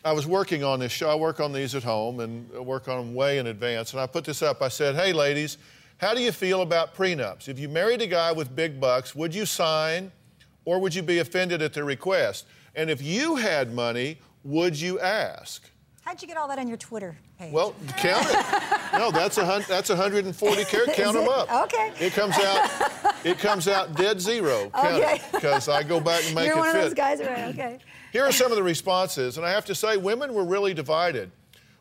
I 0.04 0.12
was 0.12 0.26
working 0.26 0.64
on 0.64 0.80
this 0.80 0.90
show. 0.90 1.08
I 1.08 1.14
work 1.14 1.38
on 1.38 1.52
these 1.52 1.76
at 1.76 1.84
home 1.84 2.18
and 2.18 2.50
work 2.50 2.88
on 2.88 2.98
them 2.98 3.14
way 3.14 3.38
in 3.38 3.46
advance. 3.46 3.92
And 3.92 4.00
I 4.00 4.06
put 4.06 4.24
this 4.24 4.42
up. 4.42 4.60
I 4.60 4.68
said, 4.68 4.96
hey, 4.96 5.12
ladies, 5.12 5.58
how 5.98 6.14
do 6.14 6.20
you 6.20 6.32
feel 6.32 6.62
about 6.62 6.96
prenups? 6.96 7.48
If 7.48 7.60
you 7.60 7.68
married 7.68 8.02
a 8.02 8.08
guy 8.08 8.32
with 8.32 8.56
big 8.56 8.80
bucks, 8.80 9.14
would 9.14 9.32
you 9.32 9.46
sign 9.46 10.10
or 10.64 10.80
would 10.80 10.94
you 10.94 11.02
be 11.02 11.20
offended 11.20 11.62
at 11.62 11.72
the 11.72 11.84
request? 11.84 12.46
And 12.74 12.90
if 12.90 13.00
you 13.00 13.36
had 13.36 13.72
money, 13.72 14.18
would 14.42 14.80
you 14.80 14.98
ask? 14.98 15.62
How'd 16.04 16.20
you 16.20 16.26
get 16.28 16.36
all 16.36 16.48
that 16.48 16.58
on 16.58 16.66
your 16.66 16.76
Twitter 16.76 17.16
page? 17.38 17.52
Well, 17.52 17.74
count 17.96 18.26
it. 18.28 18.98
No, 18.98 19.10
that's 19.12 19.38
a 19.38 19.44
hun- 19.46 19.64
that's 19.68 19.88
140 19.88 20.64
carats. 20.64 20.92
Count 20.96 21.14
them 21.16 21.28
up. 21.28 21.50
Okay. 21.64 21.92
It 22.00 22.12
comes 22.12 22.34
out. 22.38 23.14
It 23.24 23.38
comes 23.38 23.68
out 23.68 23.94
dead 23.94 24.20
zero. 24.20 24.70
Okay. 24.76 25.20
Because 25.32 25.68
I 25.68 25.82
go 25.84 26.00
back 26.00 26.24
and 26.26 26.34
make 26.34 26.44
it. 26.44 26.46
You're 26.48 26.56
it 26.56 26.58
one 26.58 26.72
fit. 26.72 26.76
of 26.78 26.82
those 26.82 26.94
guys, 26.94 27.20
right? 27.20 27.54
Okay. 27.54 27.78
Here 28.12 28.24
are 28.24 28.32
some 28.32 28.50
of 28.50 28.56
the 28.56 28.62
responses, 28.62 29.36
and 29.38 29.46
I 29.46 29.50
have 29.50 29.64
to 29.66 29.74
say, 29.76 29.96
women 29.96 30.34
were 30.34 30.44
really 30.44 30.74
divided. 30.74 31.30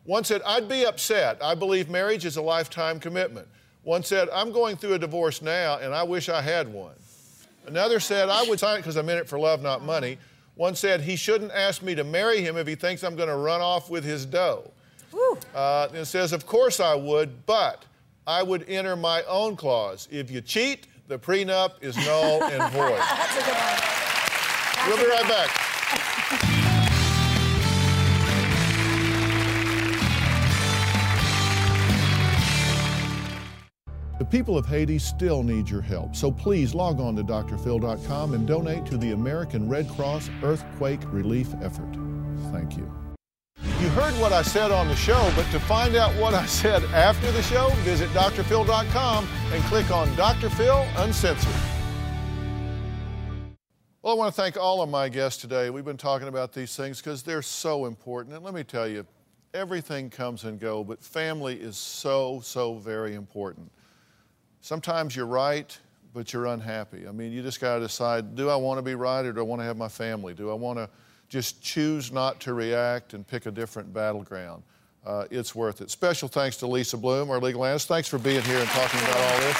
One 0.05 0.23
said, 0.23 0.41
I'd 0.45 0.69
be 0.69 0.85
upset. 0.85 1.39
I 1.43 1.55
believe 1.55 1.89
marriage 1.89 2.23
is 2.25 2.37
a 2.37 2.41
lifetime 2.41 2.99
commitment. 2.99 3.47
One 3.83 4.03
said, 4.03 4.29
I'm 4.31 4.51
going 4.51 4.77
through 4.77 4.93
a 4.93 4.99
divorce 4.99 5.41
now, 5.41 5.79
and 5.79 5.93
I 5.95 6.03
wish 6.03 6.29
I 6.29 6.41
had 6.41 6.71
one. 6.71 6.93
Another 7.65 7.99
said, 7.99 8.29
I 8.29 8.43
would 8.43 8.59
sign 8.59 8.75
it 8.75 8.79
because 8.79 8.95
I'm 8.97 9.09
in 9.09 9.17
it 9.17 9.27
for 9.27 9.37
love, 9.39 9.61
not 9.61 9.83
money. 9.83 10.17
One 10.55 10.75
said, 10.75 11.01
he 11.01 11.15
shouldn't 11.15 11.51
ask 11.51 11.81
me 11.81 11.95
to 11.95 12.03
marry 12.03 12.41
him 12.41 12.57
if 12.57 12.67
he 12.67 12.75
thinks 12.75 13.03
I'm 13.03 13.15
going 13.15 13.29
to 13.29 13.35
run 13.35 13.61
off 13.61 13.89
with 13.89 14.03
his 14.03 14.25
dough. 14.25 14.71
Uh, 15.55 15.87
it 15.93 16.05
says, 16.05 16.33
of 16.33 16.45
course 16.45 16.79
I 16.79 16.95
would, 16.95 17.45
but 17.45 17.85
I 18.27 18.43
would 18.43 18.67
enter 18.69 18.95
my 18.95 19.23
own 19.23 19.55
clause. 19.55 20.07
If 20.11 20.31
you 20.31 20.41
cheat, 20.41 20.87
the 21.07 21.17
prenup 21.17 21.73
is 21.81 21.97
null 21.97 22.43
and 22.43 22.71
void. 22.73 22.97
That's 22.99 23.37
a 23.37 23.45
good 23.45 23.55
one. 23.55 24.87
We'll 24.87 25.05
be 25.05 25.09
right 25.09 25.27
back. 25.27 26.57
people 34.31 34.57
of 34.57 34.65
Haiti 34.65 34.97
still 34.97 35.43
need 35.43 35.69
your 35.69 35.81
help, 35.81 36.15
so 36.15 36.31
please 36.31 36.73
log 36.73 37.01
on 37.01 37.17
to 37.17 37.23
drphil.com 37.23 38.33
and 38.33 38.47
donate 38.47 38.85
to 38.85 38.97
the 38.97 39.11
American 39.11 39.67
Red 39.67 39.89
Cross 39.89 40.29
Earthquake 40.41 41.01
Relief 41.11 41.53
Effort. 41.61 41.93
Thank 42.51 42.77
you. 42.77 42.89
You 43.81 43.89
heard 43.89 44.13
what 44.21 44.31
I 44.31 44.41
said 44.41 44.71
on 44.71 44.87
the 44.87 44.95
show, 44.95 45.31
but 45.35 45.45
to 45.51 45.59
find 45.59 45.95
out 45.95 46.11
what 46.19 46.33
I 46.33 46.45
said 46.45 46.83
after 46.85 47.31
the 47.31 47.41
show, 47.43 47.69
visit 47.79 48.09
drphil.com 48.11 49.27
and 49.51 49.63
click 49.65 49.91
on 49.91 50.15
Dr. 50.15 50.49
Phil 50.49 50.87
Uncensored. 50.97 51.51
Well, 54.01 54.13
I 54.13 54.17
want 54.17 54.33
to 54.33 54.41
thank 54.41 54.57
all 54.57 54.81
of 54.81 54.89
my 54.89 55.09
guests 55.09 55.41
today. 55.41 55.69
We've 55.69 55.85
been 55.85 55.97
talking 55.97 56.27
about 56.27 56.53
these 56.53 56.75
things 56.75 56.99
because 56.99 57.21
they're 57.21 57.43
so 57.43 57.85
important. 57.85 58.35
And 58.35 58.43
let 58.43 58.53
me 58.53 58.63
tell 58.63 58.87
you, 58.87 59.05
everything 59.53 60.09
comes 60.09 60.43
and 60.45 60.59
goes, 60.59 60.85
but 60.87 61.03
family 61.03 61.55
is 61.55 61.77
so, 61.77 62.39
so 62.43 62.75
very 62.75 63.13
important. 63.13 63.71
Sometimes 64.61 65.15
you're 65.15 65.25
right, 65.25 65.75
but 66.13 66.31
you're 66.31 66.45
unhappy. 66.45 67.07
I 67.07 67.11
mean, 67.11 67.31
you 67.31 67.41
just 67.41 67.59
got 67.59 67.75
to 67.75 67.81
decide 67.81 68.35
do 68.35 68.49
I 68.49 68.55
want 68.55 68.77
to 68.77 68.83
be 68.83 68.95
right 68.95 69.25
or 69.25 69.33
do 69.33 69.39
I 69.39 69.43
want 69.43 69.59
to 69.59 69.65
have 69.65 69.77
my 69.77 69.89
family? 69.89 70.33
Do 70.33 70.51
I 70.51 70.53
want 70.53 70.77
to 70.77 70.87
just 71.29 71.61
choose 71.61 72.11
not 72.11 72.39
to 72.41 72.53
react 72.53 73.13
and 73.13 73.25
pick 73.25 73.47
a 73.47 73.51
different 73.51 73.91
battleground? 73.91 74.63
Uh, 75.03 75.25
it's 75.31 75.55
worth 75.55 75.81
it. 75.81 75.89
Special 75.89 76.27
thanks 76.27 76.57
to 76.57 76.67
Lisa 76.67 76.95
Bloom, 76.95 77.31
our 77.31 77.39
legal 77.39 77.65
analyst. 77.65 77.87
Thanks 77.87 78.07
for 78.07 78.19
being 78.19 78.43
here 78.43 78.59
and 78.59 78.69
talking 78.69 78.99
about 78.99 79.17
all 79.17 79.39
this. 79.39 79.57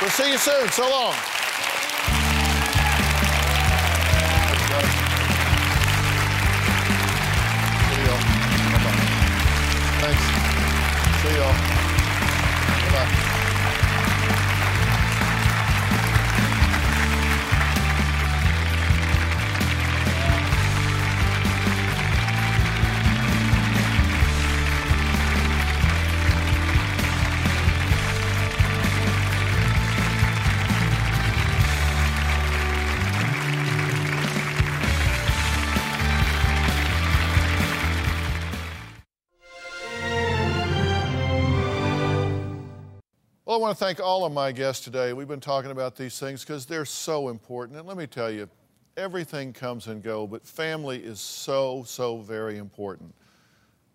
We'll 0.00 0.10
see 0.10 0.30
you 0.30 0.38
soon. 0.38 0.68
So 0.68 0.88
long. 0.88 1.14
Thanks. 9.98 10.22
See 11.22 11.34
y'all. 11.34 11.52
Bye-bye. 12.92 13.35
I 43.56 43.58
want 43.58 43.78
to 43.78 43.82
thank 43.82 44.00
all 44.00 44.26
of 44.26 44.34
my 44.34 44.52
guests 44.52 44.84
today. 44.84 45.14
We've 45.14 45.26
been 45.26 45.40
talking 45.40 45.70
about 45.70 45.96
these 45.96 46.18
things 46.18 46.44
because 46.44 46.66
they're 46.66 46.84
so 46.84 47.30
important. 47.30 47.78
And 47.78 47.88
let 47.88 47.96
me 47.96 48.06
tell 48.06 48.30
you, 48.30 48.50
everything 48.98 49.54
comes 49.54 49.86
and 49.86 50.02
goes, 50.02 50.28
but 50.28 50.46
family 50.46 50.98
is 50.98 51.20
so, 51.20 51.82
so 51.86 52.18
very 52.18 52.58
important. 52.58 53.14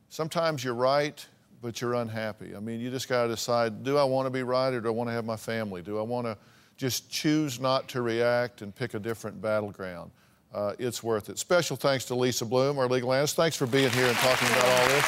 Sometimes 0.09 0.63
you're 0.63 0.73
right, 0.73 1.23
but 1.61 1.79
you're 1.79 1.93
unhappy. 1.93 2.55
I 2.55 2.59
mean, 2.59 2.79
you 2.79 2.89
just 2.89 3.07
got 3.07 3.25
to 3.25 3.29
decide 3.29 3.83
do 3.83 3.99
I 3.99 4.03
want 4.03 4.25
to 4.25 4.31
be 4.31 4.41
right 4.41 4.73
or 4.73 4.81
do 4.81 4.87
I 4.87 4.91
want 4.91 5.09
to 5.11 5.13
have 5.13 5.25
my 5.25 5.37
family? 5.37 5.83
Do 5.83 5.99
I 5.99 6.01
want 6.01 6.25
to 6.25 6.35
just 6.75 7.11
choose 7.11 7.59
not 7.59 7.87
to 7.89 8.01
react 8.01 8.63
and 8.63 8.73
pick 8.73 8.95
a 8.95 8.99
different 8.99 9.39
battleground? 9.43 10.09
Uh, 10.51 10.73
it's 10.79 11.03
worth 11.03 11.29
it. 11.29 11.37
Special 11.37 11.77
thanks 11.77 12.05
to 12.05 12.15
Lisa 12.15 12.47
Bloom, 12.47 12.79
our 12.79 12.87
legal 12.87 13.13
analyst. 13.13 13.35
Thanks 13.35 13.57
for 13.57 13.67
being 13.67 13.91
here 13.91 14.07
and 14.07 14.17
talking 14.17 14.47
about 14.47 14.65
all 14.65 14.87
this. 14.87 15.05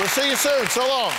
We'll 0.00 0.08
see 0.08 0.28
you 0.28 0.34
soon. 0.34 0.66
So 0.70 0.88
long. 0.88 1.12